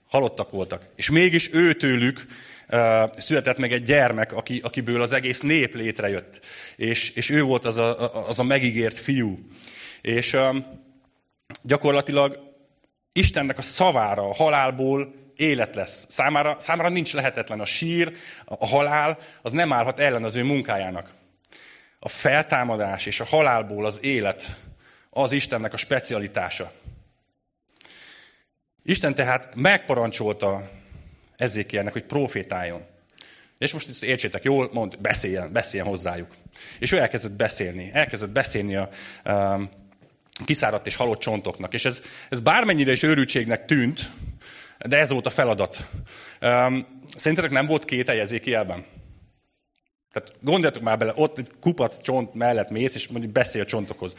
halottak 0.08 0.50
voltak. 0.50 0.82
És 0.96 1.10
mégis 1.10 1.52
őtőlük 1.52 2.26
uh, 2.70 3.18
született 3.18 3.58
meg 3.58 3.72
egy 3.72 3.82
gyermek, 3.82 4.32
aki, 4.32 4.60
akiből 4.64 5.02
az 5.02 5.12
egész 5.12 5.40
nép 5.40 5.74
létrejött. 5.74 6.40
És, 6.76 7.10
és 7.10 7.30
ő 7.30 7.42
volt 7.42 7.64
az 7.64 7.76
a, 7.76 8.26
az 8.28 8.38
a 8.38 8.42
megígért 8.42 8.98
fiú. 8.98 9.38
És 10.00 10.32
um, 10.32 10.64
gyakorlatilag 11.62 12.38
Istennek 13.18 13.58
a 13.58 13.62
szavára, 13.62 14.28
a 14.28 14.34
halálból 14.34 15.14
élet 15.36 15.74
lesz. 15.74 16.06
Számára, 16.08 16.56
számára 16.60 16.88
nincs 16.88 17.12
lehetetlen 17.12 17.60
a 17.60 17.64
sír, 17.64 18.12
a 18.44 18.66
halál, 18.66 19.18
az 19.42 19.52
nem 19.52 19.72
állhat 19.72 19.98
ellen 19.98 20.24
az 20.24 20.34
ő 20.34 20.44
munkájának. 20.44 21.10
A 21.98 22.08
feltámadás 22.08 23.06
és 23.06 23.20
a 23.20 23.24
halálból 23.24 23.84
az 23.86 23.98
élet 24.02 24.56
az 25.10 25.32
Istennek 25.32 25.72
a 25.72 25.76
specialitása. 25.76 26.72
Isten 28.82 29.14
tehát 29.14 29.54
megparancsolta 29.54 30.70
Ezékielnek, 31.36 31.92
hogy 31.92 32.04
profétáljon. 32.04 32.86
És 33.58 33.72
most 33.72 33.88
ezt 33.88 34.02
értsétek 34.02 34.42
jól, 34.42 34.70
mond, 34.72 34.98
beszéljen, 34.98 35.52
beszéljen 35.52 35.88
hozzájuk. 35.88 36.34
És 36.78 36.92
ő 36.92 36.98
elkezdett 36.98 37.32
beszélni. 37.32 37.90
Elkezdett 37.92 38.30
beszélni 38.30 38.76
a 38.76 38.88
um, 39.24 39.70
kiszáradt 40.44 40.86
és 40.86 40.96
halott 40.96 41.18
csontoknak. 41.18 41.74
És 41.74 41.84
ez, 41.84 42.00
ez 42.28 42.40
bármennyire 42.40 42.92
is 42.92 43.02
őrültségnek 43.02 43.64
tűnt, 43.64 44.10
de 44.78 44.98
ez 44.98 45.10
volt 45.10 45.26
a 45.26 45.30
feladat. 45.30 45.86
Szerintetek 47.16 47.50
nem 47.50 47.66
volt 47.66 47.84
két 47.84 48.08
Ezékielben? 48.08 48.84
Tehát 50.12 50.32
gondoljatok 50.40 50.82
már 50.82 50.98
bele, 50.98 51.12
ott 51.14 51.38
egy 51.38 51.50
kupac 51.60 52.00
csont 52.02 52.34
mellett 52.34 52.70
mész, 52.70 52.94
és 52.94 53.08
mondjuk 53.08 53.32
beszél 53.32 53.64
csontokhoz. 53.64 54.14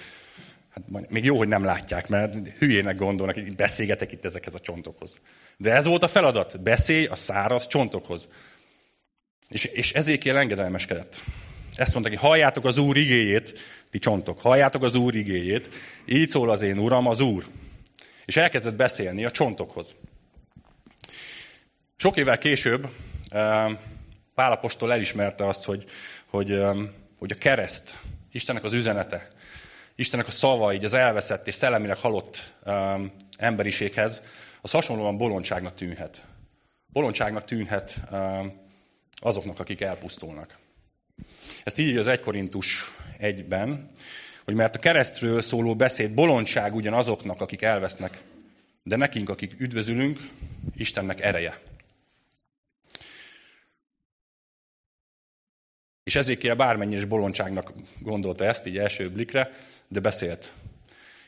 Hát 0.69 1.09
még 1.09 1.25
jó, 1.25 1.37
hogy 1.37 1.47
nem 1.47 1.63
látják, 1.63 2.07
mert 2.07 2.35
hülyének 2.57 2.95
gondolnak, 2.95 3.35
hogy 3.35 3.55
beszélgetek 3.55 4.11
itt 4.11 4.25
ezekhez 4.25 4.53
a 4.53 4.59
csontokhoz. 4.59 5.19
De 5.57 5.73
ez 5.73 5.85
volt 5.85 6.03
a 6.03 6.07
feladat, 6.07 6.61
beszélj 6.61 7.05
a 7.05 7.15
száraz 7.15 7.67
csontokhoz. 7.67 8.29
És, 9.49 9.65
és 9.65 9.93
ezékiel 9.93 10.37
engedelmeskedett. 10.37 11.23
Ezt 11.75 11.93
mondta, 11.93 12.11
hogy 12.11 12.19
halljátok 12.21 12.65
az 12.65 12.77
Úr 12.77 12.97
igéjét, 12.97 13.59
ti 13.91 13.99
csontok, 13.99 14.41
halljátok 14.41 14.83
az 14.83 14.95
Úr 14.95 15.15
igéjét, 15.15 15.69
így 16.05 16.29
szól 16.29 16.49
az 16.49 16.61
én 16.61 16.79
Uram, 16.79 17.07
az 17.07 17.19
Úr. 17.19 17.47
És 18.25 18.37
elkezdett 18.37 18.75
beszélni 18.75 19.25
a 19.25 19.31
csontokhoz. 19.31 19.95
Sok 21.95 22.17
évvel 22.17 22.37
később 22.37 22.87
Pálapostól 24.35 24.91
elismerte 24.91 25.47
azt, 25.47 25.63
hogy, 25.63 25.85
hogy, 26.25 26.61
hogy 27.17 27.31
a 27.31 27.37
kereszt, 27.37 27.93
Istennek 28.31 28.63
az 28.63 28.73
üzenete, 28.73 29.27
Istennek 29.95 30.27
a 30.27 30.31
szava, 30.31 30.73
így 30.73 30.85
az 30.85 30.93
elveszett 30.93 31.47
és 31.47 31.53
szellemileg 31.53 31.97
halott 31.97 32.53
um, 32.65 33.11
emberiséghez, 33.37 34.21
az 34.61 34.71
hasonlóan 34.71 35.17
bolondságnak 35.17 35.75
tűnhet. 35.75 36.23
Bolondságnak 36.87 37.45
tűnhet 37.45 37.99
azoknak, 39.15 39.59
akik 39.59 39.81
elpusztulnak. 39.81 40.57
Ezt 41.63 41.77
így 41.77 41.97
az 41.97 42.07
1 42.07 42.19
Korintus 42.19 42.91
1-ben, 43.19 43.91
hogy 44.43 44.53
mert 44.53 44.75
a 44.75 44.79
keresztről 44.79 45.41
szóló 45.41 45.75
beszéd 45.75 46.11
bolondság 46.11 46.75
ugyan 46.75 46.93
azoknak, 46.93 47.41
akik 47.41 47.61
elvesznek, 47.61 48.21
de 48.83 48.95
nekünk, 48.95 49.29
akik 49.29 49.59
üdvözülünk, 49.59 50.19
Istennek 50.75 51.21
ereje. 51.21 51.59
És 56.03 56.15
ezékiel 56.15 56.55
bármennyire 56.55 56.99
is 56.99 57.05
bolondságnak 57.05 57.73
gondolta 57.99 58.45
ezt, 58.45 58.65
így 58.65 58.77
első 58.77 59.09
blikre, 59.09 59.51
de 59.87 59.99
beszélt. 59.99 60.51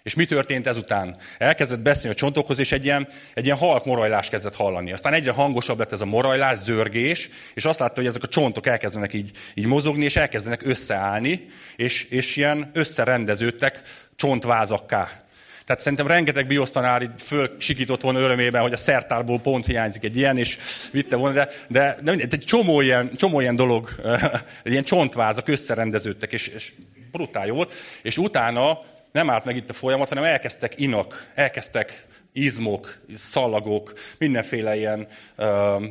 És 0.03 0.13
mi 0.13 0.25
történt 0.25 0.67
ezután? 0.67 1.17
Elkezdett 1.37 1.79
beszélni 1.79 2.15
a 2.15 2.19
csontokhoz, 2.19 2.59
és 2.59 2.71
egy 2.71 2.83
ilyen, 2.83 3.07
egy 3.33 3.45
ilyen 3.45 3.57
halk 3.57 3.85
morajlás 3.85 4.29
kezdett 4.29 4.55
hallani. 4.55 4.91
Aztán 4.91 5.13
egyre 5.13 5.31
hangosabb 5.31 5.79
lett 5.79 5.91
ez 5.91 6.01
a 6.01 6.05
morajlás, 6.05 6.57
zörgés, 6.57 7.29
és 7.53 7.65
azt 7.65 7.79
látta, 7.79 7.95
hogy 7.95 8.05
ezek 8.05 8.23
a 8.23 8.27
csontok 8.27 8.67
elkezdenek 8.67 9.13
így, 9.13 9.31
így 9.53 9.65
mozogni, 9.65 10.03
és 10.03 10.15
elkezdenek 10.15 10.65
összeállni, 10.65 11.47
és, 11.75 12.03
és 12.03 12.35
ilyen 12.35 12.69
összerendeződtek 12.73 13.81
csontvázakká. 14.15 15.21
Tehát 15.65 15.81
szerintem 15.81 16.07
rengeteg 16.07 16.47
biosztanár 16.47 17.01
így 17.01 17.11
fölsikított 17.17 18.01
volna 18.01 18.19
örömében, 18.19 18.61
hogy 18.61 18.73
a 18.73 18.77
szertárból 18.77 19.39
pont 19.39 19.65
hiányzik 19.65 20.03
egy 20.03 20.17
ilyen, 20.17 20.37
és 20.37 20.57
vitte 20.91 21.15
volna, 21.15 21.35
de, 21.35 21.49
de, 21.67 21.97
de 22.03 22.11
egy 22.11 22.43
csomó 22.45 22.81
ilyen, 22.81 23.15
csomó 23.15 23.39
ilyen 23.39 23.55
dolog, 23.55 23.89
ilyen 24.63 24.83
csontvázak 24.83 25.47
összerendeződtek, 25.47 26.33
és, 26.33 26.47
és 26.47 26.73
brutál 27.11 27.45
jó 27.45 27.55
volt. 27.55 27.73
És 28.01 28.17
utána 28.17 28.79
nem 29.11 29.29
állt 29.29 29.45
meg 29.45 29.55
itt 29.55 29.69
a 29.69 29.73
folyamat, 29.73 30.09
hanem 30.09 30.23
elkezdtek 30.23 30.79
inak, 30.79 31.31
elkezdtek 31.35 32.05
izmok, 32.33 32.99
szalagok, 33.15 33.93
mindenféle 34.17 34.75
ilyen 34.75 35.07
uh, 35.37 35.83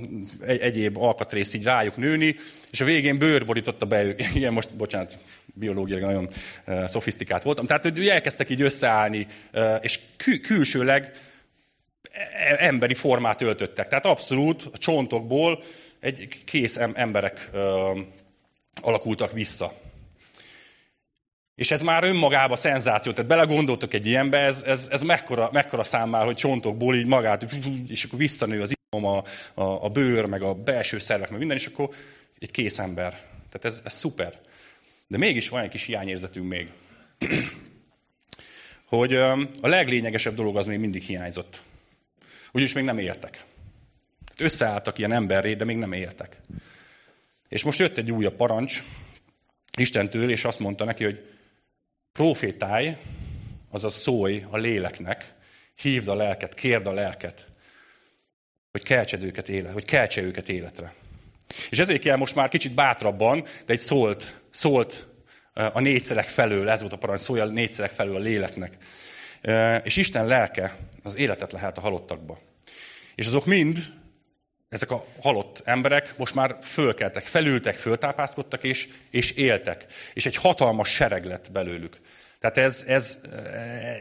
egyéb 0.47 0.97
alkatrész 0.97 1.55
így 1.55 1.65
rájuk 1.65 1.97
nőni, 1.97 2.37
és 2.71 2.81
a 2.81 2.85
végén 2.85 3.19
bőr 3.19 3.47
borította 3.47 3.87
be 3.87 4.03
ők. 4.03 4.21
Igen, 4.35 4.53
most, 4.53 4.77
bocsánat, 4.77 5.19
biológiai 5.47 6.01
nagyon 6.01 6.29
uh, 6.67 6.85
szofisztikált 6.87 7.43
voltam. 7.43 7.67
Tehát, 7.67 7.83
hogy 7.83 8.09
elkezdtek 8.09 8.51
így 8.51 8.63
összeállni, 8.63 9.27
uh, 9.53 9.75
és 9.81 10.01
kül- 10.17 10.47
külsőleg 10.47 11.13
e-, 12.13 12.57
emberi 12.59 12.95
formát 12.95 13.41
öltöttek. 13.41 13.89
Tehát 13.89 14.07
abszolút 14.07 14.69
a 14.73 14.79
csontokból 14.79 15.63
egy 16.01 16.29
kész 16.45 16.77
emberek 16.95 17.51
uh, 17.53 17.99
alakultak 18.83 19.33
vissza. 19.33 19.73
És 21.61 21.71
ez 21.71 21.83
már 21.83 22.05
önmagában 22.05 22.57
szenzáció. 22.57 23.13
Tehát 23.13 23.31
belegondoltok 23.31 23.95
egy 23.95 24.07
ilyenbe, 24.07 24.39
ez, 24.39 24.63
ez, 24.63 24.89
ez 24.91 25.03
mekkora, 25.03 25.49
mekkora 25.53 25.85
számmel, 25.85 26.25
hogy 26.25 26.37
csontokból 26.37 26.95
így 26.95 27.07
magát, 27.07 27.47
és 27.89 28.05
akkor 28.05 28.19
visszanő 28.19 28.63
az 28.63 28.73
izom, 28.91 29.07
a, 29.07 29.23
a, 29.55 29.85
a 29.85 29.89
bőr, 29.89 30.25
meg 30.25 30.43
a 30.43 30.55
belső 30.55 30.99
szervek, 30.99 31.31
meg 31.31 31.39
minden, 31.39 31.57
és 31.57 31.67
akkor 31.67 31.89
egy 32.39 32.51
kész 32.51 32.79
ember. 32.79 33.11
Tehát 33.51 33.65
ez, 33.65 33.81
ez 33.85 33.93
szuper. 33.93 34.41
De 35.07 35.19
mégis 35.19 35.49
van 35.49 35.63
egy 35.63 35.69
kis 35.69 35.85
hiányérzetünk 35.85 36.49
még. 36.49 36.71
hogy 38.85 39.15
a 39.15 39.39
leglényegesebb 39.61 40.35
dolog 40.35 40.57
az 40.57 40.67
még 40.67 40.79
mindig 40.79 41.03
hiányzott. 41.03 41.63
Úgyis 42.53 42.73
még 42.73 42.85
nem 42.85 42.99
éltek. 42.99 43.45
Összeálltak 44.39 44.99
ilyen 44.99 45.13
emberré, 45.13 45.55
de 45.55 45.65
még 45.65 45.77
nem 45.77 45.93
éltek. 45.93 46.37
És 47.49 47.65
most 47.65 47.79
jött 47.79 47.97
egy 47.97 48.11
újabb 48.11 48.37
parancs 48.37 48.83
Istentől, 49.79 50.31
és 50.31 50.45
azt 50.45 50.59
mondta 50.59 50.85
neki, 50.85 51.05
hogy 51.05 51.31
Profétálj, 52.13 52.97
azaz 53.71 53.95
szólj 53.95 54.45
a 54.51 54.57
léleknek, 54.57 55.35
hívd 55.75 56.09
a 56.09 56.15
lelket, 56.15 56.55
kérd 56.55 56.87
a 56.87 56.93
lelket, 56.93 57.47
hogy 58.71 58.83
keltsed 58.83 59.23
őket 59.23 59.49
élet, 59.49 59.73
hogy 59.73 59.85
keltse 59.85 60.23
őket 60.23 60.49
életre. 60.49 60.95
És 61.71 61.79
ezért 61.79 62.03
kell 62.03 62.17
most 62.17 62.35
már 62.35 62.49
kicsit 62.49 62.75
bátrabban, 62.75 63.43
de 63.67 63.73
egy 63.73 63.81
szólt, 63.81 64.41
szólt 64.51 65.09
a 65.53 65.81
négyszerek 65.81 66.29
felől, 66.29 66.69
ez 66.69 66.81
volt 66.81 66.93
a 66.93 66.99
parancs, 66.99 67.21
szólj 67.21 67.41
a 67.41 67.45
négyszerek 67.45 67.91
felől 67.91 68.17
a 68.17 68.19
léleknek. 68.19 68.77
És 69.85 69.97
Isten 69.97 70.27
lelke 70.27 70.77
az 71.03 71.17
életet 71.17 71.53
lehet 71.53 71.79
a 71.79 71.81
halottakba. 71.81 72.39
És 73.15 73.27
azok 73.27 73.47
mind, 73.47 73.79
ezek 74.71 74.91
a 74.91 75.05
halott 75.21 75.63
emberek 75.65 76.15
most 76.17 76.35
már 76.35 76.57
fölkeltek, 76.63 77.25
felültek, 77.25 77.77
föltápászkodtak 77.77 78.63
és, 78.63 78.89
és 79.11 79.31
éltek. 79.31 79.87
És 80.15 80.27
egy 80.27 80.37
hatalmas 80.37 80.89
sereg 80.89 81.25
lett 81.25 81.53
belőlük. 81.53 82.01
Tehát 82.41 82.57
ez, 82.57 82.85
ez, 82.87 83.21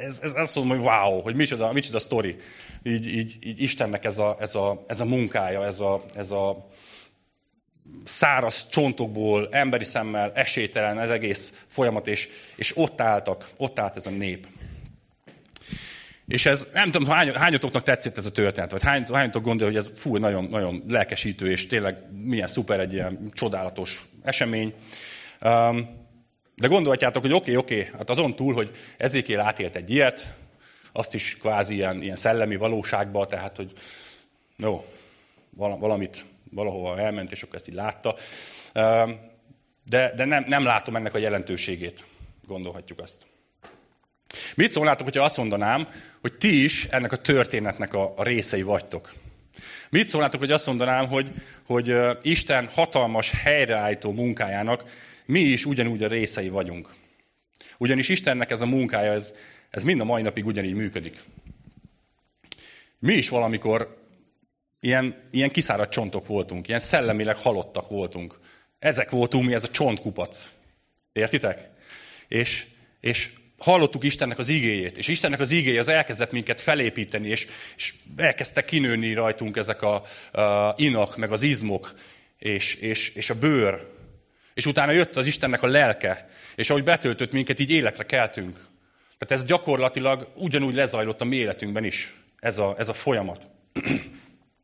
ez, 0.01 0.19
ez 0.23 0.33
azt 0.35 0.55
mondom, 0.55 0.77
hogy 0.77 0.85
wow, 0.85 1.21
hogy 1.21 1.35
micsoda, 1.35 1.71
micsoda 1.71 1.99
sztori. 1.99 2.35
Így, 2.83 3.07
így, 3.07 3.37
így 3.41 3.61
Istennek 3.61 4.05
ez 4.05 4.17
a, 4.17 4.37
ez, 4.39 4.55
a, 4.55 4.85
ez 4.87 4.99
a 4.99 5.05
munkája, 5.05 5.65
ez 5.65 5.79
a, 5.79 6.03
ez 6.15 6.31
a 6.31 6.69
száraz 8.03 8.69
csontokból, 8.69 9.47
emberi 9.51 9.83
szemmel, 9.83 10.31
esélytelen 10.35 10.99
ez 10.99 11.09
egész 11.09 11.65
folyamat, 11.67 12.07
és, 12.07 12.29
és 12.55 12.77
ott 12.77 13.01
álltak, 13.01 13.49
ott 13.57 13.79
állt 13.79 13.95
ez 13.95 14.05
a 14.05 14.09
nép. 14.09 14.47
És 16.29 16.45
ez, 16.45 16.67
nem 16.73 16.91
tudom, 16.91 17.07
hány, 17.07 17.33
hányatoknak 17.33 17.83
tetszett 17.83 18.17
ez 18.17 18.25
a 18.25 18.31
történet, 18.31 18.71
vagy 18.71 18.83
hány, 18.83 19.05
hányatok 19.13 19.43
gondolja, 19.43 19.73
hogy 19.73 19.81
ez 19.81 19.99
fú, 19.99 20.17
nagyon, 20.17 20.43
nagyon 20.43 20.83
lelkesítő, 20.87 21.51
és 21.51 21.67
tényleg 21.67 21.97
milyen 22.23 22.47
szuper 22.47 22.79
egy 22.79 22.93
ilyen 22.93 23.31
csodálatos 23.33 24.05
esemény. 24.23 24.73
Um, 25.41 26.07
de 26.55 26.67
gondolhatjátok, 26.67 27.21
hogy 27.21 27.33
oké, 27.33 27.55
okay, 27.55 27.55
oké, 27.55 27.79
okay, 27.79 27.97
hát 27.97 28.09
azon 28.09 28.35
túl, 28.35 28.53
hogy 28.53 28.75
ezékél 28.97 29.39
átélt 29.39 29.75
egy 29.75 29.89
ilyet, 29.89 30.33
azt 30.91 31.13
is 31.13 31.37
kvázi 31.37 31.73
ilyen, 31.73 32.01
ilyen 32.01 32.15
szellemi 32.15 32.55
valóságban, 32.55 33.27
tehát, 33.27 33.55
hogy 33.55 33.73
jó, 34.57 34.85
valamit 35.55 36.25
valahova 36.51 36.99
elment, 36.99 37.31
és 37.31 37.43
akkor 37.43 37.55
ezt 37.55 37.67
így 37.67 37.75
látta. 37.75 38.15
De, 39.85 40.13
de 40.15 40.25
nem, 40.25 40.45
nem 40.47 40.63
látom 40.63 40.95
ennek 40.95 41.13
a 41.13 41.17
jelentőségét, 41.17 42.05
gondolhatjuk 42.47 42.99
azt. 42.99 43.25
Mit 44.55 44.69
szólnátok, 44.69 45.03
hogyha 45.03 45.23
azt 45.23 45.37
mondanám, 45.37 45.87
hogy 46.21 46.33
ti 46.33 46.63
is 46.63 46.85
ennek 46.85 47.11
a 47.11 47.17
történetnek 47.17 47.93
a, 47.93 48.13
részei 48.17 48.61
vagytok? 48.61 49.13
Mit 49.89 50.07
szólnátok, 50.07 50.39
hogy 50.39 50.51
azt 50.51 50.65
mondanám, 50.65 51.07
hogy, 51.07 51.31
hogy 51.65 51.95
Isten 52.21 52.67
hatalmas 52.67 53.31
helyreállító 53.31 54.11
munkájának 54.11 54.83
mi 55.25 55.39
is 55.39 55.65
ugyanúgy 55.65 56.03
a 56.03 56.07
részei 56.07 56.49
vagyunk? 56.49 56.93
Ugyanis 57.77 58.09
Istennek 58.09 58.51
ez 58.51 58.61
a 58.61 58.65
munkája, 58.65 59.11
ez, 59.11 59.33
ez 59.69 59.83
mind 59.83 60.01
a 60.01 60.03
mai 60.03 60.21
napig 60.21 60.45
ugyanígy 60.45 60.73
működik. 60.73 61.23
Mi 62.99 63.13
is 63.13 63.29
valamikor 63.29 63.97
ilyen, 64.79 65.15
ilyen 65.31 65.51
kiszáradt 65.51 65.91
csontok 65.91 66.27
voltunk, 66.27 66.67
ilyen 66.67 66.79
szellemileg 66.79 67.35
halottak 67.35 67.89
voltunk. 67.89 68.39
Ezek 68.79 69.09
voltunk 69.09 69.45
mi, 69.45 69.53
ez 69.53 69.63
a 69.63 69.67
csontkupac. 69.67 70.49
Értitek? 71.11 71.69
És, 72.27 72.65
és 72.99 73.31
hallottuk 73.59 74.03
Istennek 74.03 74.37
az 74.37 74.49
igéjét, 74.49 74.97
és 74.97 75.07
Istennek 75.07 75.39
az 75.39 75.51
igéje 75.51 75.79
az 75.79 75.87
elkezdett 75.87 76.31
minket 76.31 76.61
felépíteni, 76.61 77.27
és, 77.27 77.47
és 77.75 77.93
elkezdtek 78.15 78.65
kinőni 78.65 79.13
rajtunk 79.13 79.57
ezek 79.57 79.81
a, 79.81 80.03
a 80.31 80.73
inak, 80.77 81.17
meg 81.17 81.31
az 81.31 81.41
izmok, 81.41 81.93
és, 82.37 82.75
és, 82.75 83.09
és 83.09 83.29
a 83.29 83.39
bőr. 83.39 83.87
És 84.53 84.65
utána 84.65 84.91
jött 84.91 85.15
az 85.15 85.27
Istennek 85.27 85.63
a 85.63 85.67
lelke, 85.67 86.29
és 86.55 86.69
ahogy 86.69 86.83
betöltött 86.83 87.31
minket, 87.31 87.59
így 87.59 87.71
életre 87.71 88.05
keltünk. 88.05 88.67
Tehát 89.17 89.43
ez 89.43 89.45
gyakorlatilag 89.45 90.31
ugyanúgy 90.35 90.73
lezajlott 90.73 91.21
a 91.21 91.25
mi 91.25 91.35
életünkben 91.35 91.83
is, 91.83 92.13
ez 92.39 92.57
a, 92.57 92.75
ez 92.77 92.89
a 92.89 92.93
folyamat. 92.93 93.47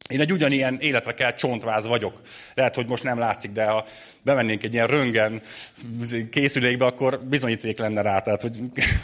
Én 0.10 0.20
egy 0.20 0.32
ugyanilyen 0.32 0.80
életre 0.80 1.14
kell 1.14 1.34
csontváz 1.34 1.86
vagyok. 1.86 2.22
Lehet, 2.54 2.76
hogy 2.76 2.88
most 2.88 3.04
nem 3.04 3.20
látszik, 3.20 3.52
de 3.52 3.66
ha 3.66 3.86
bemennénk 4.22 4.64
egy 4.64 4.74
ilyen 4.74 4.88
röngen 4.88 5.42
készülékbe, 6.32 6.86
akkor 6.86 7.24
bizonyíték 7.24 7.78
lenne 7.78 8.02
rá, 8.02 8.20
tehát 8.20 8.42
hogy 8.42 8.60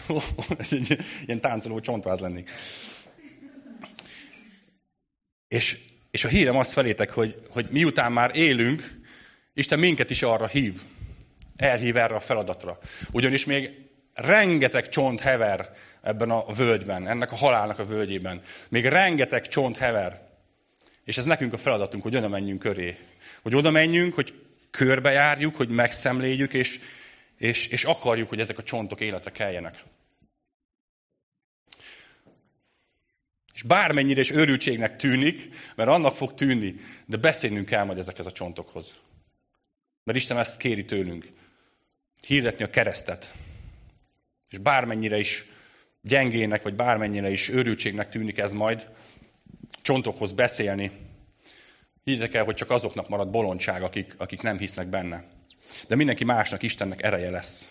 egy 0.69 0.97
ilyen 1.25 1.39
táncoló 1.39 1.79
csontváz 1.79 2.19
lennék. 2.19 2.49
És, 5.47 5.77
és 6.11 6.25
a 6.25 6.27
hírem 6.27 6.57
azt 6.57 6.73
felétek, 6.73 7.11
hogy, 7.11 7.41
hogy 7.49 7.67
miután 7.69 8.11
már 8.11 8.31
élünk, 8.35 8.99
Isten 9.53 9.79
minket 9.79 10.09
is 10.09 10.23
arra 10.23 10.47
hív. 10.47 10.81
Elhív 11.55 11.97
erre 11.97 12.15
a 12.15 12.19
feladatra. 12.19 12.77
Ugyanis 13.11 13.45
még 13.45 13.71
rengeteg 14.13 14.89
csont 14.89 15.19
hever 15.19 15.69
ebben 16.01 16.29
a 16.29 16.53
völgyben, 16.53 17.07
ennek 17.07 17.31
a 17.31 17.35
halálnak 17.35 17.79
a 17.79 17.85
völgyében. 17.85 18.41
Még 18.69 18.85
rengeteg 18.85 19.47
csont 19.47 19.77
hever. 19.77 20.30
És 21.03 21.17
ez 21.17 21.25
nekünk 21.25 21.53
a 21.53 21.57
feladatunk, 21.57 22.03
hogy 22.03 22.15
oda 22.15 22.27
menjünk 22.27 22.59
köré. 22.59 22.97
Hogy 23.41 23.55
oda 23.55 23.71
menjünk, 23.71 24.13
hogy 24.13 24.33
körbejárjuk, 24.71 25.55
hogy 25.55 25.69
megszemléljük, 25.69 26.53
és, 26.53 26.79
és, 27.37 27.67
és 27.67 27.83
akarjuk, 27.83 28.29
hogy 28.29 28.39
ezek 28.39 28.57
a 28.57 28.63
csontok 28.63 29.01
életre 29.01 29.31
keljenek. 29.31 29.83
És 33.53 33.63
bármennyire 33.63 34.19
is 34.19 34.31
őrültségnek 34.31 34.95
tűnik, 34.95 35.49
mert 35.75 35.89
annak 35.89 36.15
fog 36.15 36.33
tűnni, 36.33 36.75
de 37.05 37.17
beszélnünk 37.17 37.65
kell 37.65 37.83
majd 37.83 37.97
ezekhez 37.97 38.25
a 38.25 38.31
csontokhoz. 38.31 38.99
Mert 40.03 40.17
Isten 40.17 40.37
ezt 40.37 40.57
kéri 40.57 40.85
tőlünk. 40.85 41.27
Hirdetni 42.27 42.63
a 42.63 42.69
keresztet. 42.69 43.33
És 44.49 44.57
bármennyire 44.57 45.17
is 45.17 45.45
gyengének, 46.01 46.61
vagy 46.61 46.73
bármennyire 46.73 47.29
is 47.29 47.49
őrültségnek 47.49 48.09
tűnik 48.09 48.37
ez 48.37 48.51
majd, 48.51 48.87
csontokhoz 49.81 50.31
beszélni. 50.31 50.91
Higgyétek 52.03 52.33
el, 52.33 52.43
hogy 52.43 52.55
csak 52.55 52.69
azoknak 52.69 53.09
marad 53.09 53.29
bolondság, 53.29 53.83
akik, 53.83 54.15
akik 54.17 54.41
nem 54.41 54.57
hisznek 54.57 54.87
benne. 54.87 55.23
De 55.87 55.95
mindenki 55.95 56.23
másnak 56.23 56.63
Istennek 56.63 57.03
ereje 57.03 57.29
lesz. 57.29 57.69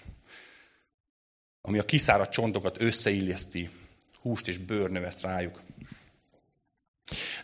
Ami 1.60 1.78
a 1.78 1.84
kiszáradt 1.84 2.32
csontokat 2.32 2.80
összeilleszti, 2.80 3.70
húst 4.20 4.48
és 4.48 4.58
bőr 4.58 4.90
növeszt 4.90 5.22
rájuk. 5.22 5.62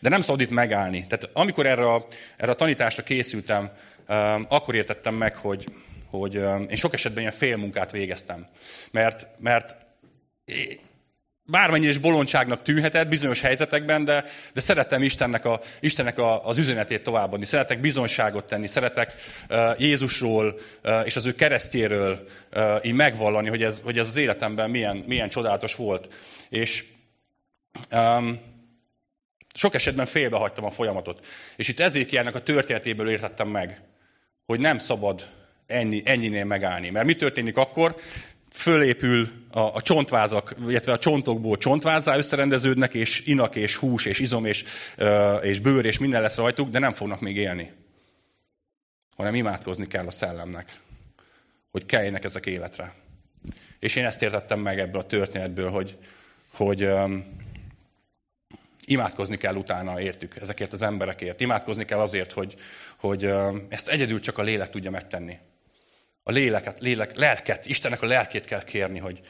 De 0.01 0.09
nem 0.09 0.20
szabad 0.20 0.41
itt 0.41 0.51
megállni. 0.51 1.07
Tehát 1.07 1.30
amikor 1.32 1.66
erre 1.66 1.93
a, 1.93 2.07
erre 2.37 2.51
a 2.51 2.55
tanításra 2.55 3.03
készültem, 3.03 3.70
um, 4.09 4.47
akkor 4.49 4.74
értettem 4.74 5.14
meg, 5.14 5.37
hogy, 5.37 5.66
hogy 6.11 6.37
um, 6.37 6.66
én 6.68 6.76
sok 6.76 6.95
esetben 6.95 7.20
ilyen 7.20 7.32
félmunkát 7.32 7.91
végeztem. 7.91 8.47
Mert, 8.91 9.28
mert 9.39 9.76
bármennyire 11.47 11.91
is 11.91 11.99
bolondságnak 11.99 12.63
tűnhetett 12.63 13.09
bizonyos 13.09 13.41
helyzetekben, 13.41 14.05
de, 14.05 14.25
de 14.53 14.61
szeretem 14.61 15.03
Istennek, 15.03 15.45
a, 15.45 15.61
Istennek 15.81 16.19
a, 16.19 16.47
az 16.47 16.59
üzenetét 16.59 17.03
továbbadni. 17.03 17.45
Szeretek 17.45 17.81
bizonyságot 17.81 18.45
tenni, 18.45 18.67
szeretek 18.67 19.15
uh, 19.51 19.81
Jézusról 19.81 20.59
uh, 20.85 21.01
és 21.05 21.17
az 21.17 21.27
ő 21.27 21.35
keresztjéről 21.35 22.27
uh, 22.55 22.79
így 22.83 22.95
megvallani, 22.95 23.49
hogy 23.49 23.63
ez, 23.63 23.81
hogy 23.81 23.99
ez 23.99 24.09
az 24.09 24.17
életemben 24.17 24.71
milyen, 24.71 24.97
milyen 24.97 25.29
csodálatos 25.29 25.75
volt. 25.75 26.15
És 26.49 26.85
um, 27.93 28.41
sok 29.55 29.75
esetben 29.75 30.07
félbehagytam 30.07 30.65
a 30.65 30.71
folyamatot. 30.71 31.27
És 31.57 31.69
itt 31.69 31.81
Ezékielnek 31.81 32.35
a 32.35 32.43
történetéből 32.43 33.09
értettem 33.09 33.49
meg, 33.49 33.81
hogy 34.47 34.61
nem 34.61 34.79
szabad 34.79 35.29
ennyi, 35.67 36.03
ennyinél 36.05 36.45
megállni. 36.45 36.91
Mert 36.91 37.07
mi 37.07 37.15
történik 37.15 37.57
akkor? 37.57 37.97
Fölépül 38.57 39.29
a, 39.51 39.61
a 39.61 39.81
csontvázak, 39.81 40.55
illetve 40.69 40.93
a 40.93 40.99
csontokból 40.99 41.57
csontvázzá 41.57 42.17
összerendeződnek, 42.17 42.95
és 42.95 43.27
inak, 43.27 43.57
és 43.57 43.77
hús, 43.77 44.05
és 44.05 44.19
izom, 44.19 44.45
és, 44.45 44.65
és 45.43 45.61
bőr, 45.61 45.85
és 45.85 45.99
minden 45.99 46.23
lesz 46.23 46.37
rajtuk, 46.37 46.71
de 46.71 46.79
nem 46.79 46.95
fognak 46.95 47.21
még 47.21 47.37
élni. 47.37 47.73
Hanem 49.17 49.35
imádkozni 49.35 49.87
kell 49.87 50.07
a 50.07 50.11
szellemnek, 50.11 50.81
hogy 51.71 51.87
keljenek 51.87 52.25
ezek 52.25 52.47
életre. 52.47 52.95
És 53.79 53.97
én 53.97 54.05
ezt 54.05 54.23
értettem 54.23 54.61
meg 54.61 54.79
ebből 54.79 55.01
a 55.01 55.07
történetből, 55.07 55.71
hogy, 55.71 55.97
hogy 56.51 56.85
um, 56.85 57.37
imádkozni 58.85 59.37
kell 59.37 59.55
utána 59.55 60.01
értük, 60.01 60.37
ezekért 60.37 60.73
az 60.73 60.83
emberekért. 60.83 61.41
Imádkozni 61.41 61.85
kell 61.85 61.99
azért, 61.99 62.33
hogy, 62.33 62.55
hogy 62.97 63.27
um, 63.27 63.67
ezt 63.69 63.89
egyedül 63.89 64.21
csak 64.21 64.39
a 64.39 64.43
lélek 64.43 64.71
tudja 64.71 64.91
megtenni 64.91 65.39
a 66.29 66.33
léleket, 66.33 66.81
lélek, 66.81 67.16
lelket, 67.16 67.66
Istennek 67.66 68.03
a 68.03 68.07
lelkét 68.07 68.45
kell 68.45 68.64
kérni, 68.64 68.99
hogy, 68.99 69.20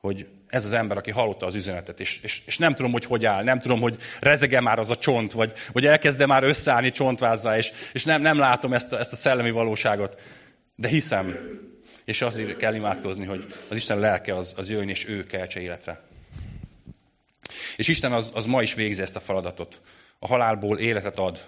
hogy 0.00 0.26
ez 0.48 0.64
az 0.64 0.72
ember, 0.72 0.96
aki 0.96 1.10
hallotta 1.10 1.46
az 1.46 1.54
üzenetet, 1.54 2.00
és, 2.00 2.20
és, 2.22 2.42
és 2.46 2.58
nem 2.58 2.74
tudom, 2.74 2.92
hogy 2.92 3.04
hogy 3.04 3.24
áll, 3.24 3.42
nem 3.42 3.58
tudom, 3.58 3.80
hogy 3.80 3.96
rezege 4.20 4.60
már 4.60 4.78
az 4.78 4.90
a 4.90 4.96
csont, 4.96 5.32
vagy, 5.32 5.52
vagy 5.72 5.86
elkezde 5.86 6.26
már 6.26 6.42
összeállni 6.42 6.90
csontvázzá, 6.90 7.56
és, 7.56 7.72
és 7.92 8.04
nem, 8.04 8.22
nem 8.22 8.38
látom 8.38 8.72
ezt 8.72 8.92
a, 8.92 8.98
ezt 8.98 9.12
a 9.12 9.16
szellemi 9.16 9.50
valóságot, 9.50 10.20
de 10.74 10.88
hiszem, 10.88 11.38
és 12.04 12.22
azért 12.22 12.56
kell 12.56 12.74
imádkozni, 12.74 13.24
hogy 13.24 13.46
az 13.68 13.76
Isten 13.76 13.98
lelke 13.98 14.34
az, 14.34 14.54
az 14.56 14.70
jöjjön, 14.70 14.88
és 14.88 15.08
ő 15.08 15.26
keltse 15.26 15.60
életre. 15.60 16.00
És 17.76 17.88
Isten 17.88 18.12
az, 18.12 18.30
az 18.34 18.46
ma 18.46 18.62
is 18.62 18.74
végzi 18.74 19.02
ezt 19.02 19.16
a 19.16 19.20
feladatot. 19.20 19.80
A 20.18 20.26
halálból 20.26 20.78
életet 20.78 21.18
ad, 21.18 21.44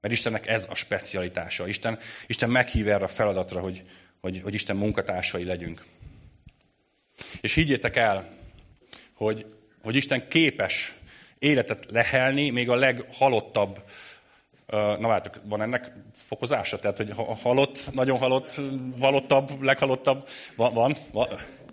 mert 0.00 0.14
Istennek 0.14 0.46
ez 0.46 0.66
a 0.70 0.74
specialitása. 0.74 1.66
Isten, 1.68 1.98
Isten 2.26 2.50
meghív 2.50 2.88
erre 2.88 3.04
a 3.04 3.08
feladatra, 3.08 3.60
hogy, 3.60 3.82
hogy, 4.24 4.40
hogy 4.42 4.54
Isten 4.54 4.76
munkatársai 4.76 5.44
legyünk. 5.44 5.84
És 7.40 7.54
higgyétek 7.54 7.96
el, 7.96 8.28
hogy, 9.12 9.46
hogy 9.82 9.96
Isten 9.96 10.28
képes 10.28 10.94
életet 11.38 11.86
lehelni, 11.90 12.50
még 12.50 12.70
a 12.70 12.74
leghalottabb, 12.74 13.82
na 14.66 14.98
várjátok, 15.00 15.40
van 15.44 15.62
ennek 15.62 15.92
fokozása? 16.14 16.78
Tehát, 16.78 16.96
hogy 16.96 17.12
halott, 17.42 17.90
nagyon 17.92 18.18
halott, 18.18 18.60
valottabb, 18.98 19.62
leghalottabb, 19.62 20.28
van? 20.56 20.74
van, 20.74 20.96
van 21.12 21.28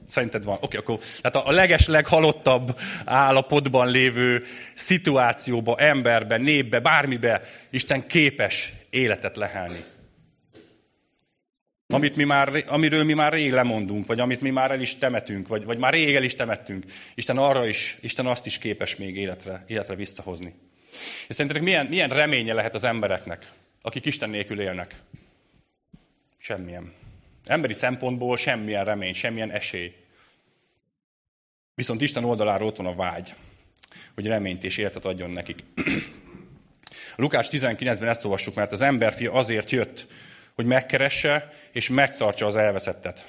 Szerinted 0.07 0.43
van? 0.43 0.55
Oké, 0.61 0.77
okay, 0.77 0.79
akkor. 0.79 1.05
Tehát 1.21 1.47
a 1.47 1.51
leges, 1.51 1.87
leghalottabb 1.87 2.79
állapotban 3.05 3.91
lévő 3.91 4.43
szituációba, 4.73 5.75
emberbe, 5.77 6.37
népbe, 6.37 6.79
bármibe 6.79 7.41
Isten 7.69 8.07
képes 8.07 8.73
életet 8.89 9.35
lehelni. 9.35 9.85
Amit 11.91 12.15
mi 12.15 12.23
már, 12.23 12.63
amiről 12.67 13.03
mi 13.03 13.13
már 13.13 13.33
rég 13.33 13.51
lemondunk, 13.51 14.05
vagy 14.05 14.19
amit 14.19 14.41
mi 14.41 14.49
már 14.49 14.71
el 14.71 14.81
is 14.81 14.95
temetünk, 14.95 15.47
vagy, 15.47 15.65
vagy 15.65 15.77
már 15.77 15.93
rég 15.93 16.15
el 16.15 16.23
is 16.23 16.35
temettünk. 16.35 16.85
Isten 17.15 17.37
arra 17.37 17.67
is, 17.67 17.97
Isten 18.01 18.25
azt 18.25 18.45
is 18.45 18.57
képes 18.57 18.95
még 18.95 19.15
életre, 19.15 19.63
életre 19.67 19.95
visszahozni. 19.95 20.53
És 21.27 21.35
szerintetek 21.35 21.63
milyen, 21.63 21.85
milyen 21.85 22.09
reménye 22.09 22.53
lehet 22.53 22.73
az 22.73 22.83
embereknek, 22.83 23.51
akik 23.81 24.05
Isten 24.05 24.29
nélkül 24.29 24.61
élnek? 24.61 24.95
Semmilyen. 26.37 26.93
Emberi 27.45 27.73
szempontból 27.73 28.37
semmilyen 28.37 28.85
remény, 28.85 29.13
semmilyen 29.13 29.51
esély. 29.51 29.93
Viszont 31.75 32.01
Isten 32.01 32.23
oldaláról 32.23 32.67
ott 32.67 32.77
van 32.77 32.85
a 32.85 32.95
vágy, 32.95 33.33
hogy 34.13 34.27
reményt 34.27 34.63
és 34.63 34.77
életet 34.77 35.05
adjon 35.05 35.29
nekik. 35.29 35.59
Lukács 37.15 37.47
19-ben 37.51 38.09
ezt 38.09 38.25
olvassuk, 38.25 38.55
mert 38.55 38.71
az 38.71 38.81
emberfia 38.81 39.31
azért 39.33 39.71
jött, 39.71 40.07
hogy 40.55 40.65
megkeresse 40.65 41.53
és 41.71 41.89
megtartsa 41.89 42.45
az 42.45 42.55
elveszettet. 42.55 43.25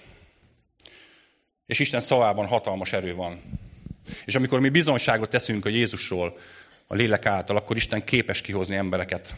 És 1.66 1.78
Isten 1.78 2.00
szavában 2.00 2.46
hatalmas 2.46 2.92
erő 2.92 3.14
van. 3.14 3.42
És 4.24 4.34
amikor 4.34 4.60
mi 4.60 4.68
bizonyságot 4.68 5.30
teszünk 5.30 5.64
a 5.64 5.68
Jézusról, 5.68 6.38
a 6.86 6.94
lélek 6.94 7.26
által, 7.26 7.56
akkor 7.56 7.76
Isten 7.76 8.04
képes 8.04 8.40
kihozni 8.40 8.76
embereket 8.76 9.34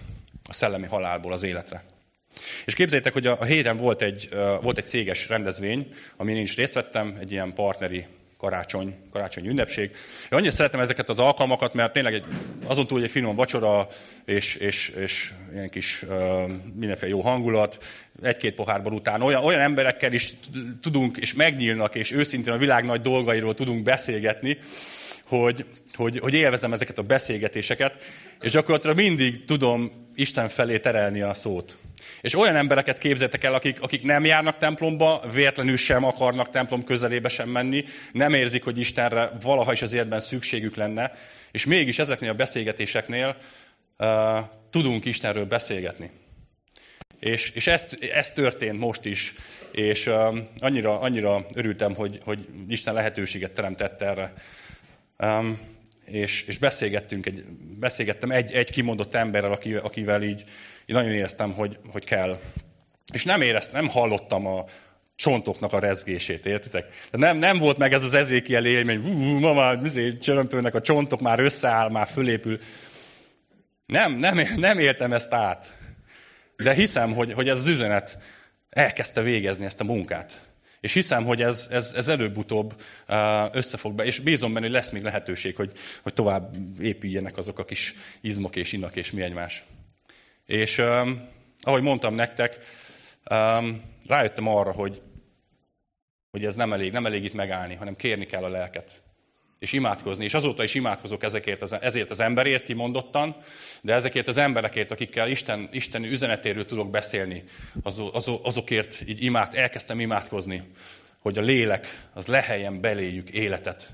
a 0.48 0.52
szellemi 0.52 0.86
halálból 0.86 1.32
az 1.32 1.42
életre. 1.42 1.84
És 2.64 2.74
képzeljétek, 2.74 3.12
hogy 3.12 3.26
a, 3.26 3.44
héten 3.44 3.76
volt 3.76 4.02
egy, 4.02 4.28
volt 4.62 4.78
egy 4.78 4.86
céges 4.86 5.28
rendezvény, 5.28 5.88
amin 6.16 6.36
én 6.36 6.42
is 6.42 6.56
részt 6.56 6.74
vettem, 6.74 7.16
egy 7.20 7.30
ilyen 7.30 7.52
partneri 7.52 8.06
karácsony, 8.44 8.94
karácsony 9.10 9.46
ünnepség. 9.46 9.90
Én 10.22 10.38
annyira 10.38 10.52
szeretem 10.52 10.80
ezeket 10.80 11.08
az 11.08 11.18
alkalmakat, 11.18 11.74
mert 11.74 11.92
tényleg 11.92 12.14
egy, 12.14 12.24
azon 12.66 12.86
túl, 12.86 12.98
hogy 12.98 13.06
egy 13.06 13.12
finom 13.12 13.36
vacsora, 13.36 13.88
és, 14.24 14.54
és, 14.54 14.88
és 14.88 15.32
ilyen 15.52 15.70
kis 15.70 16.02
uh, 16.02 16.50
mindenféle 16.74 17.10
jó 17.10 17.20
hangulat, 17.20 17.84
egy-két 18.22 18.54
pohárban 18.54 18.92
után 18.92 19.22
olyan, 19.22 19.44
olyan 19.44 19.60
emberekkel 19.60 20.12
is 20.12 20.32
tudunk, 20.80 21.16
és 21.16 21.34
megnyílnak, 21.34 21.94
és 21.94 22.12
őszintén 22.12 22.52
a 22.52 22.58
világ 22.58 22.84
nagy 22.84 23.00
dolgairól 23.00 23.54
tudunk 23.54 23.82
beszélgetni, 23.82 24.58
hogy, 25.24 25.64
hogy, 25.94 26.18
hogy 26.18 26.34
élvezem 26.34 26.72
ezeket 26.72 26.98
a 26.98 27.02
beszélgetéseket, 27.02 27.96
és 28.40 28.50
gyakorlatilag 28.50 28.96
mindig 28.96 29.44
tudom 29.44 30.08
Isten 30.14 30.48
felé 30.48 30.78
terelni 30.78 31.20
a 31.20 31.34
szót. 31.34 31.76
És 32.20 32.34
olyan 32.34 32.56
embereket 32.56 32.98
képzeltek 32.98 33.44
el, 33.44 33.54
akik, 33.54 33.80
akik 33.80 34.02
nem 34.02 34.24
járnak 34.24 34.58
templomba, 34.58 35.22
véletlenül 35.32 35.76
sem 35.76 36.04
akarnak 36.04 36.50
templom 36.50 36.84
közelébe 36.84 37.28
sem 37.28 37.48
menni, 37.48 37.84
nem 38.12 38.32
érzik, 38.32 38.64
hogy 38.64 38.78
Istenre 38.78 39.30
valaha 39.42 39.72
is 39.72 39.82
az 39.82 39.92
életben 39.92 40.20
szükségük 40.20 40.76
lenne, 40.76 41.12
és 41.50 41.64
mégis 41.64 41.98
ezeknél 41.98 42.30
a 42.30 42.34
beszélgetéseknél 42.34 43.36
uh, 43.98 44.38
tudunk 44.70 45.04
Istenről 45.04 45.44
beszélgetni. 45.44 46.10
És, 47.20 47.50
és 47.50 47.66
ez, 47.66 47.88
ez 48.12 48.32
történt 48.32 48.78
most 48.78 49.04
is, 49.04 49.34
és 49.72 50.06
um, 50.06 50.48
annyira, 50.58 51.00
annyira 51.00 51.46
örültem, 51.54 51.94
hogy, 51.94 52.20
hogy 52.24 52.48
Isten 52.68 52.94
lehetőséget 52.94 53.52
teremtett 53.52 54.02
erre. 54.02 54.34
Um, 55.18 55.60
és, 56.04 56.42
és 56.42 56.58
beszélgettünk, 56.58 57.26
egy, 57.26 57.44
beszélgettem 57.78 58.30
egy, 58.30 58.52
egy 58.52 58.70
kimondott 58.70 59.14
emberrel, 59.14 59.52
aki, 59.52 59.74
akivel 59.74 60.22
így, 60.22 60.44
így 60.86 60.94
nagyon 60.94 61.12
éreztem, 61.12 61.52
hogy, 61.52 61.78
hogy 61.90 62.04
kell. 62.04 62.38
És 63.12 63.24
nem 63.24 63.40
éreztem, 63.40 63.84
nem 63.84 63.92
hallottam 63.92 64.46
a 64.46 64.64
csontoknak 65.16 65.72
a 65.72 65.78
rezgését, 65.78 66.46
értitek? 66.46 66.86
Nem, 67.10 67.36
nem 67.36 67.58
volt 67.58 67.78
meg 67.78 67.92
ez 67.92 68.02
az 68.02 68.14
ezékiel 68.14 68.66
élmény, 68.66 69.02
hú, 69.02 69.38
ma 69.38 69.52
már 69.52 69.80
csörömpölnek 70.20 70.74
a 70.74 70.80
csontok, 70.80 71.20
már 71.20 71.40
összeáll, 71.40 71.90
már 71.90 72.06
fölépül. 72.06 72.58
Nem, 73.86 74.12
nem, 74.12 74.40
nem 74.56 74.78
éltem 74.78 75.12
ezt 75.12 75.32
át. 75.32 75.72
De 76.56 76.74
hiszem, 76.74 77.14
hogy, 77.14 77.32
hogy 77.32 77.48
ez 77.48 77.58
az 77.58 77.66
üzenet 77.66 78.18
elkezdte 78.70 79.20
végezni 79.20 79.64
ezt 79.64 79.80
a 79.80 79.84
munkát. 79.84 80.40
És 80.84 80.92
hiszem, 80.92 81.24
hogy 81.24 81.42
ez, 81.42 81.68
ez, 81.70 81.92
ez 81.96 82.08
előbb-utóbb 82.08 82.82
összefog 83.52 83.94
be, 83.94 84.04
és 84.04 84.18
bízom 84.18 84.52
benne, 84.52 84.66
hogy 84.66 84.74
lesz 84.74 84.90
még 84.90 85.02
lehetőség, 85.02 85.56
hogy, 85.56 85.72
hogy 86.02 86.14
tovább 86.14 86.56
épüljenek 86.80 87.36
azok 87.36 87.58
a 87.58 87.64
kis 87.64 87.94
izmok 88.20 88.56
és 88.56 88.72
inak 88.72 88.96
és 88.96 89.10
mi 89.10 89.22
egymás. 89.22 89.64
És 90.46 90.78
um, 90.78 91.28
ahogy 91.60 91.82
mondtam 91.82 92.14
nektek, 92.14 92.58
um, 93.30 93.82
rájöttem 94.06 94.48
arra, 94.48 94.72
hogy, 94.72 95.02
hogy 96.30 96.44
ez 96.44 96.54
nem 96.54 96.72
elég, 96.72 96.92
nem 96.92 97.06
elég 97.06 97.24
itt 97.24 97.34
megállni, 97.34 97.74
hanem 97.74 97.96
kérni 97.96 98.26
kell 98.26 98.44
a 98.44 98.48
lelket 98.48 99.02
és 99.64 99.72
imádkozni. 99.72 100.24
És 100.24 100.34
azóta 100.34 100.62
is 100.62 100.74
imádkozok 100.74 101.22
ezekért 101.22 101.72
ezért 101.72 102.10
az 102.10 102.20
emberért 102.20 102.64
kimondottan, 102.64 103.36
de 103.80 103.94
ezekért 103.94 104.28
az 104.28 104.36
emberekért, 104.36 104.90
akikkel 104.90 105.28
Isten, 105.28 105.68
Isten 105.72 106.04
üzenetéről 106.04 106.66
tudok 106.66 106.90
beszélni, 106.90 107.44
az, 107.82 108.02
az, 108.12 108.30
azokért 108.42 109.02
így 109.06 109.22
imád, 109.22 109.54
elkezdtem 109.54 110.00
imádkozni, 110.00 110.62
hogy 111.18 111.38
a 111.38 111.42
lélek 111.42 112.08
az 112.12 112.26
leheljen 112.26 112.80
beléjük 112.80 113.30
életet. 113.30 113.92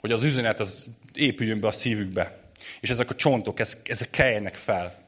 Hogy 0.00 0.12
az 0.12 0.24
üzenet 0.24 0.60
az 0.60 0.84
épüljön 1.14 1.60
be 1.60 1.66
a 1.66 1.72
szívükbe. 1.72 2.40
És 2.80 2.90
ezek 2.90 3.10
a 3.10 3.14
csontok, 3.14 3.60
ezek 3.84 4.10
keljenek 4.10 4.54
fel. 4.54 5.06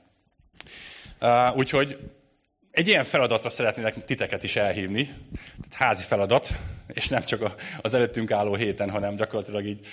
Uh, 1.20 1.56
úgyhogy 1.56 1.98
egy 2.70 2.88
ilyen 2.88 3.04
feladatra 3.04 3.50
szeretnének 3.50 4.04
titeket 4.04 4.42
is 4.42 4.56
elhívni, 4.56 5.04
tehát 5.68 5.74
házi 5.74 6.02
feladat, 6.02 6.50
és 6.86 7.08
nem 7.08 7.24
csak 7.24 7.54
az 7.80 7.94
előttünk 7.94 8.30
álló 8.30 8.54
héten, 8.54 8.90
hanem 8.90 9.16
gyakorlatilag 9.16 9.66
így 9.66 9.86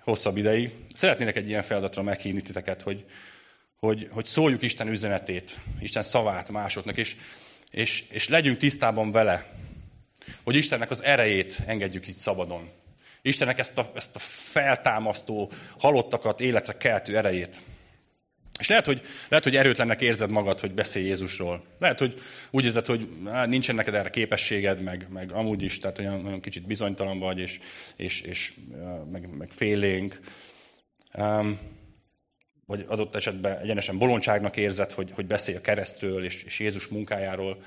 hosszabb 0.00 0.36
ideig. 0.36 0.74
Szeretnének 0.94 1.36
egy 1.36 1.48
ilyen 1.48 1.62
feladatra 1.62 2.02
meghívni 2.02 2.42
titeket, 2.42 2.82
hogy, 2.82 3.04
hogy, 3.78 4.08
hogy 4.10 4.26
szóljuk 4.26 4.62
Isten 4.62 4.88
üzenetét, 4.88 5.58
Isten 5.80 6.02
szavát 6.02 6.50
másoknak, 6.50 6.96
és, 6.96 7.16
és, 7.70 8.04
és 8.10 8.28
legyünk 8.28 8.56
tisztában 8.56 9.12
vele, 9.12 9.50
hogy 10.42 10.56
Istennek 10.56 10.90
az 10.90 11.02
erejét 11.02 11.56
engedjük 11.66 12.06
itt 12.06 12.16
szabadon. 12.16 12.70
Istennek 13.22 13.58
ezt 13.58 13.78
a, 13.78 13.90
ezt 13.94 14.16
a 14.16 14.18
feltámasztó, 14.18 15.52
halottakat 15.78 16.40
életre 16.40 16.76
keltő 16.76 17.16
erejét. 17.16 17.60
És 18.58 18.68
lehet 18.68 18.86
hogy, 18.86 19.02
lehet, 19.28 19.44
hogy 19.44 19.56
erőtlennek 19.56 20.00
érzed 20.00 20.30
magad, 20.30 20.60
hogy 20.60 20.72
beszélj 20.72 21.06
Jézusról. 21.06 21.64
Lehet, 21.78 21.98
hogy 21.98 22.20
úgy 22.50 22.64
érzed, 22.64 22.86
hogy 22.86 23.08
nincsen 23.46 23.74
neked 23.74 23.94
erre 23.94 24.10
képességed, 24.10 24.82
meg, 24.82 25.06
meg 25.10 25.32
amúgy 25.32 25.62
is, 25.62 25.78
tehát 25.78 25.98
olyan, 25.98 26.26
olyan 26.26 26.40
kicsit 26.40 26.66
bizonytalan 26.66 27.18
vagy, 27.18 27.38
és, 27.38 27.58
és, 27.96 28.20
és 28.20 28.54
meg, 29.10 29.36
meg 29.36 29.50
félénk. 29.50 30.20
Um, 31.14 31.58
vagy 32.66 32.84
adott 32.88 33.14
esetben 33.14 33.58
egyenesen 33.58 33.98
bolondságnak 33.98 34.56
érzed, 34.56 34.92
hogy, 34.92 35.10
hogy 35.14 35.26
beszélj 35.26 35.56
a 35.56 35.60
keresztről 35.60 36.24
és, 36.24 36.42
és 36.42 36.58
Jézus 36.58 36.86
munkájáról. 36.86 37.62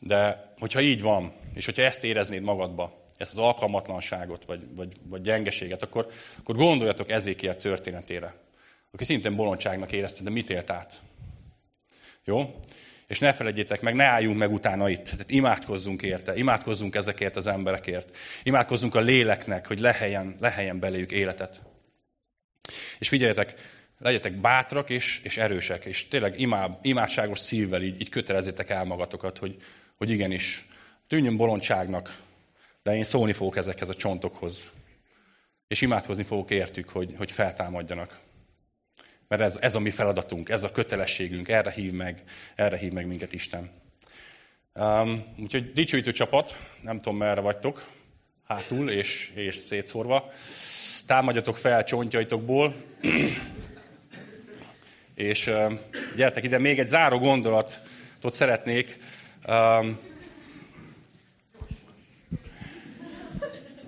De 0.00 0.52
hogyha 0.58 0.80
így 0.80 1.02
van, 1.02 1.32
és 1.54 1.64
hogyha 1.64 1.82
ezt 1.82 2.04
éreznéd 2.04 2.42
magadba, 2.42 3.04
ezt 3.16 3.32
az 3.32 3.38
alkalmatlanságot, 3.38 4.44
vagy, 4.44 4.74
vagy, 4.74 4.92
vagy 5.02 5.20
gyengeséget, 5.20 5.82
akkor, 5.82 6.06
akkor 6.38 6.56
gondoljatok 6.56 7.10
Ezékiel 7.10 7.56
történetére 7.56 8.44
aki 8.96 9.04
szintén 9.04 9.36
bolondságnak 9.36 9.92
érezte, 9.92 10.22
de 10.22 10.30
mit 10.30 10.50
élt 10.50 10.70
át? 10.70 11.00
Jó? 12.24 12.60
És 13.06 13.18
ne 13.18 13.32
felejtjétek 13.32 13.80
meg, 13.80 13.94
ne 13.94 14.04
álljunk 14.04 14.38
meg 14.38 14.52
utána 14.52 14.88
itt. 14.88 15.04
Tehát 15.04 15.30
imádkozzunk 15.30 16.02
érte, 16.02 16.36
imádkozzunk 16.36 16.94
ezekért 16.94 17.36
az 17.36 17.46
emberekért. 17.46 18.16
Imádkozzunk 18.42 18.94
a 18.94 19.00
léleknek, 19.00 19.66
hogy 19.66 19.78
leheljen, 19.78 20.36
leheljen 20.40 20.78
beléjük 20.78 21.12
életet. 21.12 21.62
És 22.98 23.08
figyeljetek, 23.08 23.54
legyetek 23.98 24.32
bátrak 24.32 24.90
és, 24.90 25.20
és 25.22 25.36
erősek, 25.36 25.84
és 25.84 26.08
tényleg 26.08 26.40
imád, 26.40 26.78
imádságos 26.82 27.38
szívvel 27.38 27.82
így, 27.82 28.00
így 28.00 28.08
kötelezzétek 28.08 28.70
el 28.70 28.84
magatokat, 28.84 29.38
hogy, 29.38 29.56
hogy 29.96 30.10
igenis, 30.10 30.66
tűnjön 31.08 31.36
bolondságnak, 31.36 32.22
de 32.82 32.96
én 32.96 33.04
szólni 33.04 33.32
fogok 33.32 33.56
ezekhez 33.56 33.88
a 33.88 33.94
csontokhoz. 33.94 34.70
És 35.68 35.80
imádkozni 35.80 36.22
fogok 36.22 36.50
értük, 36.50 36.88
hogy, 36.88 37.14
hogy 37.16 37.32
feltámadjanak. 37.32 38.24
Mert 39.28 39.42
ez, 39.42 39.56
ez 39.60 39.74
a 39.74 39.80
mi 39.80 39.90
feladatunk, 39.90 40.48
ez 40.48 40.62
a 40.62 40.72
kötelességünk, 40.72 41.48
erre 41.48 41.70
hív 41.70 41.92
meg, 41.92 42.22
erre 42.54 42.76
hív 42.76 42.92
meg 42.92 43.06
minket 43.06 43.32
Isten. 43.32 43.70
Um, 44.74 45.24
úgyhogy 45.38 45.72
dicsőítő 45.72 46.12
csapat, 46.12 46.56
nem 46.82 47.00
tudom 47.00 47.18
merre 47.18 47.40
vagytok, 47.40 47.88
hátul 48.46 48.90
és, 48.90 49.30
és 49.34 49.56
szétszórva. 49.56 50.30
Támadjatok 51.06 51.56
fel 51.56 51.84
csontjaitokból, 51.84 52.74
és 55.14 55.46
um, 55.46 55.78
gyertek 56.16 56.44
ide, 56.44 56.58
még 56.58 56.78
egy 56.78 56.86
záró 56.86 57.18
gondolatot 57.18 58.34
szeretnék. 58.34 58.98
Um, 59.48 59.98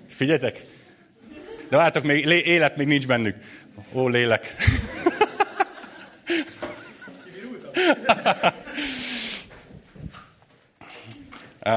figyeljetek, 0.07 0.61
de 1.69 1.77
látok, 1.77 2.03
még 2.03 2.25
élet 2.25 2.75
még 2.75 2.87
nincs 2.87 3.07
bennük. 3.07 3.35
Ó, 3.93 4.07
lélek. 4.07 4.55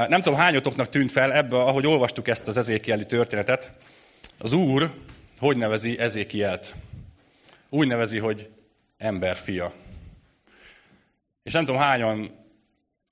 Nem 0.07 0.21
tudom, 0.21 0.39
hányotoknak 0.39 0.89
tűnt 0.89 1.11
fel 1.11 1.33
ebbe, 1.33 1.61
ahogy 1.61 1.85
olvastuk 1.85 2.27
ezt 2.27 2.47
az 2.47 2.57
ezékieli 2.57 3.05
történetet, 3.05 3.71
az 4.37 4.51
Úr 4.51 4.91
hogy 5.43 5.57
nevezi 5.57 5.99
Ezékielt? 5.99 6.75
Úgy 7.69 7.87
nevezi, 7.87 8.17
hogy 8.17 8.49
emberfia. 8.97 9.73
És 11.43 11.53
nem 11.53 11.65
tudom, 11.65 11.81
hányan, 11.81 12.31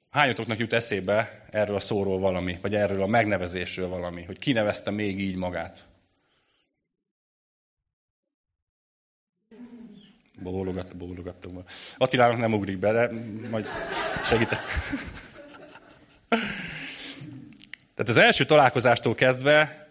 hányatoknak 0.10 0.60
jut 0.60 0.74
eszébe 0.74 1.46
erről 1.50 1.76
a 1.76 1.80
szóról 1.80 2.20
valami, 2.20 2.58
vagy 2.62 2.76
erről 2.76 3.02
a 3.02 3.08
megnevezésről 3.08 3.88
valami, 3.88 4.24
hogy 4.24 4.40
kinevezte 4.40 4.92
még 4.92 5.20
így 5.20 5.36
magát. 5.36 5.86
Bólogattam, 10.44 10.98
bólogattam. 10.98 11.64
Attilának 11.98 12.38
nem 12.38 12.54
ugrik 12.54 12.78
be, 12.78 12.92
de 12.92 13.12
majd 13.50 13.68
segítek. 14.24 14.60
Tehát 17.96 18.10
az 18.10 18.18
első 18.18 18.46
találkozástól 18.46 19.16
kezdve 19.16 19.88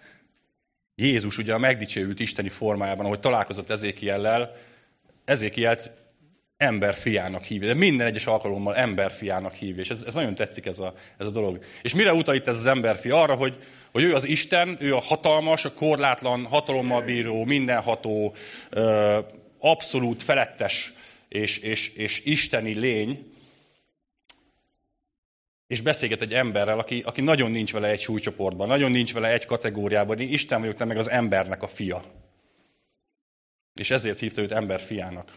Jézus 0.95 1.39
ugye 1.39 1.55
a 1.55 1.59
megdicsőült 1.59 2.21
isteni 2.21 2.49
formájában, 2.49 3.05
ahogy 3.05 3.21
találkozott 3.21 3.71
Ezékiellel, 3.71 4.57
Ezékielt 5.25 5.91
emberfiának 6.57 7.43
hívja, 7.43 7.69
de 7.69 7.75
minden 7.75 8.07
egyes 8.07 8.27
alkalommal 8.27 8.77
emberfiának 8.77 9.53
hívja, 9.53 9.83
és 9.83 9.91
ez, 9.91 10.03
ez 10.07 10.15
nagyon 10.15 10.35
tetszik 10.35 10.67
ez 10.67 10.79
a, 10.79 10.95
ez 11.19 11.27
a 11.27 11.31
dolog. 11.31 11.59
És 11.83 11.95
mire 11.95 12.13
utal 12.13 12.35
itt 12.35 12.47
ez 12.47 12.57
az 12.57 12.67
emberfi? 12.67 13.11
Arra, 13.11 13.35
hogy, 13.35 13.57
hogy 13.93 14.03
ő 14.03 14.15
az 14.15 14.25
Isten, 14.25 14.77
ő 14.81 14.95
a 14.95 15.01
hatalmas, 15.01 15.65
a 15.65 15.73
korlátlan, 15.75 16.45
hatalommal 16.45 17.03
bíró, 17.03 17.45
mindenható, 17.45 18.35
abszolút 19.61 20.23
felettes 20.23 20.93
és, 21.29 21.59
és, 21.59 21.89
és 21.89 22.25
isteni 22.25 22.75
lény, 22.75 23.33
és 25.67 25.81
beszélget 25.81 26.23
egy 26.23 26.35
emberrel, 26.35 26.79
aki, 26.79 27.03
aki 27.07 27.21
nagyon 27.21 27.51
nincs 27.51 27.73
vele 27.73 27.89
egy 27.89 28.01
súlycsoportban, 28.01 28.69
nagyon 28.69 28.91
nincs 28.91 29.13
vele 29.13 29.33
egy 29.33 29.47
kategóriában, 29.47 30.21
én 30.21 30.33
Isten 30.33 30.61
vagyok, 30.61 30.77
te 30.77 30.85
meg 30.85 30.97
az 30.97 31.11
embernek 31.11 31.63
a 31.63 31.67
fia. 31.67 32.03
És 33.75 33.91
ezért 33.91 34.19
hívta 34.19 34.41
őt 34.41 34.53
ember 34.53 34.81
fiának. 34.81 35.33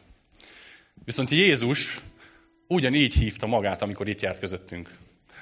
Viszont 1.05 1.29
Jézus 1.29 2.01
ugyanígy 2.67 3.13
hívta 3.13 3.47
magát, 3.47 3.81
amikor 3.81 4.07
itt 4.07 4.21
járt 4.21 4.39
közöttünk. 4.39 4.97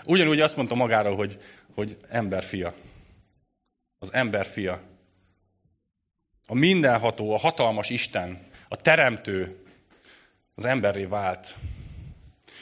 Ugyanúgy 0.05 0.41
azt 0.41 0.55
mondta 0.55 0.75
magáról, 0.75 1.15
hogy, 1.15 1.39
hogy 1.73 1.97
ember 2.09 2.43
fia. 2.43 2.73
Az 3.99 4.13
ember 4.13 4.45
fia. 4.45 4.81
A 6.45 6.53
mindenható, 6.53 7.33
a 7.33 7.37
hatalmas 7.37 7.89
Isten, 7.89 8.49
a 8.71 8.75
teremtő, 8.75 9.55
az 10.55 10.65
emberré 10.65 11.03
vált. 11.03 11.55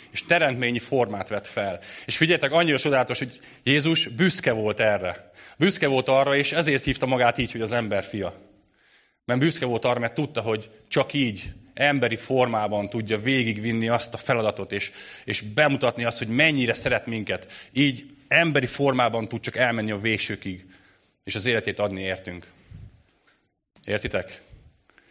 És 0.10 0.24
teremtményi 0.26 0.80
formát 0.80 1.30
vett 1.30 1.48
fel. 1.48 1.80
És 2.06 2.18
figyeljetek, 2.18 2.52
annyira 2.52 2.78
csodálatos, 2.78 3.18
hogy 3.18 3.40
Jézus 3.64 4.08
büszke 4.08 4.52
volt 4.52 4.80
erre. 4.80 5.32
Büszke 5.58 5.88
volt 5.88 6.08
arra, 6.08 6.36
és 6.36 6.52
ezért 6.52 6.84
hívta 6.84 7.06
magát 7.06 7.38
így, 7.38 7.52
hogy 7.52 7.62
az 7.62 7.72
ember 7.72 8.04
fia. 8.04 8.34
Mert 9.26 9.40
büszke 9.40 9.66
volt 9.66 9.86
arra, 9.86 10.00
mert 10.00 10.14
tudta, 10.14 10.42
hogy 10.42 10.70
csak 10.88 11.14
így, 11.14 11.52
emberi 11.74 12.16
formában 12.16 12.90
tudja 12.90 13.20
végigvinni 13.20 13.88
azt 13.88 14.14
a 14.14 14.18
feladatot, 14.18 14.72
és, 14.72 14.92
és 15.24 15.42
bemutatni 15.42 16.04
azt, 16.04 16.18
hogy 16.18 16.28
mennyire 16.28 16.74
szeret 16.74 17.06
minket. 17.06 17.68
Így 17.74 18.06
emberi 18.28 18.66
formában 18.66 19.28
tud 19.28 19.42
csak 19.42 19.56
elmenni 19.56 19.92
a 19.92 20.00
végsőkig, 20.00 20.66
és 21.24 21.36
az 21.36 21.46
életét 21.46 21.80
adni 21.80 22.02
értünk. 22.02 22.48
Értitek? 23.86 24.48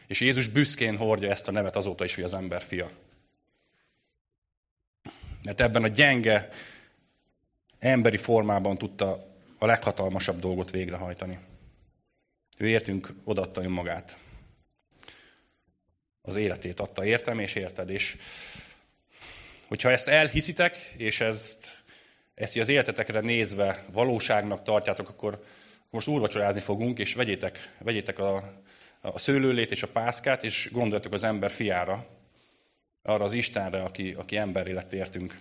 És 0.09 0.20
Jézus 0.20 0.48
büszkén 0.48 0.96
hordja 0.96 1.30
ezt 1.30 1.48
a 1.48 1.52
nevet 1.52 1.76
azóta 1.76 2.04
is, 2.04 2.14
hogy 2.14 2.24
az 2.24 2.34
ember 2.34 2.62
fia. 2.62 2.90
Mert 5.42 5.61
ebben 5.61 5.82
a 5.82 5.88
gyenge, 5.88 6.48
emberi 7.78 8.16
formában 8.16 8.78
tudta 8.78 9.36
a 9.59 9.66
leghatalmasabb 9.66 10.40
dolgot 10.40 10.70
végrehajtani. 10.70 11.38
Ő 12.56 12.68
értünk 12.68 13.12
odaadta 13.24 13.62
önmagát. 13.62 14.18
Az 16.22 16.36
életét 16.36 16.80
adta, 16.80 17.04
értem 17.04 17.38
és 17.38 17.54
érted. 17.54 17.90
És 17.90 18.16
hogyha 19.66 19.90
ezt 19.90 20.09
elhiszitek, 20.09 20.76
és 20.96 21.20
ezt, 21.20 21.82
ezt 22.34 22.56
az 22.56 22.68
életetekre 22.68 23.20
nézve 23.20 23.84
valóságnak 23.92 24.62
tartjátok, 24.62 25.09
akkor 25.09 25.44
most 25.90 26.09
úrvacsorázni 26.09 26.61
fogunk, 26.61 26.98
és 26.98 27.14
vegyétek, 27.14 27.74
vegyétek 27.78 28.18
a, 28.18 28.62
a 29.01 29.18
szőlőlét 29.18 29.70
és 29.70 29.82
a 29.82 29.88
pászkát, 29.88 30.44
és 30.44 30.68
gondoljatok 30.72 31.12
az 31.12 31.24
ember 31.24 31.51
fiára, 31.51 32.07
arra 33.03 33.24
az 33.24 33.32
Istenre, 33.32 33.82
aki, 33.82 34.12
aki 34.12 34.36
emberré 34.36 34.72
lett 34.72 34.92
értünk, 34.92 35.40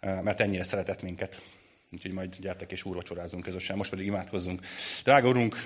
mert 0.00 0.40
ennyire 0.40 0.62
szeretett 0.62 1.02
minket. 1.02 1.42
Úgyhogy 1.90 2.12
majd 2.12 2.36
gyertek 2.36 2.72
és 2.72 2.84
úrvacsorázunk 2.84 3.42
közösen, 3.42 3.76
most 3.76 3.90
pedig 3.90 4.06
imádkozzunk. 4.06 4.60
Drága 5.04 5.28
Urunk, 5.28 5.56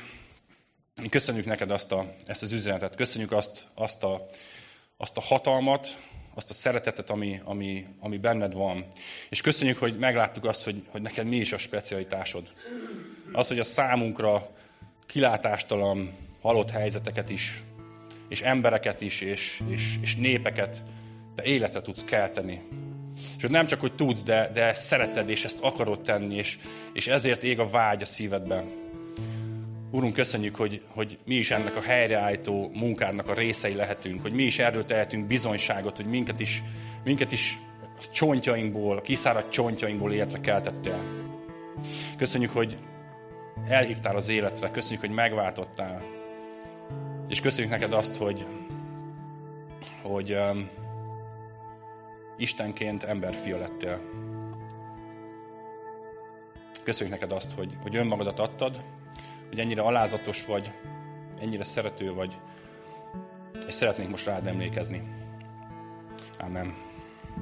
köszönjük 1.08 1.44
neked 1.44 1.70
azt 1.70 1.92
a, 1.92 2.14
ezt 2.26 2.42
az 2.42 2.52
üzenetet, 2.52 2.96
köszönjük 2.96 3.32
azt, 3.32 3.66
azt, 3.74 4.02
a, 4.02 4.26
azt 4.96 5.16
a 5.16 5.20
hatalmat, 5.20 5.98
azt 6.34 6.50
a 6.50 6.54
szeretetet, 6.54 7.10
ami, 7.10 7.40
ami, 7.44 7.86
ami 8.00 8.18
benned 8.18 8.52
van. 8.52 8.86
És 9.28 9.40
köszönjük, 9.40 9.78
hogy 9.78 9.98
megláttuk 9.98 10.44
azt, 10.44 10.64
hogy, 10.64 10.82
hogy 10.88 11.02
neked 11.02 11.26
mi 11.26 11.36
is 11.36 11.52
a 11.52 11.58
specialitásod. 11.58 12.52
Az, 13.32 13.48
hogy 13.48 13.58
a 13.58 13.64
számunkra 13.64 14.50
kilátástalan, 15.06 16.14
halott 16.46 16.70
helyzeteket 16.70 17.28
is, 17.28 17.62
és 18.28 18.42
embereket 18.42 19.00
is, 19.00 19.20
és, 19.20 19.62
és, 19.68 19.96
és 20.00 20.16
népeket, 20.16 20.82
de 21.34 21.42
életre 21.42 21.80
tudsz 21.80 22.04
kelteni. 22.04 22.62
És 23.36 23.42
hogy 23.42 23.50
nem 23.50 23.66
csak, 23.66 23.80
hogy 23.80 23.94
tudsz, 23.94 24.22
de, 24.22 24.50
de 24.52 24.74
szereted, 24.74 25.28
és 25.28 25.44
ezt 25.44 25.60
akarod 25.60 26.00
tenni, 26.00 26.34
és, 26.34 26.58
és 26.92 27.06
ezért 27.06 27.42
ég 27.42 27.58
a 27.58 27.68
vágy 27.68 28.02
a 28.02 28.06
szívedben. 28.06 28.64
Úrunk, 29.90 30.14
köszönjük, 30.14 30.56
hogy, 30.56 30.82
hogy 30.88 31.18
mi 31.24 31.34
is 31.34 31.50
ennek 31.50 31.76
a 31.76 31.82
helyreállító 31.82 32.70
munkádnak 32.74 33.28
a 33.28 33.34
részei 33.34 33.74
lehetünk, 33.74 34.22
hogy 34.22 34.32
mi 34.32 34.42
is 34.42 34.58
erről 34.58 34.84
tehetünk 34.84 35.26
bizonyságot, 35.26 35.96
hogy 35.96 36.06
minket 36.06 36.40
is, 36.40 36.62
minket 37.04 37.32
is 37.32 37.58
a 37.82 38.12
csontjainkból, 38.12 38.96
a 38.96 39.00
kiszáradt 39.00 39.52
csontjainkból 39.52 40.12
életre 40.12 40.40
keltettél. 40.40 40.98
Köszönjük, 42.16 42.50
hogy 42.50 42.76
elhívtál 43.68 44.16
az 44.16 44.28
életre, 44.28 44.70
köszönjük, 44.70 45.00
hogy 45.00 45.14
megváltottál. 45.14 46.15
És 47.28 47.40
köszönjük 47.40 47.72
neked 47.72 47.92
azt, 47.92 48.16
hogy, 48.16 48.46
hogy 50.02 50.32
um, 50.32 50.68
Istenként 52.36 53.02
emberfia 53.02 53.58
lettél. 53.58 54.00
Köszönjük 56.82 57.14
neked 57.20 57.32
azt, 57.36 57.52
hogy, 57.52 57.76
hogy 57.82 57.96
önmagadat 57.96 58.40
adtad, 58.40 58.82
hogy 59.48 59.58
ennyire 59.58 59.82
alázatos 59.82 60.46
vagy, 60.46 60.72
ennyire 61.40 61.64
szerető 61.64 62.14
vagy, 62.14 62.38
és 63.66 63.74
szeretnénk 63.74 64.10
most 64.10 64.26
rád 64.26 64.46
emlékezni. 64.46 65.02
Amen. 66.38 66.95